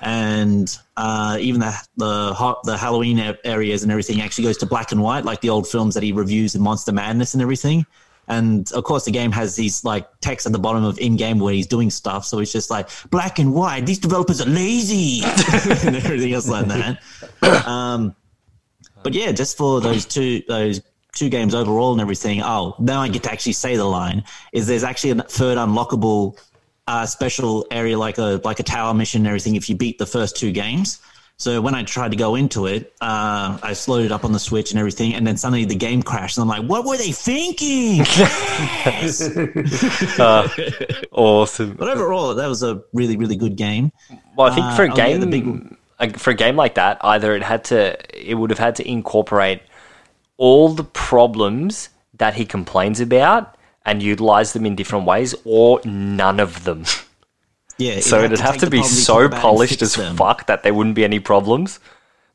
And 0.00 0.76
uh, 0.96 1.38
even 1.40 1.60
the 1.60 1.74
the 1.96 2.56
the 2.64 2.76
Halloween 2.76 3.36
areas 3.44 3.82
and 3.82 3.92
everything 3.92 4.20
actually 4.20 4.44
goes 4.44 4.58
to 4.58 4.66
black 4.66 4.92
and 4.92 5.02
white, 5.02 5.24
like 5.24 5.40
the 5.40 5.50
old 5.50 5.68
films 5.68 5.94
that 5.94 6.02
he 6.02 6.12
reviews 6.12 6.54
in 6.54 6.62
Monster 6.62 6.92
Madness 6.92 7.34
and 7.34 7.42
everything. 7.42 7.86
And 8.28 8.70
of 8.72 8.84
course, 8.84 9.04
the 9.04 9.12
game 9.12 9.30
has 9.32 9.54
these 9.54 9.84
like 9.84 10.08
text 10.20 10.46
at 10.46 10.52
the 10.52 10.58
bottom 10.58 10.84
of 10.84 10.98
in 10.98 11.16
game 11.16 11.38
where 11.38 11.54
he's 11.54 11.66
doing 11.66 11.90
stuff. 11.90 12.24
So 12.24 12.40
it's 12.40 12.52
just 12.52 12.70
like 12.70 12.88
black 13.10 13.38
and 13.38 13.54
white. 13.54 13.86
These 13.86 14.00
developers 14.00 14.40
are 14.40 14.48
lazy 14.48 15.20
and 15.84 15.96
everything 15.96 16.32
else 16.32 16.48
like 16.48 16.66
that. 16.66 17.02
Um, 17.66 18.14
but 19.02 19.14
yeah, 19.14 19.30
just 19.30 19.56
for 19.56 19.80
those 19.80 20.04
two 20.04 20.42
those 20.48 20.80
two 21.16 21.28
games 21.28 21.54
overall 21.54 21.92
and 21.92 22.00
everything. 22.00 22.42
Oh, 22.42 22.74
now 22.78 23.00
I 23.00 23.08
get 23.08 23.22
to 23.24 23.32
actually 23.32 23.52
say 23.52 23.76
the 23.76 23.84
line. 23.84 24.24
Is 24.52 24.66
there's 24.66 24.84
actually 24.84 25.10
a 25.10 25.22
third 25.22 25.58
unlockable 25.58 26.38
uh, 26.86 27.06
special 27.06 27.66
area 27.70 27.98
like 27.98 28.18
a 28.18 28.40
like 28.44 28.60
a 28.60 28.62
tower 28.62 28.94
mission 28.94 29.22
and 29.22 29.26
everything 29.28 29.56
if 29.56 29.68
you 29.68 29.76
beat 29.76 29.98
the 29.98 30.06
first 30.06 30.36
two 30.36 30.52
games. 30.52 31.00
So 31.38 31.60
when 31.60 31.74
I 31.74 31.82
tried 31.82 32.12
to 32.12 32.16
go 32.16 32.34
into 32.34 32.64
it, 32.64 32.94
uh, 33.02 33.58
I 33.62 33.74
slowed 33.74 34.06
it 34.06 34.12
up 34.12 34.24
on 34.24 34.32
the 34.32 34.38
Switch 34.38 34.70
and 34.70 34.78
everything, 34.78 35.12
and 35.12 35.26
then 35.26 35.36
suddenly 35.36 35.66
the 35.66 35.74
game 35.74 36.02
crashed, 36.02 36.38
and 36.38 36.42
I'm 36.42 36.48
like, 36.48 36.66
"What 36.66 36.86
were 36.86 36.96
they 36.96 37.12
thinking?" 37.12 38.00
Uh, 40.18 40.48
awesome. 41.12 41.74
but 41.74 41.88
overall, 41.88 42.34
that 42.34 42.46
was 42.46 42.62
a 42.62 42.82
really, 42.94 43.16
really 43.18 43.36
good 43.36 43.56
game. 43.56 43.92
Well, 44.36 44.50
I 44.50 44.54
think 44.54 44.66
Uh, 44.66 44.76
for 44.76 44.84
a 44.84 44.92
oh, 44.92 44.96
yeah, 44.96 45.06
game, 45.08 45.20
the 45.20 45.26
big- 45.26 45.76
like, 46.00 46.18
for 46.18 46.30
a 46.30 46.34
game 46.34 46.56
like 46.56 46.74
that, 46.76 46.98
either 47.02 47.34
it 47.34 47.42
had 47.42 47.64
to, 47.64 47.96
it 48.14 48.34
would 48.34 48.48
have 48.50 48.58
had 48.58 48.76
to 48.76 48.88
incorporate 48.88 49.60
all 50.38 50.70
the 50.70 50.84
problems 50.84 51.88
that 52.14 52.34
he 52.34 52.44
complains 52.46 53.00
about 53.00 53.55
and 53.86 54.02
utilize 54.02 54.52
them 54.52 54.66
in 54.66 54.74
different 54.74 55.06
ways, 55.06 55.34
or 55.44 55.80
none 55.84 56.40
of 56.40 56.64
them. 56.64 56.84
Yeah, 57.78 58.00
so 58.00 58.22
it'd 58.22 58.40
have 58.40 58.54
take 58.54 58.60
to 58.62 58.70
be 58.70 58.82
so 58.82 59.14
talked 59.14 59.26
about 59.26 59.36
and 59.36 59.42
polished 59.42 59.82
as 59.82 59.94
them. 59.94 60.16
fuck 60.16 60.46
that 60.46 60.62
there 60.62 60.74
wouldn't 60.74 60.96
be 60.96 61.04
any 61.04 61.20
problems, 61.20 61.78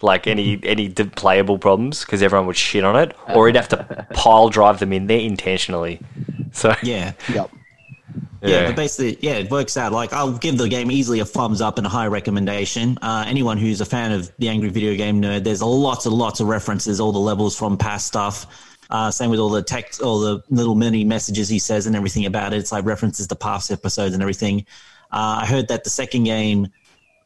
like 0.02 0.28
any 0.28 0.60
any 0.64 0.88
d- 0.88 1.04
playable 1.06 1.58
problems, 1.58 2.06
because 2.06 2.24
everyone 2.24 2.48
would 2.48 2.58
shit 2.58 2.84
on 2.84 2.96
it, 2.96 3.16
or 3.36 3.48
he'd 3.48 3.56
have 3.56 3.70
to 3.70 4.08
pile 4.14 4.50
drive 4.50 4.80
them 4.80 4.94
in 4.94 5.08
there 5.08 5.20
intentionally. 5.20 6.00
So 6.54 6.76
Yeah, 6.82 7.14
Yep. 7.34 7.52
Yeah, 8.44 8.68
but 8.68 8.76
basically, 8.76 9.18
yeah, 9.22 9.34
it 9.36 9.52
works 9.52 9.78
out. 9.78 9.92
Like, 9.92 10.14
I'll 10.14 10.36
give 10.36 10.58
the 10.58 10.68
game 10.68 10.90
easily 10.90 11.20
a 11.20 11.26
thumbs 11.26 11.62
up 11.62 11.78
and 11.78 11.86
a 11.86 11.90
high 11.90 12.08
recommendation. 12.08 12.98
Uh, 13.02 13.24
anyone 13.28 13.58
who's 13.58 13.82
a 13.82 13.86
fan 13.86 14.12
of 14.12 14.32
the 14.40 14.50
Angry 14.50 14.70
Video 14.70 14.96
Game 14.96 15.22
Nerd, 15.22 15.44
there's 15.44 15.62
lots 15.62 16.08
and 16.08 16.16
lots 16.16 16.40
of 16.40 16.48
references, 16.48 17.00
all 17.00 17.12
the 17.12 17.20
levels 17.20 17.56
from 17.56 17.78
past 17.78 18.08
stuff. 18.08 18.71
Uh, 18.92 19.10
same 19.10 19.30
with 19.30 19.40
all 19.40 19.50
the 19.50 19.64
text, 19.64 20.02
all 20.02 20.20
the 20.20 20.44
little 20.50 20.76
mini 20.76 21.06
messages 21.06 21.48
he 21.48 21.60
says 21.60 21.88
and 21.88 21.96
everything 21.96 22.26
about 22.26 22.54
it. 22.54 22.58
It's 22.58 22.72
like 22.72 22.84
references 22.84 23.26
to 23.28 23.36
past 23.36 23.72
episodes 23.72 24.14
and 24.14 24.22
everything. 24.22 24.66
Uh, 25.12 25.40
I 25.42 25.46
heard 25.46 25.70
that 25.70 25.86
the 25.86 25.90
second 25.90 26.26
game, 26.26 26.68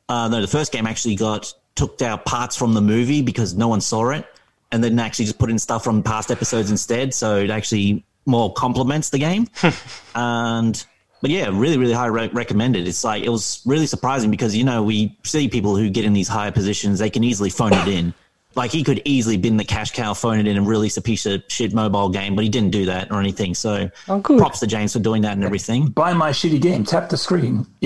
uh, 0.08 0.28
no, 0.28 0.42
the 0.42 0.48
first 0.48 0.72
game 0.72 0.86
actually 0.86 1.16
got 1.16 1.52
took 1.74 2.02
out 2.02 2.26
parts 2.26 2.56
from 2.56 2.74
the 2.74 2.82
movie 2.82 3.22
because 3.22 3.56
no 3.56 3.68
one 3.68 3.82
saw 3.82 4.12
it, 4.12 4.26
and 4.72 4.84
then 4.84 5.00
actually 5.00 5.26
just 5.26 5.40
put 5.40 5.50
in 5.50 5.58
stuff 5.58 5.84
from 5.84 6.04
past 6.04 6.32
episodes 6.32 6.70
instead. 6.70 7.14
So 7.14 7.38
it 7.38 7.50
actually 7.50 8.06
more 8.28 8.54
complements 8.54 9.10
the 9.10 9.20
game. 9.20 9.48
and 10.16 10.86
but 11.22 11.32
yeah, 11.32 11.50
really, 11.52 11.78
really 11.78 11.94
high 11.94 12.06
re- 12.06 12.30
recommended. 12.30 12.88
It's 12.88 13.04
like 13.04 13.24
it 13.24 13.30
was 13.30 13.62
really 13.66 13.88
surprising 13.88 14.30
because 14.30 14.56
you 14.56 14.64
know 14.64 14.84
we 14.84 15.18
see 15.24 15.48
people 15.48 15.76
who 15.76 15.90
get 15.90 16.06
in 16.06 16.14
these 16.14 16.28
higher 16.28 16.52
positions, 16.52 17.00
they 17.00 17.10
can 17.10 17.24
easily 17.24 17.50
phone 17.50 17.74
it 17.74 17.88
in. 17.88 18.14
Like 18.56 18.72
he 18.72 18.84
could 18.84 19.02
easily 19.06 19.36
bin 19.38 19.58
the 19.58 19.66
cash 19.66 19.92
cow, 19.92 20.14
phone 20.14 20.40
it 20.40 20.48
in, 20.48 20.56
and 20.56 20.66
release 20.66 20.96
a 20.98 21.02
piece 21.02 21.26
of 21.26 21.44
shit 21.50 21.74
mobile 21.74 22.08
game, 22.10 22.36
but 22.36 22.44
he 22.44 22.50
didn't 22.50 22.72
do 22.72 22.86
that 22.86 23.12
or 23.12 23.20
anything. 23.20 23.54
So 23.54 23.90
Oh, 24.08 24.20
good. 24.20 24.38
props 24.40 24.60
to 24.62 24.68
James 24.68 24.94
for 24.94 25.00
doing 25.00 25.22
that 25.24 25.34
and 25.34 25.44
everything. 25.44 25.88
Buy 25.88 26.14
my 26.14 26.30
shitty 26.32 26.62
game. 26.62 26.86
Tap 26.86 27.10
the 27.10 27.18
screen. 27.18 27.68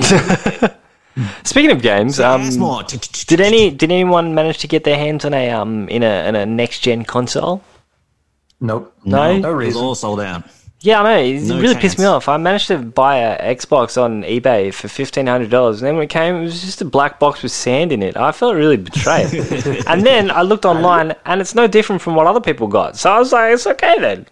Speaking 1.43 1.72
of 1.72 1.82
games, 1.82 2.20
um, 2.20 2.43
did 3.28 3.41
any 3.41 3.72
did 3.72 3.91
anyone 3.91 4.34
manage 4.36 4.59
to 4.59 4.67
get 4.67 4.84
their 4.86 4.95
hands 4.97 5.26
on 5.26 5.34
a 5.34 5.49
um 5.49 5.89
in 5.89 6.01
a 6.03 6.28
in 6.30 6.36
a 6.36 6.45
next 6.45 6.80
gen 6.80 7.03
console? 7.03 7.61
Nope. 8.61 8.93
No? 9.03 9.38
No 9.38 9.49
It 9.49 9.53
was 9.55 9.65
reason. 9.65 9.82
all 9.82 9.95
sold 9.95 10.22
out. 10.22 10.43
Yeah, 10.82 11.01
I 11.01 11.03
know. 11.03 11.23
It 11.23 11.41
No 11.41 11.59
really 11.59 11.75
pissed 11.75 11.99
me 11.99 12.05
off. 12.05 12.30
I 12.30 12.38
managed 12.38 12.67
to 12.67 12.77
buy 12.77 13.17
a 13.17 13.55
Xbox 13.55 14.01
on 14.01 14.23
eBay 14.23 14.73
for 14.73 14.88
fifteen 14.88 15.27
hundred 15.27 15.49
dollars, 15.49 15.82
and 15.82 15.88
then 15.88 15.95
when 15.95 16.05
it 16.05 16.09
came, 16.09 16.36
it 16.36 16.41
was 16.41 16.61
just 16.61 16.82
a 16.82 16.86
black 16.86 17.19
box 17.19 17.43
with 17.43 17.51
sand 17.51 17.91
in 17.91 18.01
it. 18.01 18.15
I 18.15 18.32
felt 18.32 18.55
really 18.55 18.77
betrayed. 18.77 19.34
and 19.88 20.05
then 20.05 20.32
I 20.32 20.41
looked 20.43 20.63
online, 20.65 21.15
and 21.25 21.41
it's 21.41 21.53
no 21.53 21.67
different 21.67 22.01
from 22.01 22.15
what 22.15 22.27
other 22.27 22.39
people 22.39 22.67
got. 22.67 22.95
So 22.95 23.11
I 23.11 23.19
was 23.19 23.34
like, 23.34 23.53
it's 23.53 23.67
okay 23.67 23.99
then. 23.99 24.25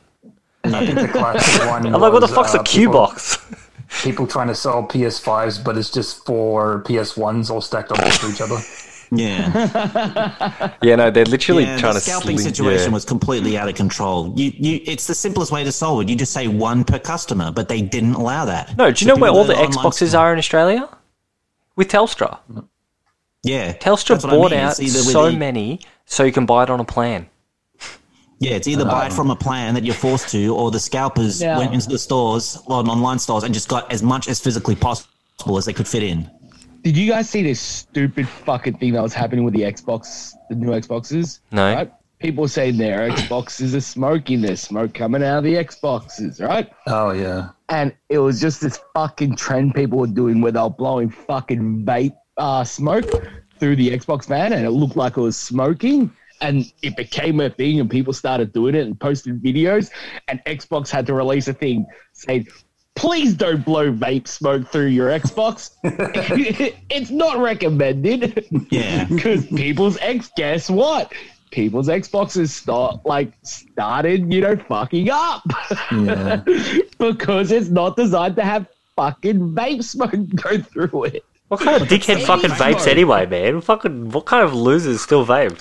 I 0.63 0.85
think 0.85 0.99
the 0.99 1.07
classic 1.09 1.67
one. 1.69 1.85
I'm 1.85 1.99
like, 1.99 2.13
what 2.13 2.19
the 2.21 2.27
was, 2.27 2.33
fuck's 2.35 2.55
uh, 2.55 2.59
a 2.59 2.63
Q 2.63 2.87
people- 2.87 2.93
box? 2.93 3.37
People 4.03 4.27
trying 4.27 4.47
to 4.49 4.55
sell 4.55 4.85
PS5s, 4.85 5.63
but 5.63 5.77
it's 5.77 5.89
just 5.89 6.25
four 6.25 6.83
PS1s 6.83 7.49
all 7.49 7.61
stacked 7.61 7.89
on 7.91 7.97
top 7.97 8.21
of 8.23 8.29
each 8.33 8.41
other. 8.41 8.57
Yeah. 9.11 10.73
yeah, 10.81 10.95
no, 10.95 11.09
they're 11.11 11.25
literally 11.25 11.63
yeah, 11.63 11.77
trying 11.77 11.93
the 11.93 11.99
to 11.99 12.05
scalping 12.05 12.37
sling- 12.37 12.49
situation 12.53 12.87
yeah. 12.89 12.93
was 12.93 13.05
completely 13.05 13.57
out 13.57 13.69
of 13.69 13.75
control. 13.75 14.33
You, 14.35 14.51
you, 14.55 14.81
it's 14.85 15.07
the 15.07 15.15
simplest 15.15 15.51
way 15.51 15.63
to 15.63 15.71
solve 15.71 16.01
it. 16.01 16.09
You 16.09 16.15
just 16.15 16.33
say 16.33 16.47
one 16.47 16.83
per 16.83 16.99
customer, 16.99 17.51
but 17.51 17.69
they 17.69 17.81
didn't 17.81 18.15
allow 18.15 18.45
that. 18.45 18.75
No, 18.77 18.91
do 18.91 19.05
you 19.05 19.09
So 19.09 19.15
know 19.15 19.21
where 19.21 19.31
all 19.31 19.45
the 19.45 19.53
Xboxes 19.53 20.09
store- 20.09 20.21
are 20.21 20.33
in 20.33 20.39
Australia? 20.39 20.89
With 21.75 21.87
Telstra. 21.89 22.39
Yeah, 23.43 23.73
Telstra 23.73 24.07
that's 24.09 24.23
what 24.25 24.33
I 24.33 24.35
bought 24.35 24.51
mean. 24.51 24.59
out 24.59 24.71
It's 24.71 24.81
either 24.81 24.99
with 24.99 25.11
so 25.13 25.31
the- 25.31 25.37
many 25.37 25.79
so 26.05 26.23
you 26.23 26.31
can 26.31 26.45
buy 26.45 26.63
it 26.63 26.69
on 26.69 26.79
a 26.79 26.85
plan. 26.85 27.29
Yeah, 28.39 28.51
it's 28.51 28.67
either 28.67 28.85
buy 28.85 29.07
it 29.07 29.13
from 29.13 29.31
a 29.31 29.35
plan 29.35 29.73
that 29.73 29.83
you're 29.83 29.95
forced 29.95 30.29
to, 30.29 30.55
or 30.55 30.69
the 30.69 30.79
scalpers 30.79 31.41
Yeah. 31.41 31.57
went 31.57 31.73
into 31.73 31.89
the 31.89 31.97
stores, 31.97 32.57
on 32.67 32.87
online 32.87 33.17
stores, 33.17 33.43
and 33.43 33.51
just 33.53 33.67
got 33.67 33.91
as 33.91 34.03
much 34.03 34.27
as 34.27 34.39
physically 34.39 34.75
possible 34.75 35.57
as 35.57 35.65
they 35.65 35.73
could 35.73 35.87
fit 35.87 36.03
in. 36.03 36.29
Did 36.83 36.95
you 36.97 37.11
guys 37.11 37.29
see 37.29 37.43
this 37.43 37.59
stupid 37.59 38.27
fucking 38.27 38.77
thing 38.77 38.93
that 38.93 39.01
was 39.03 39.13
happening 39.13 39.43
with 39.43 39.53
the 39.53 39.61
Xbox, 39.61 40.33
the 40.49 40.55
new 40.55 40.69
Xboxes? 40.69 41.39
No. 41.51 41.73
Right? 41.73 41.91
People 42.19 42.47
saying 42.47 42.77
their 42.77 43.09
Xboxes 43.09 43.75
are 43.75 43.81
smoking. 43.81 44.41
There's 44.41 44.61
smoke 44.61 44.93
coming 44.93 45.23
out 45.23 45.39
of 45.39 45.43
the 45.43 45.53
Xboxes, 45.55 46.41
right? 46.41 46.69
Oh 46.87 47.11
yeah. 47.11 47.49
And 47.69 47.93
it 48.09 48.19
was 48.19 48.41
just 48.41 48.61
this 48.61 48.79
fucking 48.93 49.35
trend 49.35 49.75
people 49.75 49.99
were 49.99 50.07
doing 50.07 50.41
where 50.41 50.51
they 50.51 50.59
were 50.59 50.69
blowing 50.69 51.09
fucking 51.09 51.83
vape 51.85 52.15
uh, 52.37 52.63
smoke 52.63 53.05
through 53.59 53.75
the 53.75 53.91
Xbox 53.91 54.25
van, 54.27 54.53
and 54.53 54.65
it 54.65 54.71
looked 54.71 54.95
like 54.95 55.17
it 55.17 55.21
was 55.21 55.37
smoking. 55.37 56.11
And 56.39 56.71
it 56.83 56.95
became 56.95 57.39
a 57.39 57.49
thing, 57.49 57.79
and 57.79 57.89
people 57.89 58.13
started 58.13 58.53
doing 58.53 58.75
it 58.75 58.85
and 58.85 58.99
posted 58.99 59.41
videos. 59.41 59.89
And 60.27 60.39
Xbox 60.45 60.89
had 60.89 61.07
to 61.07 61.15
release 61.15 61.47
a 61.47 61.53
thing 61.53 61.87
saying, 62.13 62.47
"Please 62.97 63.33
don't 63.35 63.63
blow 63.63 63.91
vape 63.93 64.27
smoke 64.27 64.67
through 64.69 64.87
your 64.87 65.09
Xbox. 65.09 65.71
it's 66.89 67.09
not 67.11 67.37
recommended." 67.37 68.45
Yeah. 68.69 69.05
because 69.05 69.45
people's 69.47 69.97
ex 70.01 70.29
guess 70.35 70.69
what 70.69 71.13
people's 71.49 71.87
xboxes 71.87 72.49
start 72.49 72.99
like 73.05 73.31
started 73.41 74.31
you 74.33 74.41
know 74.41 74.57
fucking 74.57 75.09
up 75.09 75.41
Yeah. 75.93 76.43
because 76.99 77.53
it's 77.53 77.69
not 77.69 77.95
designed 77.95 78.35
to 78.35 78.43
have 78.43 78.67
fucking 78.97 79.53
vape 79.53 79.81
smoke 79.81 80.11
go 80.35 80.57
through 80.57 81.05
it 81.05 81.23
What 81.47 81.61
kind 81.61 81.81
of 81.81 81.87
dickhead 81.87 82.21
fucking 82.25 82.49
vapes 82.49 82.81
Vape. 82.83 82.87
anyway, 82.87 83.25
man? 83.27 83.61
Fucking 83.61 84.09
what 84.11 84.25
kind 84.25 84.43
of 84.43 84.53
losers 84.53 84.99
still 85.01 85.25
vape? 85.25 85.57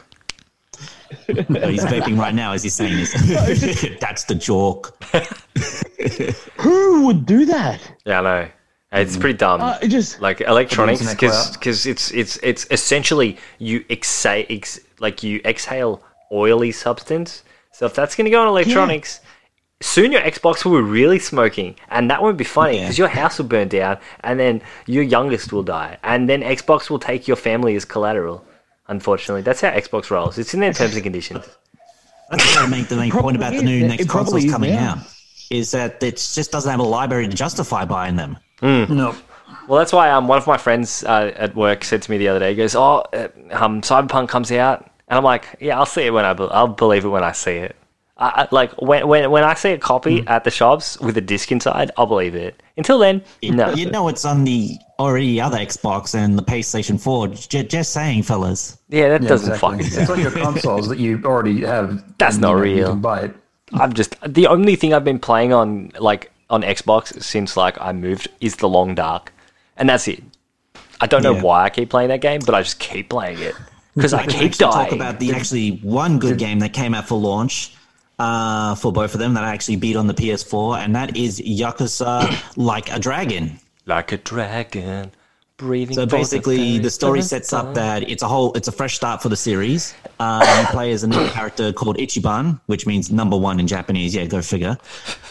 No, 1.48 1.68
he's 1.68 1.84
vaping 1.84 2.18
right 2.18 2.34
now 2.34 2.52
as 2.52 2.62
he's 2.62 2.74
saying 2.74 2.96
this. 2.96 3.12
That's 4.00 4.24
the 4.24 4.34
joke. 4.34 4.96
who 6.58 7.06
would 7.06 7.26
do 7.26 7.44
that 7.46 7.80
Yeah, 8.04 8.20
I 8.20 8.22
know. 8.22 8.48
It's 8.92 9.16
pretty 9.16 9.36
dumb. 9.36 9.60
uh, 9.60 9.78
it 9.82 9.88
just 9.88 10.20
like 10.22 10.40
electronics 10.40 11.00
internet 11.02 11.52
because 11.52 11.86
it's 11.86 12.10
it's 12.12 12.38
it's 12.42 12.66
essentially 12.70 13.36
you 13.58 13.84
exhale 13.90 14.46
ex, 14.48 14.80
like 15.00 15.22
you 15.22 15.40
exhale 15.44 16.02
oily 16.32 16.72
substance. 16.72 17.42
So 17.72 17.84
if 17.86 17.94
that's 17.94 18.14
going 18.16 18.24
to 18.24 18.30
go 18.30 18.40
on 18.40 18.48
electronics, 18.48 19.20
soon 19.82 20.12
your 20.12 20.22
Xbox 20.22 20.64
will 20.64 20.80
be 20.80 20.88
really 20.88 21.18
smoking, 21.18 21.74
and 21.90 22.10
that 22.10 22.22
won't 22.22 22.38
be 22.38 22.44
funny 22.44 22.76
Yeah. 22.76 22.84
because 22.84 22.96
your 22.96 23.08
house 23.08 23.36
will 23.38 23.46
burn 23.46 23.68
down, 23.68 23.98
and 24.20 24.40
then 24.40 24.62
your 24.86 25.02
youngest 25.02 25.52
will 25.52 25.64
die, 25.64 25.98
and 26.02 26.26
then 26.26 26.40
Xbox 26.40 26.88
will 26.88 27.00
take 27.00 27.28
your 27.28 27.36
family 27.36 27.76
as 27.76 27.84
collateral. 27.84 28.45
Unfortunately, 28.88 29.42
that's 29.42 29.60
how 29.60 29.70
Xbox 29.70 30.10
rolls. 30.10 30.38
It's 30.38 30.54
in 30.54 30.60
their 30.60 30.72
terms 30.72 30.94
and 30.94 31.02
conditions. 31.02 31.44
That's 32.30 32.44
what 32.56 32.64
I 32.64 32.66
make 32.68 32.88
the 32.88 32.96
main 32.96 33.10
point 33.10 33.36
about 33.36 33.52
the 33.52 33.62
new 33.62 33.84
is. 33.84 33.88
next 33.90 34.02
It 34.04 34.08
probably 34.08 34.42
consoles 34.42 34.44
is 34.44 34.52
coming 34.52 34.70
now. 34.74 34.90
out. 34.92 34.98
Is 35.50 35.70
that 35.72 36.02
it 36.02 36.16
just 36.16 36.50
doesn't 36.50 36.70
have 36.70 36.80
a 36.80 36.84
library 36.84 37.28
to 37.28 37.34
justify 37.34 37.84
buying 37.84 38.16
them. 38.16 38.38
Nope. 38.62 39.16
Well, 39.68 39.78
that's 39.78 39.92
why 39.92 40.10
um, 40.10 40.26
one 40.28 40.38
of 40.38 40.46
my 40.46 40.56
friends 40.56 41.04
uh, 41.04 41.32
at 41.36 41.54
work 41.54 41.84
said 41.84 42.02
to 42.02 42.10
me 42.10 42.18
the 42.18 42.28
other 42.28 42.38
day, 42.40 42.50
he 42.50 42.56
goes, 42.56 42.74
"Oh, 42.74 43.04
uh, 43.12 43.28
um, 43.52 43.80
Cyberpunk 43.80 44.28
comes 44.28 44.50
out," 44.52 44.80
and 45.08 45.16
I'm 45.18 45.24
like, 45.24 45.56
"Yeah, 45.60 45.78
I'll 45.78 45.86
see 45.86 46.02
it 46.02 46.10
when 46.12 46.24
I, 46.24 46.32
be- 46.32 46.48
I'll 46.50 46.66
believe 46.68 47.04
it 47.04 47.08
when 47.08 47.22
I 47.24 47.32
see 47.32 47.52
it." 47.56 47.76
I, 48.16 48.42
I, 48.42 48.48
like 48.50 48.72
when 48.80 49.06
when 49.06 49.30
when 49.30 49.44
I 49.44 49.54
see 49.54 49.70
a 49.72 49.78
copy 49.78 50.20
Hmm. 50.22 50.28
at 50.28 50.44
the 50.44 50.50
shops 50.50 50.98
with 51.00 51.16
a 51.16 51.20
disc 51.20 51.52
inside, 51.52 51.90
I'll 51.96 52.06
believe 52.06 52.34
it. 52.34 52.60
Until 52.76 52.98
then, 52.98 53.22
no. 53.42 53.70
You 53.74 53.90
know 53.90 54.08
it's 54.08 54.24
on 54.24 54.44
the 54.44 54.76
already 54.98 55.40
other 55.40 55.58
Xbox 55.58 56.14
and 56.14 56.38
the 56.38 56.42
PlayStation 56.42 57.00
4. 57.00 57.28
J- 57.28 57.62
just 57.64 57.92
saying, 57.92 58.22
fellas. 58.22 58.78
Yeah, 58.88 59.08
that 59.10 59.22
Yeah, 59.22 59.28
doesn't 59.28 59.52
exactly. 59.54 59.84
fucking. 59.84 60.00
It's 60.02 60.10
on 60.10 60.20
your 60.20 60.30
consoles 60.30 60.88
that 60.88 60.98
you 60.98 61.20
already 61.24 61.62
have. 61.64 62.02
That's 62.18 62.38
not 62.38 62.52
real. 62.52 62.76
You 62.78 62.84
can 62.86 63.00
buy 63.00 63.20
it. 63.22 63.36
I'm 63.72 63.92
just 63.92 64.14
the 64.26 64.46
only 64.46 64.76
thing 64.76 64.94
I've 64.94 65.04
been 65.04 65.18
playing 65.18 65.52
on 65.52 65.90
like 65.98 66.30
on 66.48 66.62
Xbox 66.62 67.20
since 67.22 67.56
like 67.56 67.76
I 67.80 67.92
moved 67.92 68.28
is 68.40 68.56
the 68.56 68.68
Long 68.68 68.94
Dark, 68.94 69.32
and 69.76 69.88
that's 69.88 70.06
it. 70.06 70.22
I 71.00 71.06
don't 71.06 71.22
know 71.24 71.34
Yeah. 71.34 71.42
why 71.42 71.64
I 71.64 71.70
keep 71.70 71.90
playing 71.90 72.08
that 72.10 72.20
game, 72.20 72.40
but 72.46 72.54
I 72.54 72.62
just 72.62 72.78
keep 72.78 73.08
playing 73.10 73.40
it 73.40 73.54
because 73.96 74.14
I 74.14 74.22
can 74.22 74.30
keep 74.38 74.52
dying. 74.54 74.72
talk 74.72 74.92
about 74.92 75.18
the 75.18 75.32
actually 75.32 75.78
one 75.82 76.20
good 76.20 76.38
game 76.38 76.60
that 76.60 76.72
came 76.74 76.94
out 76.94 77.08
for 77.08 77.18
launch 77.18 77.74
uh, 78.20 78.76
for 78.76 78.92
both 78.92 79.14
of 79.14 79.20
them 79.20 79.34
that 79.34 79.42
I 79.42 79.52
actually 79.52 79.76
beat 79.76 79.96
on 79.96 80.06
the 80.06 80.14
PS4, 80.14 80.78
and 80.78 80.94
that 80.94 81.16
is 81.16 81.40
Yakuza 81.40 82.56
Like 82.56 82.90
a 82.94 83.00
Dragon. 83.00 83.58
Like 83.86 84.12
a 84.12 84.18
dragon 84.18 85.12
breathing. 85.56 85.94
So 85.94 86.04
basically, 86.06 86.78
the 86.78 86.90
story 86.90 87.22
sets 87.22 87.52
up 87.52 87.74
that 87.74 88.08
it's 88.10 88.22
a 88.22 88.28
whole, 88.28 88.52
it's 88.54 88.68
a 88.68 88.72
fresh 88.72 88.96
start 88.96 89.22
for 89.22 89.28
the 89.28 89.36
series. 89.36 89.94
You 90.20 90.66
play 90.70 90.92
as 90.92 91.02
a 91.02 91.08
new 91.08 91.28
character 91.28 91.72
called 91.72 91.96
Ichiban, 91.96 92.60
which 92.66 92.86
means 92.86 93.10
number 93.10 93.36
one 93.36 93.58
in 93.58 93.66
Japanese. 93.66 94.14
Yeah, 94.14 94.26
go 94.26 94.42
figure. 94.42 94.76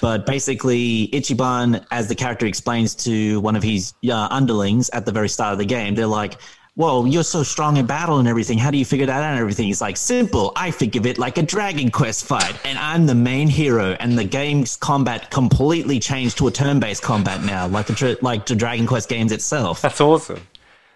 But 0.01 0.25
basically, 0.25 1.09
Ichiban, 1.09 1.85
as 1.91 2.07
the 2.07 2.15
character 2.15 2.45
explains 2.45 2.95
to 2.95 3.39
one 3.41 3.55
of 3.55 3.63
his 3.63 3.93
uh, 4.09 4.27
underlings 4.31 4.89
at 4.91 5.05
the 5.05 5.11
very 5.11 5.29
start 5.29 5.53
of 5.53 5.59
the 5.59 5.65
game, 5.65 5.95
they're 5.95 6.07
like, 6.07 6.37
"Whoa, 6.75 7.05
you're 7.05 7.23
so 7.23 7.43
strong 7.43 7.77
in 7.77 7.85
battle 7.85 8.19
and 8.19 8.27
everything. 8.27 8.57
How 8.57 8.69
do 8.69 8.77
you 8.77 8.85
figure 8.85 9.05
that 9.05 9.23
out 9.23 9.31
and 9.31 9.39
everything?" 9.39 9.65
He's 9.65 9.81
like, 9.81 9.97
"Simple. 9.97 10.51
I 10.55 10.71
think 10.71 10.95
of 10.95 11.05
it 11.05 11.17
like 11.17 11.37
a 11.37 11.43
Dragon 11.43 11.89
Quest 11.89 12.25
fight, 12.25 12.55
and 12.65 12.77
I'm 12.77 13.05
the 13.05 13.15
main 13.15 13.47
hero. 13.47 13.95
And 13.99 14.17
the 14.17 14.23
game's 14.23 14.75
combat 14.75 15.31
completely 15.31 15.99
changed 15.99 16.37
to 16.39 16.47
a 16.47 16.51
turn-based 16.51 17.01
combat 17.01 17.43
now, 17.43 17.67
like 17.67 17.87
the 17.87 18.17
like 18.21 18.45
the 18.45 18.55
Dragon 18.55 18.85
Quest 18.87 19.09
games 19.09 19.31
itself." 19.31 19.81
That's 19.81 20.01
awesome. 20.01 20.41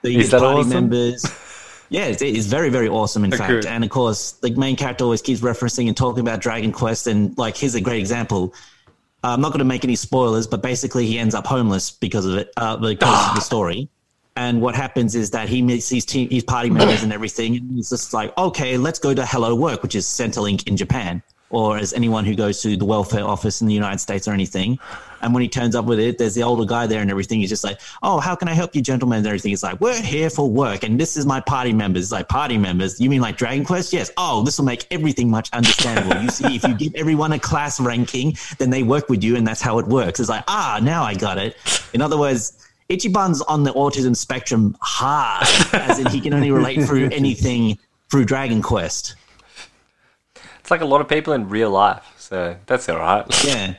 So 0.01 0.07
Is 0.09 0.31
that 0.31 0.39
party 0.39 0.59
awesome? 0.59 0.69
members. 0.69 1.25
Yeah, 1.89 2.05
it's, 2.05 2.21
it's 2.21 2.45
very, 2.45 2.69
very 2.69 2.87
awesome, 2.87 3.23
in 3.23 3.31
fact. 3.31 3.65
And 3.65 3.83
of 3.83 3.89
course, 3.89 4.33
the 4.33 4.51
main 4.51 4.75
character 4.75 5.03
always 5.03 5.23
keeps 5.23 5.41
referencing 5.41 5.87
and 5.87 5.97
talking 5.97 6.21
about 6.21 6.39
Dragon 6.39 6.71
Quest. 6.71 7.07
And 7.07 7.35
like, 7.37 7.57
here's 7.57 7.73
a 7.73 7.81
great 7.81 7.99
example. 7.99 8.53
Uh, 9.23 9.29
I'm 9.29 9.41
not 9.41 9.49
going 9.49 9.59
to 9.59 9.65
make 9.65 9.83
any 9.83 9.95
spoilers, 9.95 10.45
but 10.45 10.61
basically, 10.61 11.07
he 11.07 11.17
ends 11.17 11.33
up 11.33 11.47
homeless 11.47 11.89
because 11.89 12.25
of 12.25 12.35
it, 12.35 12.51
uh, 12.57 12.77
because 12.77 13.29
of 13.29 13.35
the 13.35 13.41
story. 13.51 13.89
And 14.39 14.61
what 14.61 14.73
happens 14.73 15.15
is 15.15 15.31
that 15.31 15.49
he 15.49 15.61
meets 15.61 15.89
his 15.89 16.05
team, 16.05 16.29
his 16.29 16.45
party 16.45 16.69
members, 16.69 17.03
and 17.03 17.11
everything. 17.11 17.57
And 17.57 17.75
he's 17.75 17.89
just 17.89 18.13
like, 18.13 18.35
okay, 18.37 18.77
let's 18.77 18.97
go 18.97 19.13
to 19.13 19.25
Hello 19.25 19.53
Work, 19.53 19.83
which 19.83 19.95
is 19.95 20.05
Centrelink 20.05 20.65
in 20.65 20.77
Japan. 20.77 21.21
or 21.51 21.77
as 21.77 21.93
anyone 21.93 22.25
who 22.25 22.35
goes 22.35 22.61
to 22.61 22.77
the 22.77 22.85
welfare 22.85 23.25
office 23.25 23.61
in 23.61 23.67
the 23.67 23.73
United 23.73 23.99
States 23.99 24.27
or 24.27 24.33
anything. 24.33 24.77
And 25.21 25.33
when 25.33 25.41
he 25.41 25.49
turns 25.49 25.75
up 25.75 25.85
with 25.85 25.99
it, 25.99 26.17
there's 26.17 26.35
the 26.35 26.43
older 26.43 26.63
guy 26.63 26.87
there 26.87 27.01
and 27.01 27.09
everything. 27.09 27.39
He's 27.39 27.49
just 27.49 27.63
like, 27.63 27.81
"Oh, 28.03 28.19
how 28.19 28.35
can 28.35 28.47
I 28.47 28.53
help 28.53 28.75
you, 28.75 28.81
gentlemen?" 28.81 29.17
And 29.17 29.27
everything. 29.27 29.51
It's 29.51 29.63
like, 29.63 29.81
"We're 29.81 29.99
here 29.99 30.29
for 30.29 30.49
work, 30.49 30.83
and 30.83 30.99
this 30.99 31.17
is 31.17 31.25
my 31.25 31.41
party 31.41 31.73
members." 31.73 32.03
It's 32.03 32.11
like 32.11 32.29
party 32.29 32.57
members. 32.57 33.01
You 33.01 33.09
mean 33.09 33.19
like 33.19 33.35
Dragon 33.35 33.65
Quest? 33.65 33.91
Yes. 33.91 34.11
Oh, 34.15 34.43
this 34.43 34.57
will 34.57 34.65
make 34.65 34.85
everything 34.91 35.29
much 35.29 35.49
understandable. 35.51 36.21
you 36.21 36.29
see, 36.29 36.55
if 36.55 36.63
you 36.63 36.73
give 36.75 36.95
everyone 36.95 37.33
a 37.33 37.39
class 37.39 37.79
ranking, 37.79 38.37
then 38.59 38.69
they 38.69 38.83
work 38.83 39.09
with 39.09 39.23
you, 39.23 39.35
and 39.35 39.45
that's 39.45 39.61
how 39.61 39.79
it 39.79 39.87
works. 39.87 40.19
It's 40.19 40.29
like, 40.29 40.43
ah, 40.47 40.79
now 40.81 41.03
I 41.03 41.15
got 41.15 41.37
it. 41.37 41.57
In 41.93 42.01
other 42.01 42.17
words. 42.17 42.53
Ichiban's 42.89 43.41
on 43.43 43.63
the 43.63 43.71
autism 43.73 44.15
spectrum 44.15 44.75
hard, 44.81 45.47
as 45.73 45.99
in 45.99 46.07
he 46.07 46.19
can 46.19 46.33
only 46.33 46.49
relate 46.49 46.83
through 46.83 47.09
anything 47.11 47.77
through 48.09 48.25
Dragon 48.25 48.63
Quest. 48.63 49.15
It's 50.59 50.71
like 50.71 50.81
a 50.81 50.85
lot 50.85 50.99
of 50.99 51.07
people 51.07 51.33
in 51.33 51.49
real 51.49 51.69
life, 51.69 52.03
so 52.17 52.55
that's 52.65 52.89
all 52.89 52.97
right. 52.97 53.45
Yeah, 53.45 53.75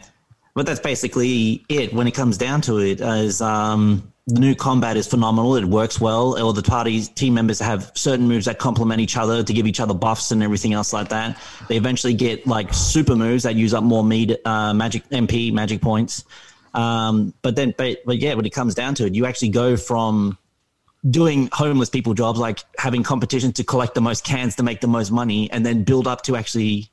but 0.54 0.64
that's 0.64 0.78
basically 0.78 1.64
it. 1.68 1.92
When 1.92 2.06
it 2.06 2.12
comes 2.12 2.38
down 2.38 2.60
to 2.62 2.78
it, 2.78 3.00
is 3.00 3.40
um, 3.40 4.12
the 4.28 4.38
new 4.38 4.54
combat 4.54 4.96
is 4.96 5.08
phenomenal. 5.08 5.56
It 5.56 5.64
works 5.64 6.00
well. 6.00 6.40
All 6.40 6.52
the 6.52 6.62
parties 6.62 7.08
team 7.08 7.34
members 7.34 7.58
have 7.58 7.90
certain 7.96 8.28
moves 8.28 8.44
that 8.44 8.60
complement 8.60 9.00
each 9.00 9.16
other 9.16 9.42
to 9.42 9.52
give 9.52 9.66
each 9.66 9.80
other 9.80 9.94
buffs 9.94 10.30
and 10.30 10.40
everything 10.40 10.72
else 10.72 10.92
like 10.92 11.08
that. 11.08 11.36
They 11.68 11.76
eventually 11.76 12.14
get 12.14 12.46
like 12.46 12.72
super 12.72 13.16
moves 13.16 13.42
that 13.42 13.56
use 13.56 13.74
up 13.74 13.82
more 13.82 14.04
mead, 14.04 14.38
uh, 14.44 14.72
magic 14.72 15.08
MP 15.08 15.52
magic 15.52 15.80
points. 15.80 16.24
Um, 16.74 17.34
but 17.42 17.56
then, 17.56 17.74
but, 17.76 17.98
but 18.04 18.18
yeah, 18.18 18.34
when 18.34 18.46
it 18.46 18.50
comes 18.50 18.74
down 18.74 18.94
to 18.96 19.06
it, 19.06 19.14
you 19.14 19.26
actually 19.26 19.50
go 19.50 19.76
from 19.76 20.38
doing 21.08 21.48
homeless 21.52 21.88
people 21.88 22.14
jobs, 22.14 22.38
like 22.38 22.60
having 22.78 23.02
competition 23.02 23.52
to 23.52 23.64
collect 23.64 23.94
the 23.94 24.00
most 24.00 24.24
cans 24.24 24.56
to 24.56 24.62
make 24.62 24.80
the 24.80 24.88
most 24.88 25.10
money, 25.10 25.50
and 25.50 25.64
then 25.64 25.84
build 25.84 26.06
up 26.06 26.22
to 26.22 26.36
actually 26.36 26.90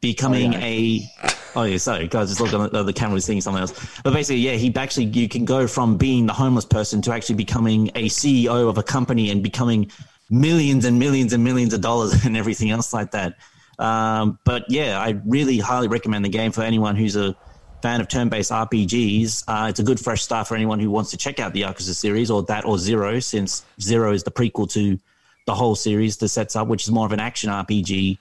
becoming 0.00 0.54
Oh, 0.54 0.58
yeah. 0.58 0.64
a. 0.64 1.10
Oh 1.54 1.62
yeah, 1.64 1.76
sorry, 1.76 2.08
guys, 2.08 2.30
just 2.30 2.40
look 2.40 2.52
on 2.54 2.70
the, 2.72 2.82
the 2.82 2.92
camera, 2.94 3.14
was 3.14 3.26
seeing 3.26 3.40
something 3.42 3.60
else. 3.60 3.72
But 4.02 4.14
basically, 4.14 4.40
yeah, 4.40 4.54
he 4.54 4.74
actually 4.74 5.04
you 5.06 5.28
can 5.28 5.44
go 5.44 5.66
from 5.66 5.98
being 5.98 6.26
the 6.26 6.32
homeless 6.32 6.64
person 6.64 7.02
to 7.02 7.12
actually 7.12 7.34
becoming 7.34 7.90
a 7.94 8.08
CEO 8.08 8.68
of 8.68 8.78
a 8.78 8.82
company 8.82 9.30
and 9.30 9.42
becoming 9.42 9.90
millions 10.30 10.86
and 10.86 10.98
millions 10.98 11.34
and 11.34 11.44
millions 11.44 11.74
of 11.74 11.82
dollars 11.82 12.24
and 12.24 12.36
everything 12.36 12.70
else 12.70 12.92
like 12.92 13.10
that. 13.12 13.36
Um, 13.78 14.38
but 14.44 14.64
yeah, 14.68 14.98
I 14.98 15.20
really 15.26 15.58
highly 15.58 15.88
recommend 15.88 16.24
the 16.24 16.30
game 16.30 16.52
for 16.52 16.62
anyone 16.62 16.96
who's 16.96 17.16
a 17.16 17.36
fan 17.82 18.00
of 18.00 18.08
turn-based 18.08 18.50
RPGs. 18.50 19.44
Uh, 19.48 19.68
it's 19.68 19.80
a 19.80 19.82
good 19.82 20.00
fresh 20.00 20.22
start 20.22 20.46
for 20.46 20.54
anyone 20.54 20.78
who 20.78 20.90
wants 20.90 21.10
to 21.10 21.16
check 21.16 21.40
out 21.40 21.52
the 21.52 21.62
Yakuza 21.62 21.94
series 21.94 22.30
or 22.30 22.42
that 22.44 22.64
or 22.64 22.78
Zero, 22.78 23.18
since 23.20 23.64
Zero 23.80 24.12
is 24.12 24.22
the 24.22 24.30
prequel 24.30 24.70
to 24.72 24.98
the 25.46 25.54
whole 25.54 25.74
series 25.74 26.16
that 26.18 26.28
sets 26.28 26.56
up, 26.56 26.68
which 26.68 26.84
is 26.84 26.90
more 26.90 27.04
of 27.04 27.12
an 27.12 27.20
action 27.20 27.50
RPG. 27.50 28.18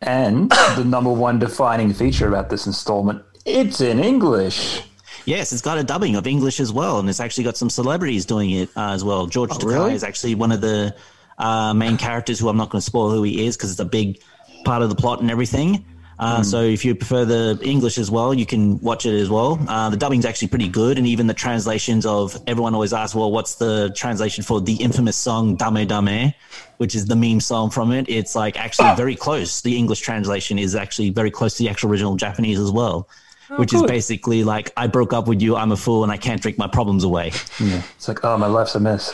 And 0.00 0.50
the 0.76 0.84
number 0.84 1.12
one 1.12 1.38
defining 1.38 1.92
feature 1.92 2.26
about 2.26 2.50
this 2.50 2.66
installment, 2.66 3.22
it's 3.44 3.80
in 3.80 4.00
English. 4.00 4.82
Yes, 5.24 5.52
it's 5.52 5.62
got 5.62 5.78
a 5.78 5.84
dubbing 5.84 6.16
of 6.16 6.26
English 6.26 6.58
as 6.58 6.72
well, 6.72 6.98
and 6.98 7.08
it's 7.08 7.20
actually 7.20 7.44
got 7.44 7.56
some 7.56 7.70
celebrities 7.70 8.24
doing 8.24 8.50
it 8.50 8.70
uh, 8.76 8.90
as 8.90 9.04
well. 9.04 9.26
George 9.26 9.50
Takei 9.50 9.66
really? 9.66 9.94
is 9.94 10.02
actually 10.02 10.34
one 10.34 10.50
of 10.50 10.60
the 10.60 10.94
uh, 11.38 11.72
main 11.74 11.96
characters 11.96 12.40
who 12.40 12.48
I'm 12.48 12.56
not 12.56 12.70
going 12.70 12.80
to 12.80 12.84
spoil 12.84 13.10
who 13.10 13.22
he 13.22 13.46
is 13.46 13.56
because 13.56 13.70
it's 13.70 13.80
a 13.80 13.84
big 13.84 14.20
part 14.64 14.82
of 14.82 14.88
the 14.88 14.96
plot 14.96 15.20
and 15.20 15.30
everything. 15.30 15.84
Uh, 16.18 16.42
So 16.42 16.62
if 16.62 16.84
you 16.84 16.94
prefer 16.94 17.24
the 17.24 17.58
English 17.62 17.98
as 17.98 18.10
well, 18.10 18.32
you 18.34 18.46
can 18.46 18.78
watch 18.80 19.06
it 19.06 19.14
as 19.20 19.28
well. 19.30 19.58
Uh, 19.68 19.90
the 19.90 19.96
dubbing's 19.96 20.24
actually 20.24 20.48
pretty 20.48 20.68
good, 20.68 20.98
and 20.98 21.06
even 21.06 21.26
the 21.26 21.34
translations 21.34 22.06
of 22.06 22.36
everyone 22.46 22.74
always 22.74 22.92
asks, 22.92 23.14
"Well, 23.14 23.30
what's 23.32 23.56
the 23.56 23.92
translation 23.96 24.44
for 24.44 24.60
the 24.60 24.74
infamous 24.74 25.16
song 25.16 25.56
Dame 25.56 25.86
Dame?" 25.86 26.34
which 26.78 26.96
is 26.96 27.06
the 27.06 27.14
meme 27.14 27.38
song 27.40 27.70
from 27.70 27.92
it. 27.92 28.06
It's 28.08 28.34
like 28.34 28.58
actually 28.58 28.92
very 28.96 29.14
close. 29.14 29.60
The 29.60 29.76
English 29.76 30.00
translation 30.00 30.58
is 30.58 30.74
actually 30.74 31.10
very 31.10 31.30
close 31.30 31.54
to 31.56 31.62
the 31.62 31.68
actual 31.68 31.90
original 31.90 32.16
Japanese 32.16 32.58
as 32.58 32.72
well. 32.72 33.08
which 33.56 33.72
is 33.74 33.82
basically 33.82 34.42
like 34.44 34.72
I 34.76 34.86
broke 34.88 35.12
up 35.12 35.28
with 35.28 35.40
you, 35.42 35.54
I'm 35.56 35.72
a 35.72 35.76
fool, 35.76 36.02
and 36.04 36.10
I 36.10 36.16
can't 36.16 36.40
drink 36.40 36.56
my 36.58 36.66
problems 36.66 37.04
away. 37.04 37.32
Yeah. 37.60 37.82
It's 37.96 38.08
like, 38.08 38.24
oh, 38.24 38.36
my 38.38 38.46
life's 38.46 38.74
a 38.74 38.80
mess. 38.80 39.12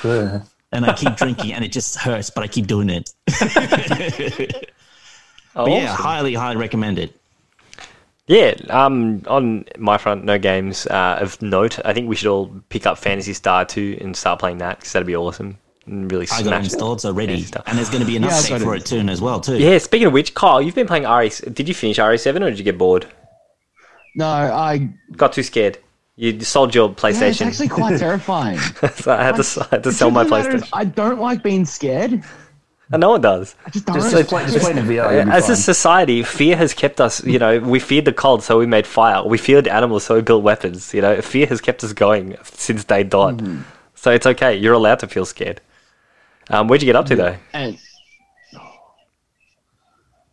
And 0.71 0.85
I 0.87 0.93
keep 0.95 1.17
drinking, 1.17 1.53
and 1.55 1.65
it 1.65 1.73
just 1.73 1.97
hurts, 1.97 2.31
but 2.31 2.45
I 2.45 2.47
keep 2.47 2.67
doing 2.67 2.89
it. 2.89 3.11
Oh, 5.59 5.65
But 5.67 5.73
yeah, 5.73 5.93
awesome. 5.93 6.03
highly, 6.05 6.35
highly 6.35 6.57
recommend 6.57 6.99
it. 6.99 7.15
Yeah, 8.27 8.55
um, 8.69 9.23
on 9.27 9.65
my 9.79 9.97
front, 9.97 10.25
no 10.25 10.39
games 10.39 10.87
uh, 10.87 11.19
of 11.21 11.41
note. 11.41 11.79
I 11.85 11.95
think 11.95 12.09
we 12.09 12.17
should 12.17 12.29
all 12.31 12.51
pick 12.69 12.87
up 12.87 12.99
Phantasy 12.99 13.33
Star 13.33 13.65
2 13.65 13.99
and 14.01 14.15
start 14.17 14.39
playing 14.39 14.59
that 14.59 14.79
because 14.79 14.93
that'd 14.93 15.07
be 15.07 15.17
awesome. 15.17 15.57
And 15.87 16.13
really 16.13 16.27
I 16.27 16.29
got 16.29 16.41
it 16.41 16.45
smash 16.45 16.65
installed, 16.65 17.01
so 17.01 17.13
ready. 17.13 17.41
Fantasy 17.43 17.63
And 17.67 17.79
there's 17.79 17.89
going 17.89 18.03
to 18.03 18.07
be 18.07 18.17
an 18.19 18.25
Yeah, 18.25 18.29
I 18.29 18.33
update 18.33 18.49
got 18.51 18.61
for 18.61 18.75
it. 18.75 18.83
it 18.83 18.89
soon 18.89 19.09
as 19.09 19.23
well, 19.23 19.41
too. 19.41 19.57
Yeah, 19.57 19.79
speaking 19.79 20.07
of 20.07 20.13
which, 20.13 20.35
Kyle, 20.35 20.61
you've 20.61 20.75
been 20.75 20.87
playing 20.87 21.05
RE. 21.05 21.31
Did 21.53 21.69
you 21.69 21.75
finish 21.75 21.97
RE7 21.99 22.37
or 22.43 22.51
did 22.51 22.59
you 22.59 22.65
get 22.65 22.77
bored? 22.77 23.07
No, 24.15 24.27
I. 24.27 24.91
Got 25.17 25.33
too 25.33 25.43
scared. 25.43 25.79
You 26.17 26.41
sold 26.41 26.75
your 26.75 26.89
Yeah, 27.03 27.23
it's 27.25 27.41
actually 27.41 27.69
quite 27.69 27.99
terrifying. 28.01 28.59
so 28.59 29.13
I 29.15 29.23
had 29.23 29.37
to, 29.37 29.61
I 29.63 29.77
had 29.77 29.85
to 29.85 29.93
sell 29.93 30.11
my 30.11 30.25
truth 30.25 30.33
of 30.33 30.43
the 30.45 30.49
matter 30.51 30.57
is, 30.57 30.63
PlayStation. 30.65 30.69
I 30.75 30.85
don't 30.85 31.21
like 31.21 31.43
being 31.43 31.65
scared. 31.65 32.23
And 32.91 33.01
no 33.01 33.11
one 33.11 33.21
does. 33.21 33.55
I 33.67 33.71
just 33.71 33.85
don't. 33.85 33.97
Just, 33.97 34.11
So- 34.11 34.19
just, 34.19 34.29
play, 34.31 34.45
just 34.47 34.59
play 34.61 34.71
in 34.71 34.79
VR. 34.87 35.15
you'll 35.15 35.25
be 35.27 35.31
As 35.31 35.49
a 35.51 35.57
society, 35.57 36.23
fear 36.23 36.57
has 36.57 36.73
kept 36.73 37.01
us, 37.01 37.23
you 37.25 37.39
know, 37.39 37.59
we 37.59 37.81
feared 37.81 38.07
the 38.07 38.13
cold, 38.15 38.43
so 38.43 38.59
we 38.59 38.67
made 38.67 38.87
fire. 38.87 39.23
We 39.25 39.37
feared 39.37 39.69
animals, 39.69 40.05
so 40.05 40.15
we 40.15 40.23
built 40.23 40.43
weapons. 40.43 40.95
You 40.95 41.03
know, 41.03 41.21
fear 41.21 41.47
has 41.49 41.61
kept 41.61 41.85
us 41.85 41.93
going 41.93 42.37
since 42.45 42.85
day 42.85 43.03
dot. 43.03 43.35
Mm-hmm. 43.35 43.63
So 43.95 44.11
it's 44.13 44.27
okay. 44.27 44.57
You're 44.57 44.73
allowed 44.75 45.01
to 45.01 45.07
feel 45.09 45.27
scared. 45.27 45.61
Um, 46.51 46.67
where'd 46.69 46.81
you 46.81 46.87
get 46.87 46.97
up 46.97 47.07
to, 47.07 47.17
though? 47.17 47.37
and 47.53 47.79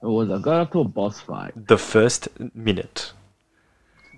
it 0.02 0.08
was 0.08 0.30
I 0.30 0.38
got 0.38 0.62
up 0.62 0.72
to 0.74 0.82
a 0.82 0.84
boss 0.84 1.20
fight. 1.20 1.54
The 1.68 1.78
first 1.78 2.28
minute. 2.56 3.12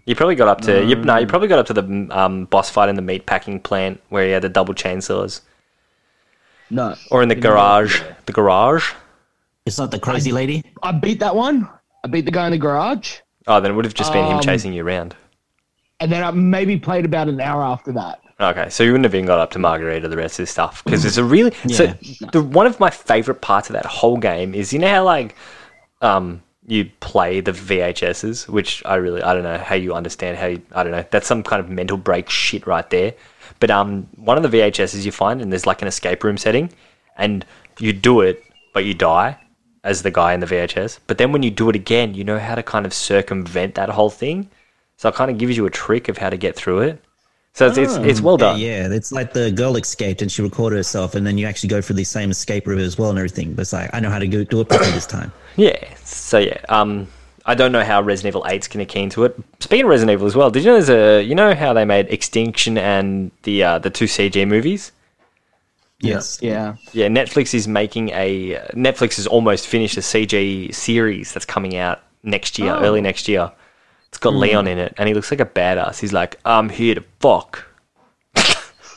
You 0.05 0.15
probably 0.15 0.35
got 0.35 0.47
up 0.47 0.61
to, 0.61 0.85
you, 0.85 0.95
no, 0.95 1.17
you 1.17 1.27
probably 1.27 1.49
got 1.49 1.59
up 1.59 1.65
to 1.65 1.73
the 1.73 2.07
um, 2.11 2.45
boss 2.45 2.69
fight 2.69 2.87
in 2.87 2.95
the 2.95 3.01
meat 3.01 3.25
packing 3.25 3.59
plant 3.59 4.01
where 4.09 4.25
you 4.25 4.33
had 4.33 4.41
the 4.41 4.49
double 4.49 4.73
chainsaws. 4.73 5.41
No, 6.69 6.95
Or 7.11 7.23
in 7.23 7.29
the 7.29 7.35
Didn't 7.35 7.43
get 7.43 7.51
up 7.51 7.57
garage. 7.57 8.01
The 8.25 8.33
garage? 8.33 8.93
It's 9.65 9.77
not 9.77 9.91
the 9.91 9.99
crazy 9.99 10.31
lady. 10.31 10.63
I 10.83 10.91
beat 10.91 11.19
that 11.19 11.35
one. 11.35 11.69
I 12.03 12.07
beat 12.07 12.25
the 12.25 12.31
guy 12.31 12.45
in 12.45 12.51
the 12.51 12.57
garage, 12.57 13.17
Oh, 13.47 13.59
then 13.61 13.71
it 13.71 13.73
would 13.75 13.85
have 13.85 13.93
just 13.93 14.11
been 14.13 14.25
him 14.25 14.35
Um, 14.37 14.41
chasing 14.41 14.73
you 14.73 14.85
around. 14.85 15.15
and 15.99 16.11
then 16.11 16.23
I 16.23 16.31
maybe 16.31 16.77
played 16.77 17.05
about 17.05 17.27
an 17.29 17.39
hour 17.41 17.63
after 17.63 17.91
that. 17.93 18.19
Okay, 18.39 18.69
so 18.69 18.83
you 18.83 18.91
wouldn't 18.91 19.05
have 19.05 19.15
even 19.15 19.25
got 19.25 19.39
up 19.39 19.49
to 19.51 19.59
Margarita, 19.59 20.07
the 20.07 20.15
rest 20.17 20.37
of 20.39 20.43
this 20.43 20.51
stuff, 20.51 20.83
because 20.83 21.03
it's 21.05 21.17
a 21.17 21.23
really 21.23 21.51
so. 21.69 21.87
The, 22.31 22.43
one 22.43 22.67
of 22.67 22.79
my 22.79 22.89
favorite 22.91 23.41
parts 23.41 23.69
of 23.69 23.73
that 23.73 23.85
whole 23.87 24.17
game 24.17 24.53
is 24.53 24.71
you 24.71 24.77
know 24.79 24.89
how 24.89 25.03
like, 25.03 25.35
um, 26.01 26.43
you 26.67 26.91
play 26.99 27.39
the 27.39 27.53
VHSs, 27.53 28.47
which 28.47 28.83
I 28.85 28.95
really 28.95 29.23
I 29.23 29.33
don't 29.33 29.43
know 29.43 29.57
how 29.57 29.75
you 29.75 29.93
understand 29.93 30.37
how 30.37 30.47
you, 30.47 30.61
I 30.73 30.83
don't 30.83 30.91
know 30.91 31.05
that's 31.09 31.25
some 31.25 31.41
kind 31.41 31.61
of 31.61 31.69
mental 31.69 31.97
break 31.97 32.29
shit 32.29 32.67
right 32.67 32.87
there. 32.89 33.13
But 33.59 33.71
um, 33.71 34.07
one 34.17 34.37
of 34.37 34.43
the 34.43 34.55
VHSs 34.55 35.03
you 35.03 35.11
find 35.11 35.41
and 35.41 35.51
there's 35.51 35.65
like 35.65 35.81
an 35.81 35.87
escape 35.87 36.23
room 36.23 36.37
setting, 36.37 36.71
and 37.15 37.45
you 37.79 37.93
do 37.93 38.21
it, 38.21 38.43
but 38.73 38.85
you 38.85 38.93
die 38.93 39.37
as 39.83 40.03
the 40.03 40.11
guy 40.11 40.33
in 40.33 40.41
the 40.41 40.45
VHS. 40.45 40.99
But 41.07 41.17
then 41.17 41.31
when 41.31 41.41
you 41.41 41.49
do 41.49 41.69
it 41.69 41.75
again, 41.75 42.13
you 42.13 42.25
know 42.25 42.37
how 42.37 42.55
to 42.55 42.63
kind 42.63 42.85
of 42.85 42.93
circumvent 42.93 43.75
that 43.75 43.89
whole 43.89 44.09
thing. 44.09 44.49
So 44.97 45.07
it 45.09 45.15
kind 45.15 45.31
of 45.31 45.37
gives 45.37 45.55
you 45.55 45.65
a 45.65 45.69
trick 45.69 46.09
of 46.09 46.17
how 46.17 46.29
to 46.29 46.37
get 46.37 46.55
through 46.55 46.79
it. 46.81 47.03
So 47.53 47.65
it's, 47.65 47.77
it's, 47.77 47.95
it's 47.95 48.21
well 48.21 48.37
done. 48.37 48.59
yeah, 48.59 48.87
it's 48.91 49.11
like 49.11 49.33
the 49.33 49.51
girl 49.51 49.75
escaped 49.77 50.21
and 50.21 50.31
she 50.31 50.43
recorded 50.43 50.75
herself, 50.75 51.15
and 51.15 51.25
then 51.25 51.39
you 51.39 51.47
actually 51.47 51.69
go 51.69 51.81
through 51.81 51.95
the 51.95 52.03
same 52.03 52.29
escape 52.29 52.67
route 52.67 52.79
as 52.79 52.99
well 52.99 53.09
and 53.09 53.17
everything. 53.17 53.53
But 53.53 53.63
it's 53.63 53.73
like, 53.73 53.89
I 53.93 53.99
know 53.99 54.11
how 54.11 54.19
to 54.19 54.27
go, 54.27 54.43
do 54.43 54.61
it 54.61 54.69
properly 54.69 54.91
this 54.91 55.07
time. 55.07 55.31
Yeah. 55.57 55.93
So 56.03 56.37
yeah, 56.37 56.59
um, 56.69 57.07
I 57.45 57.55
don't 57.55 57.71
know 57.71 57.83
how 57.83 58.01
Resident 58.01 58.31
Evil 58.33 58.43
8's 58.43 58.67
gonna 58.67 58.85
key 58.85 59.01
into 59.01 59.23
it. 59.25 59.35
Speaking 59.59 59.85
of 59.85 59.89
Resident 59.89 60.13
Evil 60.13 60.27
as 60.27 60.35
well, 60.35 60.49
did 60.51 60.63
you 60.63 60.69
know 60.71 60.79
there's 60.79 60.89
a 60.89 61.21
you 61.23 61.35
know 61.35 61.53
how 61.55 61.73
they 61.73 61.83
made 61.85 62.07
Extinction 62.09 62.77
and 62.77 63.31
the 63.43 63.63
uh, 63.63 63.79
the 63.79 63.89
two 63.89 64.05
CG 64.05 64.47
movies? 64.47 64.91
Yes. 65.99 66.37
Yeah, 66.43 66.75
Yeah, 66.93 67.07
Netflix 67.07 67.55
is 67.55 67.67
making 67.67 68.09
a 68.09 68.55
Netflix 68.73 69.15
has 69.15 69.25
almost 69.25 69.65
finished 69.65 69.97
a 69.97 70.01
CG 70.01 70.73
series 70.73 71.33
that's 71.33 71.45
coming 71.45 71.75
out 71.75 72.01
next 72.21 72.59
year, 72.59 72.71
Oh. 72.73 72.83
early 72.83 73.01
next 73.01 73.27
year. 73.27 73.51
It's 74.09 74.19
got 74.19 74.35
Leon 74.35 74.67
in 74.67 74.77
it, 74.77 74.93
and 74.97 75.07
he 75.07 75.13
looks 75.15 75.31
like 75.31 75.39
a 75.39 75.45
badass. 75.45 75.99
He's 75.99 76.13
like, 76.13 76.39
"I'm 76.45 76.69
here 76.69 76.93
to 76.95 77.03
fuck." 77.19 77.66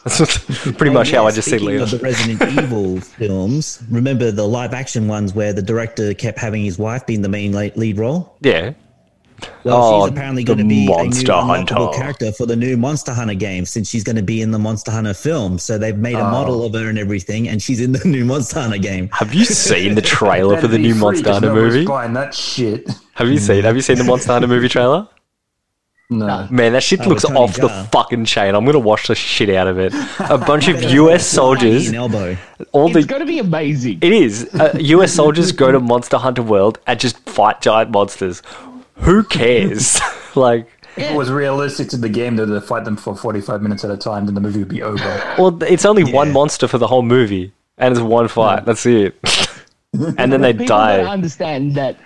That's 0.05 0.39
pretty 0.77 0.91
much 0.95 1.11
how 1.11 1.27
I 1.27 1.31
just 1.31 1.47
see 1.49 1.59
Speaking 1.59 1.69
Leon. 1.77 1.83
of 1.83 1.91
the 1.91 1.99
Resident 1.99 2.43
Evil 2.59 3.01
films, 3.01 3.83
remember 3.91 4.31
the 4.31 4.47
live 4.47 4.73
action 4.73 5.09
ones 5.09 5.35
where 5.35 5.53
the 5.53 5.63
director 5.63 6.15
kept 6.15 6.39
having 6.39 6.63
his 6.65 6.79
wife 6.79 7.07
being 7.07 7.23
the 7.23 7.29
main 7.29 7.53
lead 7.53 7.99
role? 7.99 8.35
Yeah. 8.41 8.73
Well, 9.65 9.77
Oh, 9.83 10.05
she's 10.07 10.13
apparently 10.13 10.43
the 10.45 10.49
going 10.55 10.59
to 10.59 10.65
be 10.69 10.87
Monster 10.87 11.33
a 11.33 11.35
new 11.35 11.41
unlockable 11.41 11.85
Hunter. 11.87 11.99
character 11.99 12.33
for 12.33 12.45
the 12.45 12.57
new 12.57 12.77
Monster 12.77 13.15
Hunter 13.15 13.33
game 13.35 13.65
since 13.65 13.89
she's 13.89 14.05
going 14.05 14.17
to 14.17 14.23
be 14.23 14.43
in 14.43 14.51
the 14.51 14.59
Monster 14.59 14.91
Hunter 14.91 15.15
film. 15.15 15.59
So 15.59 15.79
they've 15.79 15.97
made 15.97 16.17
a 16.17 16.27
Oh. 16.27 16.31
model 16.31 16.65
of 16.65 16.75
her 16.75 16.91
and 16.91 16.99
everything, 16.99 17.49
and 17.49 17.63
she's 17.63 17.81
in 17.81 17.93
the 17.93 18.05
new 18.07 18.25
Monster 18.27 18.61
Hunter 18.61 18.77
game. 18.79 19.09
Have 19.13 19.33
you 19.33 19.47
seen 19.47 19.95
the 19.95 20.03
trailer 20.19 20.61
for 20.61 20.69
the 20.69 20.77
new 20.79 20.95
Monster 20.95 21.33
Hunter 21.33 21.55
movie? 21.55 21.87
Buying 21.87 22.13
that 22.15 22.35
shit. 22.35 22.91
Have 23.15 23.29
you 23.29 23.39
seen 23.39 23.65
Have 23.65 23.77
you 23.77 23.83
seen 23.83 23.97
the 23.97 24.05
Monster 24.05 24.33
Hunter 24.33 24.49
movie 24.49 24.69
trailer? 24.69 25.09
No. 26.13 26.49
Man, 26.51 26.73
that 26.73 26.83
shit 26.83 27.01
Oh, 27.03 27.09
looks 27.09 27.23
with 27.23 27.33
Tony 27.35 27.41
off 27.45 27.55
the 27.57 27.69
fucking 27.93 28.25
chain. 28.25 28.55
I'm 28.57 28.65
gonna 28.65 28.81
wash 28.81 29.07
the 29.07 29.15
shit 29.15 29.49
out 29.51 29.69
of 29.69 29.79
it. 29.79 29.95
A 30.29 30.37
bunch 30.37 30.67
of 30.67 30.83
US 30.93 31.25
soldiers, 31.25 31.89
An 31.89 31.95
elbow. 31.95 32.37
all 32.73 32.87
It's 32.89 32.95
the 32.95 33.03
going 33.05 33.21
to 33.21 33.27
be 33.27 33.39
amazing. 33.39 33.99
It 34.03 34.13
is. 34.13 34.53
Uh, 34.53 34.77
US 34.81 35.13
soldiers 35.13 35.53
go 35.53 35.71
to 35.71 35.79
Monster 35.93 36.19
Hunter 36.19 36.43
World 36.43 36.81
and 36.87 36.99
just 36.99 37.17
fight 37.29 37.61
giant 37.61 37.91
monsters. 37.93 38.43
Who 38.97 39.23
cares? 39.23 40.01
like, 40.35 40.67
If 40.97 41.13
it 41.13 41.17
was 41.17 41.31
realistic 41.31 41.89
to 41.91 41.97
the 41.97 42.09
game 42.09 42.35
that 42.37 42.47
they 42.47 42.61
fight 42.61 42.85
them 42.85 42.97
for 42.97 43.15
45 43.17 43.63
minutes 43.63 43.85
at 43.85 43.91
a 43.93 43.97
time, 43.97 44.27
then 44.27 44.35
the 44.35 44.41
movie 44.41 44.59
would 44.59 44.69
be 44.69 44.83
over. 44.83 45.35
well, 45.39 45.63
it's 45.63 45.85
only 45.85 46.03
one 46.03 46.33
monster 46.33 46.67
for 46.67 46.79
the 46.79 46.89
whole 46.89 47.03
movie, 47.03 47.53
and 47.79 47.93
it's 47.93 48.01
one 48.03 48.27
fight. 48.27 48.65
That's 48.67 48.85
it. 48.85 49.15
and 50.19 50.33
then 50.33 50.41
they 50.41 50.53
people 50.53 50.67
gotta 50.67 51.03
die. 51.05 51.11
understand 51.11 51.75
that 51.77 51.97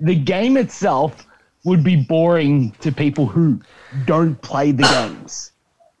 the 0.00 0.14
game 0.14 0.56
itself 0.58 1.26
would 1.64 1.82
be 1.82 1.96
boring 1.96 2.70
to 2.80 2.92
people 2.92 3.26
who 3.26 3.60
don't 4.06 4.40
play 4.42 4.70
the 4.70 4.82
games. 4.82 5.52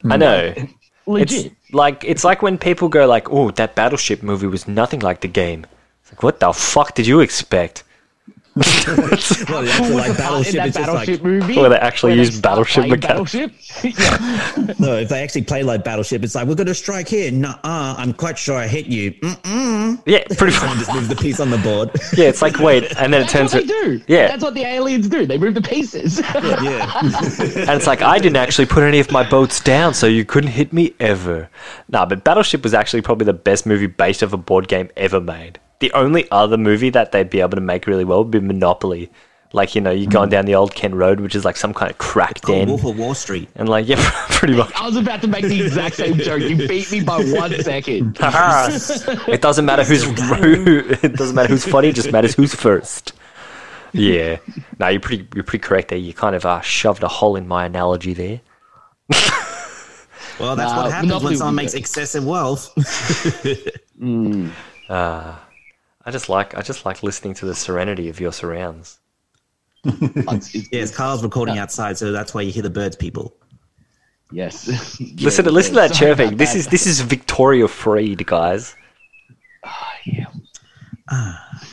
I 0.04 0.16
mm. 0.16 0.18
know. 0.18 0.68
Legit. 1.06 1.46
It's 1.46 1.74
like 1.74 2.04
it's 2.04 2.24
like 2.24 2.42
when 2.42 2.56
people 2.56 2.88
go 2.88 3.06
like, 3.06 3.30
"Oh, 3.30 3.50
that 3.52 3.74
Battleship 3.74 4.22
movie 4.22 4.46
was 4.46 4.66
nothing 4.66 5.00
like 5.00 5.20
the 5.20 5.28
game." 5.28 5.66
It's 6.02 6.12
like, 6.12 6.22
what 6.22 6.40
the 6.40 6.52
fuck 6.52 6.94
did 6.94 7.06
you 7.06 7.20
expect? 7.20 7.84
Well, 8.56 9.62
the 9.62 9.70
actual, 9.72 9.96
like 9.96 10.10
in 10.10 10.16
battleship 10.16 10.54
that 10.54 10.68
is 10.68 10.74
just 10.74 10.86
Battleship 10.86 11.14
like 11.14 11.22
movie, 11.24 11.56
Where 11.56 11.70
they 11.70 11.76
actually 11.76 12.12
where 12.12 12.18
use 12.18 12.36
start 12.36 12.52
Battleship 12.52 12.86
mechanics. 12.88 13.32
Battleship. 13.32 13.52
yeah. 13.98 14.74
no. 14.78 14.96
If 14.96 15.08
they 15.08 15.22
actually 15.24 15.42
play 15.42 15.62
like 15.64 15.82
battleship, 15.82 16.22
it's 16.22 16.34
like 16.36 16.46
we're 16.46 16.54
going 16.54 16.68
to 16.68 16.74
strike 16.74 17.08
here. 17.08 17.32
Nuh 17.32 17.48
uh, 17.64 17.94
I'm 17.98 18.12
quite 18.12 18.38
sure 18.38 18.56
I 18.56 18.68
hit 18.68 18.86
you. 18.86 19.10
Mm-mm. 19.12 20.02
Yeah, 20.06 20.22
pretty 20.38 20.52
Someone 20.52 20.76
much. 20.76 20.86
just 20.86 20.94
moves 20.94 21.08
the 21.08 21.16
piece 21.16 21.40
on 21.40 21.50
the 21.50 21.58
board. 21.58 21.90
Yeah, 22.16 22.28
it's 22.28 22.42
like 22.42 22.58
wait, 22.60 22.96
and 22.96 23.12
then 23.12 23.22
it 23.22 23.28
turns. 23.28 23.50
That's 23.50 23.66
what 23.66 23.74
turns. 23.82 24.00
they 24.00 24.06
do. 24.06 24.12
Yeah. 24.12 24.28
That's 24.28 24.44
what 24.44 24.54
the 24.54 24.62
aliens 24.62 25.08
do. 25.08 25.26
They 25.26 25.36
move 25.36 25.54
the 25.54 25.62
pieces. 25.62 26.20
yeah. 26.20 26.98
And 27.00 27.70
it's 27.70 27.88
like, 27.88 28.02
I 28.02 28.18
didn't 28.18 28.36
actually 28.36 28.66
put 28.66 28.84
any 28.84 29.00
of 29.00 29.10
my 29.10 29.28
boats 29.28 29.58
down, 29.60 29.94
so 29.94 30.06
you 30.06 30.24
couldn't 30.24 30.50
hit 30.50 30.72
me 30.72 30.94
ever. 31.00 31.48
Nah, 31.88 32.06
but 32.06 32.22
Battleship 32.22 32.62
was 32.62 32.72
actually 32.72 33.02
probably 33.02 33.24
the 33.24 33.32
best 33.32 33.66
movie 33.66 33.88
based 33.88 34.22
off 34.22 34.32
a 34.32 34.36
board 34.36 34.68
game 34.68 34.90
ever 34.96 35.20
made. 35.20 35.58
The 35.84 35.92
only 35.92 36.26
other 36.30 36.56
movie 36.56 36.88
that 36.88 37.12
they'd 37.12 37.28
be 37.28 37.42
able 37.42 37.56
to 37.56 37.60
make 37.60 37.86
really 37.86 38.06
well 38.06 38.24
would 38.24 38.30
be 38.30 38.40
Monopoly. 38.40 39.10
Like, 39.52 39.74
you 39.74 39.82
know, 39.82 39.90
you're 39.90 40.10
going 40.10 40.28
hmm. 40.28 40.32
down 40.32 40.46
the 40.46 40.54
old 40.54 40.74
Kent 40.74 40.94
Road, 40.94 41.20
which 41.20 41.34
is 41.34 41.44
like 41.44 41.58
some 41.58 41.74
kind 41.74 41.90
of 41.90 41.98
crack 41.98 42.40
Called 42.40 42.58
den. 42.60 42.68
Wolf 42.68 42.86
of 42.86 42.98
Wall 42.98 43.14
Street. 43.14 43.50
And 43.54 43.68
like, 43.68 43.86
yeah, 43.86 43.96
pretty 44.30 44.56
much. 44.56 44.72
I 44.74 44.86
was 44.86 44.96
about 44.96 45.20
to 45.20 45.28
make 45.28 45.44
the 45.44 45.62
exact 45.62 45.96
same 45.96 46.16
joke. 46.16 46.40
You 46.40 46.56
beat 46.68 46.90
me 46.90 47.02
by 47.02 47.18
one 47.18 47.52
second. 47.60 48.16
it 49.28 49.42
doesn't 49.42 49.66
matter 49.66 49.84
who's 49.84 50.04
who, 50.04 50.84
it 51.02 51.16
doesn't 51.16 51.36
matter 51.36 51.48
who's 51.48 51.66
funny, 51.66 51.88
it 51.88 51.96
just 51.96 52.12
matters 52.12 52.34
who's 52.34 52.54
first. 52.54 53.12
Yeah. 53.92 54.38
No, 54.78 54.88
you're 54.88 55.02
pretty 55.02 55.28
you're 55.34 55.44
pretty 55.44 55.62
correct 55.62 55.88
there. 55.88 55.98
You 55.98 56.14
kind 56.14 56.34
of 56.34 56.46
uh, 56.46 56.62
shoved 56.62 57.02
a 57.02 57.08
hole 57.08 57.36
in 57.36 57.46
my 57.46 57.66
analogy 57.66 58.14
there. 58.14 58.40
Well, 60.40 60.56
that's 60.56 60.72
Nah, 60.72 60.82
what 60.82 60.92
happens 60.92 61.22
when 61.22 61.36
someone 61.36 61.56
makes 61.56 61.74
excessive 61.74 62.24
wealth. 62.24 62.72
Hmm. 63.98 64.48
Ah. 64.88 65.43
I 66.06 66.10
just 66.10 66.28
like 66.28 66.54
I 66.56 66.62
just 66.62 66.84
like 66.84 67.02
listening 67.02 67.34
to 67.34 67.46
the 67.46 67.54
serenity 67.54 68.08
of 68.08 68.20
your 68.20 68.32
surrounds. 68.32 68.98
It's- 69.84 70.54
it's- 70.54 70.68
yes, 70.72 70.94
Carl's 70.94 71.22
recording 71.22 71.58
outside, 71.58 71.96
so 71.98 72.12
that's 72.12 72.32
why 72.34 72.42
you 72.42 72.52
hear 72.52 72.62
the 72.62 72.70
birds, 72.70 72.96
people. 72.96 73.36
Yes. 74.32 74.66
Listen, 75.20 75.44
Yeah, 75.44 75.50
listen 75.50 75.74
to 75.74 75.80
yeah, 75.80 75.88
that 75.88 75.94
sorry 75.94 76.14
chirping. 76.16 76.36
This 76.38 76.52
that. 76.52 76.58
is 76.58 76.66
this 76.68 76.86
is 76.86 77.00
Victoria 77.00 77.68
Freed, 77.68 78.26
guys. 78.26 78.74
Yeah. 80.06 80.26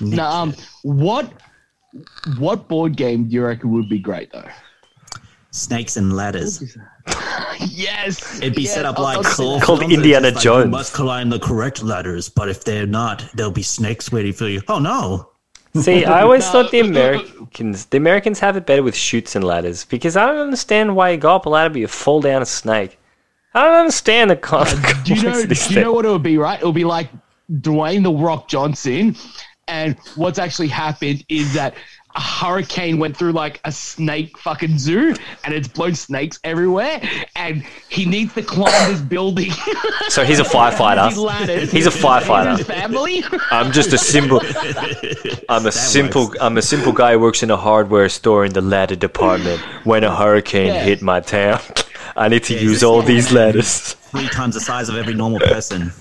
now, 0.01 0.29
um, 0.31 0.53
what 0.83 1.31
what 2.37 2.67
board 2.67 2.95
game 2.95 3.27
do 3.27 3.33
you 3.35 3.43
reckon 3.45 3.71
would 3.71 3.89
be 3.89 3.99
great 3.99 4.31
though? 4.31 4.47
Snakes 5.51 5.97
and 5.97 6.13
ladders. 6.15 6.77
Yes, 7.59 8.39
It'd 8.39 8.55
be 8.55 8.63
yes, 8.63 8.73
set 8.73 8.85
up 8.85 8.97
I'll- 8.97 9.03
like 9.03 9.17
I'll 9.17 9.23
say 9.23 9.59
Called 9.59 9.83
Indiana 9.83 10.31
just 10.31 10.43
Jones. 10.43 10.65
You 10.65 10.71
must 10.71 10.93
climb 10.93 11.29
the 11.29 11.39
correct 11.39 11.83
ladders, 11.83 12.27
but 12.29 12.49
if 12.49 12.63
they're 12.63 12.87
not, 12.87 13.23
there'll 13.35 13.51
be 13.51 13.61
snakes 13.63 14.11
waiting 14.11 14.33
for 14.33 14.47
you. 14.47 14.61
Oh 14.67 14.79
no! 14.79 15.29
See, 15.81 16.03
I 16.05 16.21
always 16.21 16.45
No. 16.45 16.51
thought 16.63 16.71
the 16.71 16.79
Americans 16.91 17.85
the 17.85 17.97
Americans 17.97 18.39
have 18.39 18.57
it 18.57 18.65
better 18.65 18.81
with 18.83 18.95
chutes 18.95 19.35
and 19.35 19.43
ladders 19.43 19.85
because 19.85 20.17
I 20.17 20.25
don't 20.25 20.37
understand 20.39 20.95
why 20.95 21.11
you 21.11 21.17
go 21.17 21.35
up 21.35 21.45
a 21.45 21.49
ladder 21.49 21.69
but 21.69 21.79
you 21.79 21.87
fall 21.87 22.21
down 22.21 22.41
a 22.41 22.45
snake. 22.45 22.97
I 23.53 23.65
don't 23.65 23.75
understand 23.81 24.31
the 24.31 24.37
con- 24.37 24.67
uh, 24.67 24.93
Do 25.03 25.13
you 25.13 25.21
know? 25.23 25.45
Do 25.45 25.55
you 25.73 25.81
know 25.81 25.91
what 25.93 26.05
it 26.05 26.09
would 26.09 26.23
be? 26.23 26.37
Right, 26.37 26.59
it 26.59 26.65
would 26.65 26.75
be 26.75 26.85
like 26.85 27.09
Dwayne 27.51 28.03
the 28.03 28.11
Rock 28.11 28.47
Johnson, 28.47 29.15
and 29.67 29.97
what's 30.15 30.39
actually 30.39 30.69
happened 30.69 31.23
is 31.29 31.53
that 31.53 31.75
a 32.15 32.19
hurricane 32.21 32.97
went 32.99 33.15
through 33.17 33.31
like 33.33 33.59
a 33.65 33.71
snake 33.71 34.37
fucking 34.37 34.77
zoo, 34.77 35.15
and 35.43 35.53
it's 35.53 35.67
blown 35.67 35.95
snakes 35.95 36.39
everywhere, 36.43 37.01
and 37.35 37.63
he 37.89 38.05
needs 38.05 38.33
to 38.35 38.41
climb 38.43 38.91
this 38.91 39.01
building. 39.01 39.51
So 40.09 40.23
he's 40.25 40.39
a 40.39 40.43
These 40.43 40.51
firefighter. 40.51 41.15
ladders. 41.17 41.71
He's 41.71 41.87
a 41.87 41.91
firefighter. 41.91 42.57
His 42.57 42.67
family. 42.67 43.23
I'm 43.51 43.71
just 43.71 43.93
a 43.93 43.97
simple. 43.97 44.41
I'm 45.49 45.65
a 45.65 45.71
simple. 45.71 46.33
I'm 46.41 46.57
a 46.57 46.61
simple 46.61 46.91
guy 46.91 47.13
who 47.13 47.19
works 47.19 47.43
in 47.43 47.51
a 47.51 47.57
hardware 47.57 48.09
store 48.09 48.45
in 48.45 48.53
the 48.53 48.61
ladder 48.61 48.95
department. 48.95 49.59
When 49.85 50.03
a 50.03 50.13
hurricane 50.15 50.67
Yeah. 50.73 50.83
hit 50.83 51.01
my 51.01 51.19
town, 51.21 51.59
I 52.15 52.27
need 52.27 52.43
to 52.45 52.53
Yeah, 52.53 52.61
use 52.61 52.83
all 52.83 53.01
these 53.01 53.27
had 53.29 53.35
ladders. 53.35 53.93
Three 54.11 54.27
times 54.27 54.55
the 54.55 54.61
size 54.61 54.89
of 54.89 54.97
every 54.97 55.13
normal 55.13 55.39
person. 55.39 55.93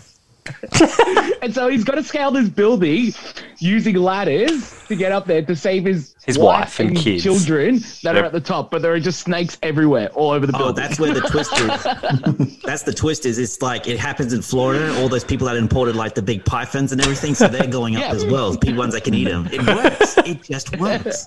And 1.42 1.54
so 1.54 1.68
he's 1.68 1.84
got 1.84 1.94
to 1.94 2.02
scale 2.02 2.30
this 2.30 2.50
building 2.50 3.14
using 3.58 3.94
ladders 3.96 4.84
to 4.88 4.94
get 4.96 5.10
up 5.10 5.24
there 5.24 5.40
to 5.40 5.56
save 5.56 5.86
his 5.86 6.14
His 6.26 6.36
wife 6.38 6.78
and 6.80 6.94
kids. 6.94 7.22
children 7.22 7.76
that 8.02 8.14
Yep. 8.14 8.16
are 8.16 8.26
at 8.26 8.32
the 8.32 8.40
top. 8.40 8.70
But 8.70 8.82
there 8.82 8.92
are 8.92 9.00
just 9.00 9.20
snakes 9.20 9.56
everywhere, 9.62 10.08
all 10.08 10.32
over 10.32 10.46
the 10.46 10.54
Oh, 10.56 10.58
building. 10.58 10.74
that's 10.84 11.00
where 11.00 11.14
the 11.14 11.22
twist 11.22 11.52
is. 11.58 12.60
that's 12.64 12.82
the 12.82 12.92
twist 12.92 13.24
is. 13.24 13.38
It's 13.38 13.62
like 13.62 13.88
it 13.88 13.98
happens 13.98 14.34
in 14.34 14.42
Florida. 14.42 14.94
All 15.00 15.08
those 15.08 15.24
people 15.24 15.46
that 15.46 15.56
imported 15.56 15.96
like 15.96 16.14
the 16.14 16.20
big 16.22 16.44
pythons 16.44 16.92
and 16.92 17.00
everything, 17.00 17.34
so 17.34 17.48
they're 17.48 17.66
going 17.66 17.96
up 17.96 18.02
Yeah. 18.02 18.12
as 18.12 18.26
well. 18.26 18.54
People 18.56 18.78
ones 18.80 18.92
that 18.92 19.04
can 19.04 19.14
eat 19.14 19.24
them. 19.28 19.48
It 19.50 19.66
works. 19.66 20.18
It 20.18 20.42
just 20.42 20.78
works. 20.78 21.26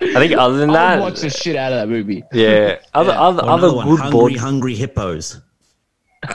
I 0.00 0.14
think 0.14 0.32
other 0.32 0.56
than 0.58 0.70
I 0.70 0.96
would 0.96 1.02
watch 1.02 1.20
the 1.20 1.30
shit 1.30 1.54
out 1.56 1.72
of 1.72 1.78
that 1.78 1.88
movie. 1.88 2.24
yeah, 2.32 2.78
other 2.94 3.12
other 3.12 3.42
Or 3.44 3.48
other 3.50 3.72
one, 3.72 3.86
good 3.88 4.00
hungry, 4.00 4.10
board. 4.18 4.36
hungry 4.36 4.74
hippos. 4.74 5.40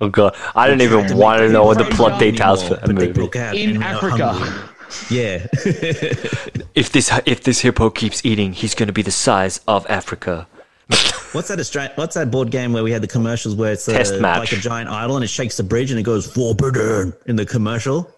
Oh 0.00 0.08
god, 0.08 0.36
I 0.54 0.66
don't 0.66 0.80
even 0.82 1.06
make 1.06 1.14
want 1.14 1.40
to 1.40 1.48
know 1.48 1.64
what 1.64 1.78
the 1.78 1.84
plot 1.84 2.20
details 2.20 2.66
for 2.66 2.74
anymore, 2.82 3.06
the 3.06 3.12
but 3.12 3.34
movie. 3.34 3.62
In 3.62 3.70
and 3.70 3.82
they 3.82 3.86
were 3.88 4.20
Africa. 4.20 4.70
Yeah. 5.10 5.46
If 6.76 6.92
this 6.92 7.10
if 7.24 7.42
this 7.42 7.60
hippo 7.60 7.88
keeps 7.88 8.24
eating, 8.24 8.52
he's 8.52 8.74
going 8.74 8.88
to 8.88 8.92
be 8.92 9.00
the 9.00 9.10
size 9.10 9.60
of 9.66 9.86
Africa. 9.88 10.46
What's 11.32 11.48
that? 11.48 11.58
Austra- 11.58 11.96
What's 11.96 12.14
that 12.16 12.30
board 12.30 12.50
game 12.50 12.74
where 12.74 12.84
we 12.84 12.92
had 12.92 13.02
the 13.02 13.08
commercials 13.08 13.54
where 13.54 13.72
it's 13.72 13.88
uh, 13.88 13.92
Test 13.92 14.14
a, 14.14 14.20
match. 14.20 14.38
like 14.40 14.52
a 14.52 14.56
giant 14.56 14.90
idol 14.90 15.16
and 15.16 15.24
it 15.24 15.28
shakes 15.28 15.56
the 15.56 15.62
bridge 15.62 15.90
and 15.90 15.98
it 15.98 16.02
goes 16.02 16.30
forbidden 16.30 17.14
in 17.24 17.36
the 17.36 17.46
commercial? 17.46 18.10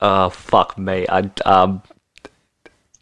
Oh 0.00 0.30
fuck 0.30 0.78
me! 0.78 1.04
I 1.08 1.28
um 1.44 1.82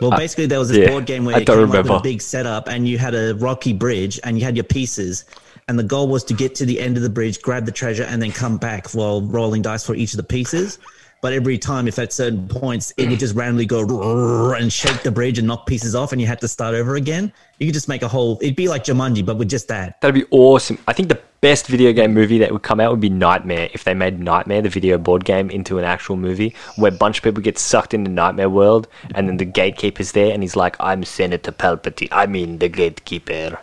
Well, 0.01 0.11
basically, 0.13 0.47
there 0.47 0.59
was 0.59 0.71
this 0.71 0.79
yeah, 0.79 0.89
board 0.89 1.05
game 1.05 1.27
where 1.27 1.37
I 1.37 1.41
you 1.41 1.45
don't 1.45 1.71
came 1.71 1.79
up 1.79 1.85
with 1.85 1.93
a 1.93 2.01
big 2.03 2.23
setup 2.23 2.67
and 2.67 2.89
you 2.89 2.97
had 2.97 3.15
a 3.15 3.35
rocky 3.35 3.75
bridge 3.75 4.19
and 4.25 4.39
you 4.39 4.45
had 4.45 4.57
your 4.57 4.65
pieces. 4.65 5.27
And 5.71 5.79
the 5.79 5.85
goal 5.85 6.09
was 6.09 6.25
to 6.25 6.35
get 6.35 6.57
to 6.57 6.66
the 6.66 6.81
end 6.81 6.97
of 6.97 7.05
the 7.05 7.09
bridge, 7.09 7.41
grab 7.43 7.64
the 7.64 7.71
treasure, 7.71 8.03
and 8.03 8.21
then 8.21 8.33
come 8.33 8.57
back 8.57 8.91
while 8.91 9.23
rolling 9.23 9.62
dice 9.62 9.87
for 9.87 9.95
each 9.95 10.12
of 10.12 10.16
the 10.16 10.25
pieces. 10.25 10.81
But 11.23 11.33
every 11.33 11.59
time, 11.59 11.87
if 11.87 11.97
at 12.01 12.12
certain 12.12 12.49
points, 12.49 12.93
it 12.97 13.09
would 13.09 13.21
just 13.21 13.37
randomly 13.37 13.66
go 13.66 14.53
and 14.53 14.73
shake 14.73 15.05
the 15.05 15.12
bridge 15.12 15.39
and 15.39 15.47
knock 15.47 15.68
pieces 15.68 15.95
off, 15.95 16.11
and 16.11 16.21
you 16.21 16.27
had 16.27 16.41
to 16.41 16.49
start 16.49 16.75
over 16.75 16.97
again. 16.97 17.33
You 17.61 17.68
could 17.68 17.75
just 17.75 17.87
make 17.87 18.03
a 18.03 18.09
whole. 18.09 18.37
It'd 18.43 18.57
be 18.57 18.66
like 18.66 18.83
Jumanji, 18.83 19.25
but 19.25 19.37
with 19.37 19.49
just 19.49 19.68
that. 19.68 20.01
That'd 20.01 20.12
be 20.12 20.27
awesome. 20.33 20.77
I 20.89 20.93
think 20.93 21.09
the 21.09 21.21
best 21.41 21.68
video 21.68 21.93
game 21.93 22.14
movie 22.14 22.39
that 22.39 22.51
would 22.51 22.64
come 22.64 22.81
out 22.81 22.91
would 22.91 23.01
be 23.01 23.09
Nightmare. 23.09 23.71
If 23.73 23.85
they 23.85 23.95
made 23.95 24.18
Nightmare, 24.18 24.62
the 24.62 24.71
video 24.71 24.99
board 24.99 25.25
game, 25.25 25.51
into 25.51 25.79
an 25.79 25.85
actual 25.85 26.16
movie 26.16 26.53
where 26.79 26.91
a 26.91 26.97
bunch 26.97 27.18
of 27.18 27.23
people 27.23 27.45
get 27.45 27.59
sucked 27.59 27.95
into 27.95 28.11
Nightmare 28.11 28.51
World 28.51 28.89
and 29.14 29.29
then 29.29 29.37
the 29.37 29.45
gatekeeper's 29.45 30.11
there 30.11 30.35
and 30.35 30.43
he's 30.43 30.57
like, 30.57 30.75
I'm 30.81 31.05
Senator 31.05 31.53
Palpatine. 31.53 32.09
I 32.11 32.27
mean, 32.27 32.59
the 32.59 32.68
gatekeeper. 32.68 33.61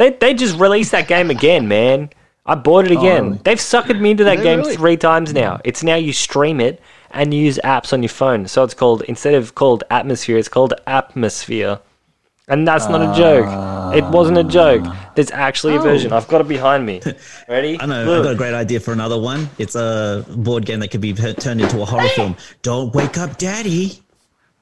They, 0.00 0.08
they 0.08 0.32
just 0.32 0.58
released 0.58 0.92
that 0.92 1.08
game 1.08 1.28
again, 1.28 1.68
man. 1.68 2.08
I 2.46 2.54
bought 2.54 2.86
it 2.86 2.90
again. 2.90 3.24
really? 3.24 3.40
They've 3.44 3.58
suckered 3.58 4.00
me 4.00 4.12
into 4.12 4.24
that 4.24 4.42
game 4.42 4.60
really? 4.60 4.74
three 4.74 4.96
times 4.96 5.34
now. 5.34 5.60
It's 5.62 5.82
now 5.82 5.96
you 5.96 6.14
stream 6.14 6.58
it 6.58 6.80
and 7.10 7.34
you 7.34 7.42
use 7.42 7.60
apps 7.64 7.92
on 7.92 8.02
your 8.02 8.08
phone. 8.08 8.48
So 8.48 8.64
it's 8.64 8.72
called, 8.72 9.02
instead 9.02 9.34
of 9.34 9.54
called 9.56 9.84
Atmosphere, 9.90 10.38
it's 10.38 10.48
called 10.48 10.72
Atmosphere. 10.86 11.80
And 12.48 12.66
that's 12.66 12.88
not 12.88 13.02
a 13.02 13.08
ah. 13.08 13.14
joke. 13.14 13.94
It 13.94 14.04
wasn't 14.10 14.38
a 14.38 14.44
joke. 14.44 14.86
There's 15.16 15.30
actually 15.32 15.74
a 15.74 15.80
oh. 15.80 15.82
version. 15.82 16.14
I've 16.14 16.28
got 16.28 16.40
it 16.40 16.48
behind 16.48 16.86
me. 16.86 17.02
Ready? 17.48 17.78
I 17.78 17.84
know. 17.84 18.02
Look. 18.06 18.18
I've 18.20 18.24
got 18.24 18.32
a 18.32 18.38
great 18.38 18.54
idea 18.54 18.80
for 18.80 18.94
another 18.94 19.20
one. 19.20 19.50
It's 19.58 19.74
a 19.74 20.24
board 20.34 20.64
game 20.64 20.80
that 20.80 20.88
could 20.88 21.02
be 21.02 21.12
turned 21.12 21.60
into 21.60 21.82
a 21.82 21.84
horror 21.84 22.08
film. 22.16 22.38
Don't 22.62 22.94
wake 22.94 23.18
up, 23.18 23.36
daddy. 23.36 24.00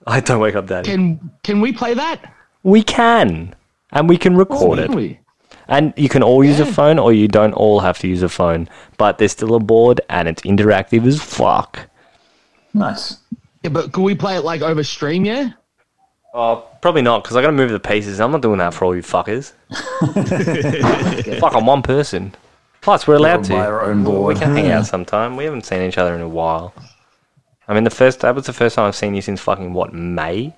I 0.04 0.18
don't 0.18 0.40
wake 0.40 0.56
up, 0.56 0.66
Daddy. 0.66 0.90
Can 0.90 1.30
can 1.44 1.60
we 1.60 1.72
play 1.72 1.94
that? 1.94 2.34
we 2.64 2.82
can. 2.82 3.54
And 3.92 4.08
we 4.08 4.18
can 4.18 4.36
record 4.36 4.78
Can 4.78 4.92
it. 4.92 4.96
we? 4.96 5.20
And 5.68 5.92
you 5.96 6.08
can 6.08 6.22
all 6.22 6.42
use 6.42 6.60
a 6.60 6.66
phone 6.66 6.98
or 6.98 7.12
you 7.12 7.28
don't 7.28 7.52
all 7.52 7.80
have 7.80 7.98
to 7.98 8.08
use 8.08 8.22
a 8.22 8.28
phone. 8.28 8.68
But 8.96 9.18
there's 9.18 9.32
still 9.32 9.54
a 9.54 9.60
board 9.60 10.00
and 10.08 10.26
it's 10.26 10.42
interactive 10.42 11.06
as 11.06 11.22
fuck. 11.22 11.78
Nice. 12.74 13.18
Yeah, 13.62 13.70
but 13.70 13.92
could 13.92 14.02
we 14.02 14.14
play 14.14 14.36
it 14.36 14.44
like 14.44 14.62
over 14.62 14.82
stream? 14.82 15.24
Yeah. 15.24 15.50
Oh, 16.34 16.64
probably 16.82 17.02
not, 17.02 17.22
because 17.22 17.36
I 17.36 17.40
got 17.42 17.48
to 17.48 17.52
move 17.56 17.70
the 17.70 17.80
pieces. 17.80 18.20
I'm 18.20 18.30
not 18.30 18.42
doing 18.42 18.58
that 18.58 18.72
for 18.74 18.84
all 18.84 18.94
you 18.94 19.02
fuckers. 19.02 19.52
Fuck, 21.40 21.54
I'm 21.54 21.66
one 21.66 21.82
person. 21.82 22.34
Plus, 22.80 23.06
we're 23.06 23.16
allowed 23.16 23.44
to. 23.44 23.54
By 23.54 23.66
our 23.66 23.82
own 23.84 24.04
board. 24.04 24.36
We 24.36 24.40
can 24.40 24.54
hang 24.54 24.70
out 24.70 24.86
sometime. 24.86 25.36
We 25.36 25.44
haven't 25.44 25.64
seen 25.66 25.82
each 25.82 25.98
other 25.98 26.14
in 26.14 26.20
a 26.20 26.28
while. 26.28 26.72
I 27.66 27.74
mean, 27.74 27.84
the 27.84 27.90
first 27.90 28.20
that 28.20 28.34
was 28.34 28.46
the 28.46 28.52
first 28.52 28.76
time 28.76 28.86
I've 28.86 28.94
seen 28.96 29.14
you 29.14 29.22
since 29.22 29.40
fucking 29.40 29.72
what 29.72 29.92
May. 29.92 30.54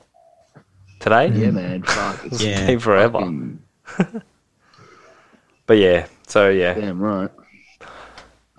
Today, 1.00 1.28
Yeah, 1.28 1.50
man. 1.50 1.82
Fuck. 1.82 2.24
It's 2.26 2.42
Yeah. 2.42 2.66
Been 2.66 2.78
forever. 2.78 3.18
fucking 3.20 4.22
But 5.70 5.78
yeah, 5.78 6.08
so 6.26 6.50
yeah. 6.50 6.74
Damn 6.74 6.98
right. 6.98 7.30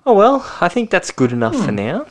Oh 0.05 0.13
well, 0.13 0.49
I 0.61 0.69
think 0.69 0.89
that's 0.89 1.11
good 1.11 1.33
enough 1.33 1.53
for 1.53 1.71
hmm. 1.71 1.75
now. 1.75 2.05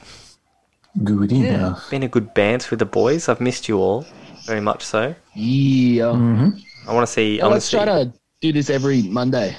Good 1.02 1.32
enough. 1.32 1.88
Been 1.88 2.02
a 2.02 2.08
good 2.08 2.34
band 2.34 2.66
with 2.68 2.80
the 2.80 2.84
boys. 2.84 3.26
I've 3.26 3.40
missed 3.40 3.66
you 3.66 3.78
all 3.78 4.04
very 4.44 4.60
much. 4.60 4.84
So 4.84 5.14
Yeah. 5.34 6.12
Mm-hmm. 6.12 6.50
I 6.86 6.92
want 6.92 7.06
to 7.06 7.10
see. 7.10 7.40
I 7.40 7.44
Well, 7.44 7.52
want 7.52 7.54
let's 7.54 7.70
to 7.70 7.78
see. 7.78 7.82
try 7.82 7.86
to 7.86 8.12
do 8.42 8.52
this 8.52 8.68
every 8.68 9.00
Monday. 9.04 9.56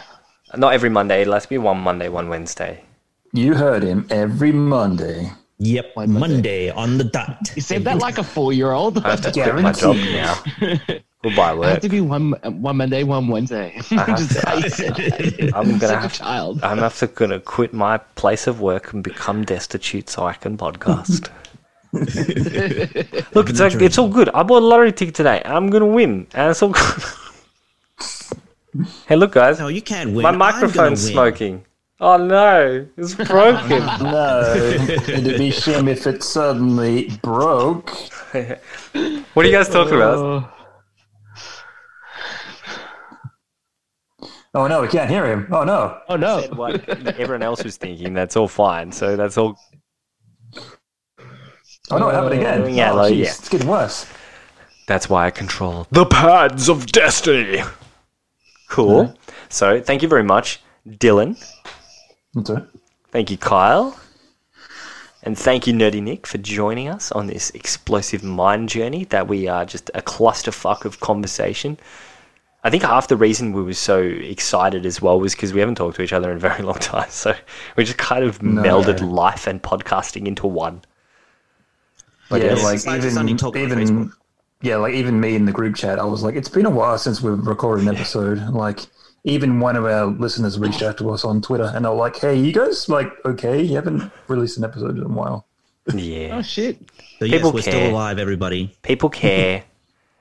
Not 0.55 0.73
every 0.73 0.91
Monday. 0.91 1.25
Let's 1.25 1.47
be 1.47 1.57
one 1.57 1.79
Monday, 1.79 2.07
one 2.07 2.29
Wednesday. 2.29 2.83
You 3.33 3.55
heard 3.55 3.81
him 3.81 4.05
every 4.11 4.51
Monday. 4.51 5.31
Yep, 5.57 5.85
Monday? 5.95 6.19
Monday 6.19 6.69
on 6.69 6.99
the 6.99 7.05
dot. 7.05 7.51
You 7.55 7.63
said 7.63 7.83
that 7.85 7.97
like 7.97 8.19
a 8.19 8.23
four-year-old. 8.23 9.03
I 9.03 9.09
have 9.09 9.21
to 9.21 9.31
quit 9.33 9.55
my 9.55 9.71
job 9.71 9.97
Guaranteed. 11.23 11.37
now. 11.37 11.53
Goodbye 11.53 11.67
I 11.67 11.71
have 11.71 11.81
to 11.81 11.89
be 11.89 12.01
one 12.01 12.31
one 12.61 12.77
Monday, 12.77 13.03
one 13.03 13.27
Wednesday. 13.27 13.73
Just 13.89 14.43
how 14.43 14.55
you 14.57 14.69
said 14.69 14.97
it. 14.99 15.53
I'm 15.55 15.65
gonna 15.65 15.79
Such 15.79 15.91
a 15.91 15.99
have 15.99 16.13
child. 16.13 16.63
I'm 16.63 16.77
have 16.79 16.97
to 16.99 17.07
gonna 17.07 17.39
quit 17.39 17.73
my 17.73 17.97
place 18.15 18.47
of 18.47 18.61
work 18.61 18.93
and 18.93 19.03
become 19.03 19.43
destitute 19.45 20.09
so 20.09 20.25
I 20.25 20.33
can 20.33 20.57
podcast. 20.57 21.29
Look, 23.35 23.49
it's 23.49 23.59
like, 23.59 23.73
it's 23.81 23.97
all 23.97 24.07
good. 24.09 24.29
I 24.29 24.43
bought 24.43 24.61
a 24.61 24.65
lottery 24.65 24.93
ticket 24.93 25.13
today. 25.15 25.41
I'm 25.43 25.69
gonna 25.69 25.85
win, 25.85 26.27
and 26.33 26.51
it's 26.51 26.61
all 26.63 26.69
good. 26.69 27.03
hey, 29.07 29.15
look, 29.17 29.33
guys, 29.33 29.59
No, 29.59 29.67
you 29.67 29.81
can't 29.81 30.11
win. 30.13 30.23
my 30.23 30.31
microphone's 30.31 31.01
smoking. 31.01 31.65
Oh 31.99 32.17
no, 32.17 32.87
it's 32.97 33.13
broken. 33.13 33.83
No, 34.01 34.53
it'd 34.55 35.37
be 35.37 35.51
shame 35.51 35.87
if 35.87 36.07
it 36.07 36.23
suddenly 36.23 37.11
broke. 37.21 37.89
what 38.31 39.45
are 39.45 39.49
you 39.49 39.51
guys 39.51 39.69
talking 39.69 39.95
about? 39.95 40.17
Oh. 40.17 40.49
Oh, 44.53 44.67
no, 44.67 44.81
we 44.81 44.89
can't 44.89 45.09
hear 45.09 45.25
him. 45.25 45.47
Oh 45.51 45.63
no. 45.63 46.01
oh 46.09 46.17
no. 46.17 46.41
Said 46.41 46.55
what 46.55 46.89
everyone 46.89 47.41
else 47.41 47.63
was 47.63 47.77
thinking. 47.77 48.13
That's 48.13 48.35
all 48.35 48.49
fine. 48.49 48.91
So 48.91 49.15
that's 49.15 49.37
all. 49.37 49.57
Oh 51.89 51.97
no, 51.97 52.09
it 52.09 52.13
happened 52.13 52.33
again. 52.33 52.73
Yeah, 52.73 52.91
oh, 52.91 52.95
like, 52.95 53.15
yeah. 53.15 53.25
It's 53.25 53.47
getting 53.47 53.67
worse. 53.67 54.05
That's 54.87 55.09
why 55.09 55.25
I 55.25 55.31
control 55.31 55.87
the 55.91 56.05
pads 56.05 56.67
of 56.67 56.85
destiny. 56.87 57.63
Cool. 58.69 59.15
So 59.49 59.81
thank 59.81 60.01
you 60.01 60.07
very 60.09 60.23
much, 60.23 60.61
Dylan. 60.87 61.41
That's 62.33 62.49
all 62.49 62.57
right. 62.57 62.67
Thank 63.11 63.31
you, 63.31 63.37
Kyle. 63.37 63.97
And 65.23 65.37
thank 65.37 65.67
you, 65.67 65.73
Nerdy 65.73 66.01
Nick, 66.01 66.25
for 66.25 66.39
joining 66.39 66.87
us 66.87 67.11
on 67.11 67.27
this 67.27 67.51
explosive 67.51 68.23
mind 68.23 68.69
journey 68.69 69.05
that 69.05 69.27
we 69.27 69.47
are 69.47 69.65
just 69.65 69.91
a 69.93 70.01
clusterfuck 70.01 70.83
of 70.83 70.99
conversation. 70.99 71.77
I 72.63 72.69
think 72.69 72.83
half 72.83 73.07
the 73.07 73.17
reason 73.17 73.53
we 73.53 73.63
were 73.63 73.73
so 73.73 74.01
excited 74.01 74.85
as 74.85 75.01
well 75.01 75.19
was 75.19 75.33
because 75.33 75.51
we 75.51 75.59
haven't 75.59 75.75
talked 75.75 75.95
to 75.95 76.03
each 76.03 76.13
other 76.13 76.29
in 76.29 76.37
a 76.37 76.39
very 76.39 76.61
long 76.63 76.75
time. 76.75 77.09
So 77.09 77.35
we 77.75 77.83
just 77.83 77.97
kind 77.97 78.23
of 78.23 78.39
melded 78.39 79.01
life 79.01 79.47
and 79.47 79.61
podcasting 79.61 80.27
into 80.27 80.45
one. 80.47 80.81
But 82.29 82.41
Yeah, 82.41 82.55
yeah, 82.55 82.63
like 82.63 82.73
just 82.73 82.87
like 82.87 83.01
just 83.01 83.17
only 83.17 83.33
even 83.33 83.81
even 83.81 84.13
yeah, 84.61 84.77
like 84.77 84.93
even 84.93 85.19
me 85.19 85.35
in 85.35 85.45
the 85.45 85.51
group 85.51 85.75
chat, 85.75 85.99
I 85.99 86.05
was 86.05 86.21
like, 86.21 86.35
it's 86.35 86.49
been 86.49 86.67
a 86.67 86.69
while 86.69 86.97
since 86.97 87.21
we've 87.21 87.45
recorded 87.47 87.87
an 87.87 87.95
episode. 87.95 88.39
Like 88.49 88.79
even 89.23 89.59
one 89.59 89.75
of 89.75 89.85
our 89.85 90.05
listeners 90.05 90.59
reached 90.59 90.83
out 90.83 90.97
to 90.99 91.09
us 91.09 91.25
on 91.25 91.41
Twitter, 91.41 91.71
and 91.73 91.85
they're 91.85 91.91
like, 91.91 92.17
"Hey, 92.17 92.35
you 92.35 92.53
guys 92.53 92.87
like 92.87 93.11
okay? 93.25 93.61
You 93.61 93.75
haven't 93.75 94.11
released 94.27 94.57
an 94.57 94.63
episode 94.63 94.97
in 94.97 95.03
a 95.03 95.07
while." 95.07 95.47
Yeah. 95.93 96.37
Oh 96.37 96.41
shit. 96.41 96.77
So 97.19 97.25
yes, 97.25 97.43
we're 97.43 97.51
care. 97.53 97.61
still 97.61 97.89
alive, 97.89 98.19
everybody. 98.19 98.75
People 98.83 99.09
care. 99.09 99.63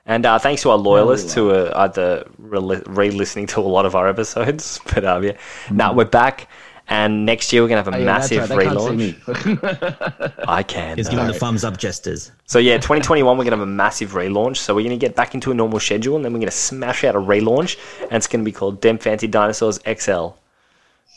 and 0.05 0.25
uh, 0.25 0.39
thanks 0.39 0.61
to 0.63 0.69
our 0.71 0.77
loyalists 0.77 1.33
who 1.33 1.51
are 1.51 1.71
either 1.77 2.25
re 2.39 3.11
listening 3.11 3.47
to 3.47 3.59
a 3.59 3.61
lot 3.61 3.85
of 3.85 3.95
our 3.95 4.07
episodes. 4.07 4.79
But 4.93 5.05
um, 5.05 5.23
yeah, 5.23 5.37
now 5.69 5.93
we're 5.93 6.05
back. 6.05 6.47
And 6.87 7.25
next 7.25 7.53
year 7.53 7.61
we're 7.61 7.69
going 7.69 7.81
to 7.81 7.89
have 7.89 7.93
a 7.93 7.97
Oh, 7.97 7.99
yeah, 7.99 8.05
massive 8.05 8.49
right. 8.49 8.59
They 8.59 8.65
can't 8.65 8.99
see 8.99 9.13
relaunch. 9.23 10.35
me. 10.35 10.43
I 10.45 10.61
can. 10.75 10.97
He's 10.97 11.07
giving 11.07 11.25
the 11.27 11.33
thumbs 11.33 11.63
up 11.63 11.77
gestures. 11.77 12.31
So 12.47 12.59
yeah, 12.59 12.75
2021 12.75 13.37
we're 13.37 13.43
gonna 13.45 13.55
have 13.55 13.63
a 13.63 13.71
massive 13.71 14.11
relaunch. 14.11 14.57
So 14.57 14.75
we're 14.75 14.83
gonna 14.83 14.97
get 14.97 15.15
back 15.15 15.33
into 15.33 15.51
a 15.51 15.53
normal 15.53 15.79
schedule, 15.79 16.17
and 16.17 16.25
then 16.25 16.33
we're 16.33 16.39
gonna 16.39 16.51
smash 16.51 17.05
out 17.05 17.15
a 17.15 17.19
relaunch, 17.19 17.77
and 18.01 18.13
it's 18.13 18.27
gonna 18.27 18.43
be 18.43 18.51
called 18.51 18.81
Dem 18.81 18.97
Fancy 18.97 19.27
Dinosaurs 19.27 19.79
XL. 19.87 20.29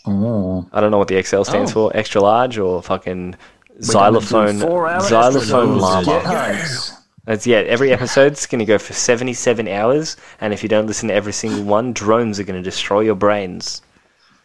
Oh, 0.06 0.66
I 0.72 0.80
don't 0.80 0.90
know 0.92 0.98
what 0.98 1.08
the 1.08 1.20
XL 1.20 1.42
stands 1.42 1.72
Oh. 1.72 1.88
for, 1.88 1.96
extra 1.96 2.20
large 2.20 2.56
or 2.58 2.80
fucking 2.82 3.30
We're 3.32 3.32
gonna 3.32 3.80
do 3.80 3.84
xylophone 3.84 4.58
four-hour 4.60 5.00
xylophone 5.00 5.78
episodes. 5.80 6.06
llama. 6.06 7.03
Get 7.26 7.32
hyped. 7.32 7.32
That's 7.32 7.46
yeah. 7.46 7.58
Every 7.58 7.92
episode's 7.92 8.46
gonna 8.46 8.64
go 8.64 8.78
for 8.78 8.92
77 8.92 9.68
hours, 9.68 10.16
and 10.40 10.52
if 10.52 10.62
you 10.62 10.68
don't 10.68 10.86
listen 10.86 11.08
to 11.08 11.14
every 11.14 11.32
single 11.32 11.64
one, 11.64 11.92
drones 11.92 12.38
are 12.40 12.44
gonna 12.44 12.62
destroy 12.62 13.00
your 13.00 13.16
brains. 13.16 13.82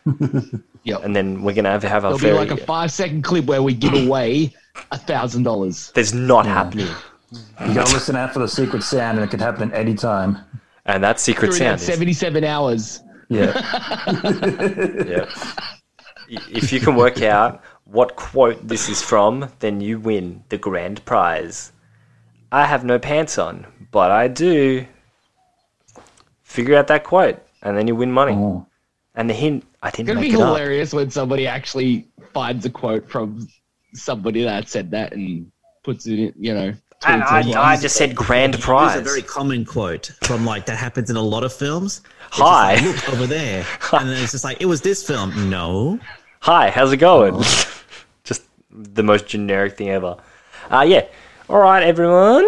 Yep. 0.86 1.04
And 1.04 1.14
then 1.14 1.44
we're 1.44 1.54
gonna 1.54 1.70
have, 1.70 1.84
have 1.84 2.06
our 2.06 2.18
There'll 2.18 2.42
be 2.46 2.50
like 2.52 2.58
a 2.58 2.66
five 2.66 2.90
second 2.90 3.22
clip 3.24 3.46
where 3.46 3.62
we 3.62 3.74
give 3.74 3.94
away 3.94 4.54
a 4.94 4.98
thousand 4.98 5.44
dollars. 5.44 5.92
There's 5.94 6.14
not 6.14 6.46
happening, 6.46 6.88
You 7.34 7.74
gotta 7.74 7.94
listen 7.94 8.16
out 8.16 8.32
for 8.32 8.40
the 8.40 8.48
secret 8.48 8.82
sound, 8.84 9.18
and 9.20 9.28
it 9.28 9.30
could 9.30 9.42
happen 9.42 9.72
at 9.74 9.78
any 9.80 9.94
time. 9.94 10.38
and 10.86 11.04
that 11.04 11.20
secret 11.20 11.48
During 11.48 11.60
sound 11.60 11.80
that 11.80 11.82
is 11.82 11.86
seventy-seven 11.86 12.44
hours. 12.46 13.02
Yeah, 13.28 13.52
Yeah. 15.06 15.26
if 16.30 16.72
you 16.72 16.80
can 16.80 16.96
work 16.96 17.22
out 17.22 17.62
what 17.84 18.16
quote 18.16 18.66
this 18.66 18.88
is 18.88 19.02
from, 19.02 19.52
then 19.60 19.82
you 19.82 20.00
win 20.00 20.44
the 20.48 20.58
grand 20.58 21.04
prize. 21.04 21.74
I 22.52 22.66
have 22.66 22.84
no 22.84 22.98
pants 23.00 23.38
on, 23.38 23.66
but 23.92 24.12
I 24.12 24.28
do. 24.28 24.86
Figure 26.44 26.76
out 26.76 26.88
that 26.88 27.04
quote, 27.04 27.40
and 27.62 27.78
then 27.78 27.88
you 27.88 27.96
win 27.96 28.12
money. 28.12 28.34
oh. 28.34 28.66
And 29.16 29.30
the 29.30 29.34
hint, 29.34 29.66
I 29.84 29.90
didn't 29.92 30.02
It's 30.02 30.08
gonna 30.08 30.22
make 30.22 30.32
be 30.32 30.36
it 30.36 30.42
up. 30.42 30.48
hilarious 30.56 30.94
when 30.94 31.10
somebody 31.12 31.46
actually 31.46 32.08
finds 32.34 32.66
a 32.66 32.70
quote 32.70 33.10
from 33.10 33.48
somebody 33.94 34.44
that 34.44 34.70
said 34.70 34.92
that 34.92 35.14
and 35.14 35.52
puts 35.84 36.06
it 36.08 36.20
in, 36.20 36.34
you 36.38 36.54
know. 36.54 36.74
And. 37.06 37.24
I, 37.24 37.40
I 37.74 37.78
just 37.78 37.96
said 37.96 38.16
grand 38.16 38.60
prize. 38.60 38.98
It's 38.98 39.02
a 39.02 39.10
very 39.10 39.22
common 39.22 39.66
quote 39.66 40.12
from 40.24 40.46
like 40.46 40.66
that 40.68 40.78
happens 40.78 41.10
in 41.10 41.16
a 41.18 41.22
lot 41.22 41.44
of 41.44 41.52
films. 41.54 42.02
Hi. 42.32 42.76
like, 42.76 42.84
Look 42.84 43.10
over 43.14 43.28
there, 43.28 43.66
and 43.94 44.10
then 44.10 44.22
it's 44.24 44.32
just 44.32 44.44
like 44.44 44.62
it 44.62 44.66
was 44.66 44.82
this 44.82 45.06
film. 45.06 45.50
No, 45.50 46.00
Hi, 46.42 46.70
how's 46.70 46.94
it 46.94 46.98
going? 46.98 47.36
just 48.24 48.44
the 48.72 49.04
most 49.04 49.28
generic 49.28 49.76
thing 49.78 49.90
ever. 49.90 50.16
Uh, 50.72 50.86
yeah. 50.88 51.06
All 51.50 51.58
right, 51.58 51.82
everyone. 51.82 52.48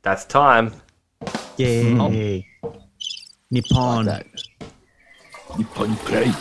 That's 0.00 0.24
time. 0.24 0.72
yay, 1.58 2.46
Nippon. 3.50 4.06
that. 4.06 4.26
You 5.58 5.64
fun 5.64 5.96
play. 5.96 6.32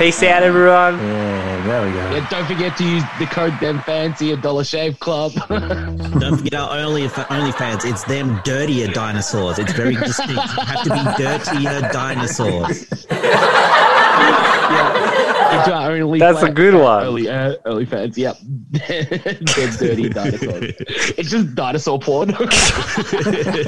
Peace 0.00 0.22
out, 0.22 0.42
everyone. 0.42 0.96
yeah, 0.96 1.66
there 1.66 1.86
we 1.86 1.92
go. 1.92 1.98
Yeah, 1.98 2.26
don't 2.30 2.46
forget 2.46 2.74
to 2.78 2.84
use 2.88 3.02
the 3.18 3.26
code 3.26 3.52
Them 3.60 3.82
Fancy 3.82 4.32
at 4.32 4.40
Dollar 4.40 4.64
Shave 4.64 4.98
Club. 4.98 5.32
Don't 5.48 6.38
forget 6.38 6.54
our 6.54 6.78
only 6.78 7.06
OnlyFans. 7.06 7.84
It's 7.84 8.04
them 8.04 8.40
dirtier 8.42 8.88
dinosaurs. 8.88 9.58
It's 9.58 9.72
very 9.72 9.96
distinct. 9.96 10.32
You 10.32 10.38
have 10.38 10.84
to 10.84 10.90
be 10.90 11.22
dirtier 11.22 11.80
dinosaurs. 11.92 12.86
Into 15.52 15.72
our 15.74 15.92
only 15.92 16.18
That's 16.18 16.42
a 16.42 16.50
good 16.50 16.74
one. 16.74 17.04
Early, 17.04 17.28
uh, 17.28 17.56
early 17.66 17.84
fans, 17.86 18.16
yep. 18.18 18.36
They're 18.70 19.70
dirty 19.78 20.08
dinosaurs. 20.08 20.74
It's 21.18 21.30
just 21.30 21.54
dinosaur 21.54 21.98
porn. 21.98 22.28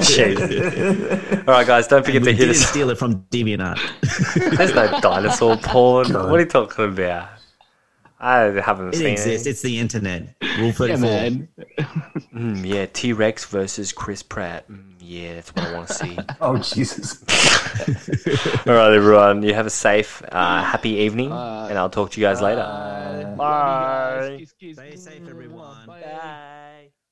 Jesus. 0.03 1.37
All 1.39 1.53
right, 1.53 1.67
guys, 1.67 1.87
don't 1.87 2.05
forget 2.05 2.21
We 2.21 2.27
to 2.27 2.33
hit 2.33 2.39
didn't 2.47 2.55
us. 2.55 2.69
steal 2.69 2.89
it 2.89 2.97
from 2.97 3.23
DeviantArt. 3.25 4.55
There's 4.57 4.73
no 4.75 4.99
dinosaur 5.01 5.57
porn. 5.57 6.13
What 6.13 6.25
are 6.33 6.39
you 6.39 6.45
talking 6.45 6.85
about? 6.85 7.29
I 8.19 8.37
haven't 8.61 8.89
It 8.93 8.97
seen 8.97 9.07
exists. 9.07 9.45
it. 9.45 9.49
It's 9.49 9.61
the 9.61 9.79
internet. 9.79 10.35
Rule 10.57 10.67
yeah, 10.67 10.71
34. 10.71 10.97
man. 10.99 11.47
Mm, 12.33 12.65
yeah, 12.65 12.85
T 12.85 13.11
Rex 13.11 13.43
versus 13.45 13.91
Chris 13.91 14.23
Pratt. 14.23 14.69
Mm, 14.71 14.92
yeah, 15.03 15.35
that's 15.35 15.53
what 15.55 15.65
I 15.65 15.73
want 15.73 15.87
to 15.89 15.93
see. 15.93 16.17
Oh 16.41 16.57
Jesus! 16.57 17.23
All 18.67 18.73
right, 18.73 18.93
everyone. 18.93 19.43
You 19.43 19.53
have 19.53 19.65
a 19.65 19.69
safe, 19.69 20.21
uh, 20.31 20.63
happy 20.63 20.91
evening, 21.05 21.31
Uh, 21.31 21.67
and 21.69 21.77
I'll 21.77 21.89
talk 21.89 22.11
to 22.11 22.19
you 22.21 22.25
guys 22.27 22.41
later. 22.41 22.63
Bye. 23.37 24.35
Kiss, 24.39 24.53
kiss. 24.53 24.77
Stay 24.77 24.95
safe, 24.95 25.27
everyone. 25.29 25.87
Bye. 25.87 26.01
Bye. 26.01 27.02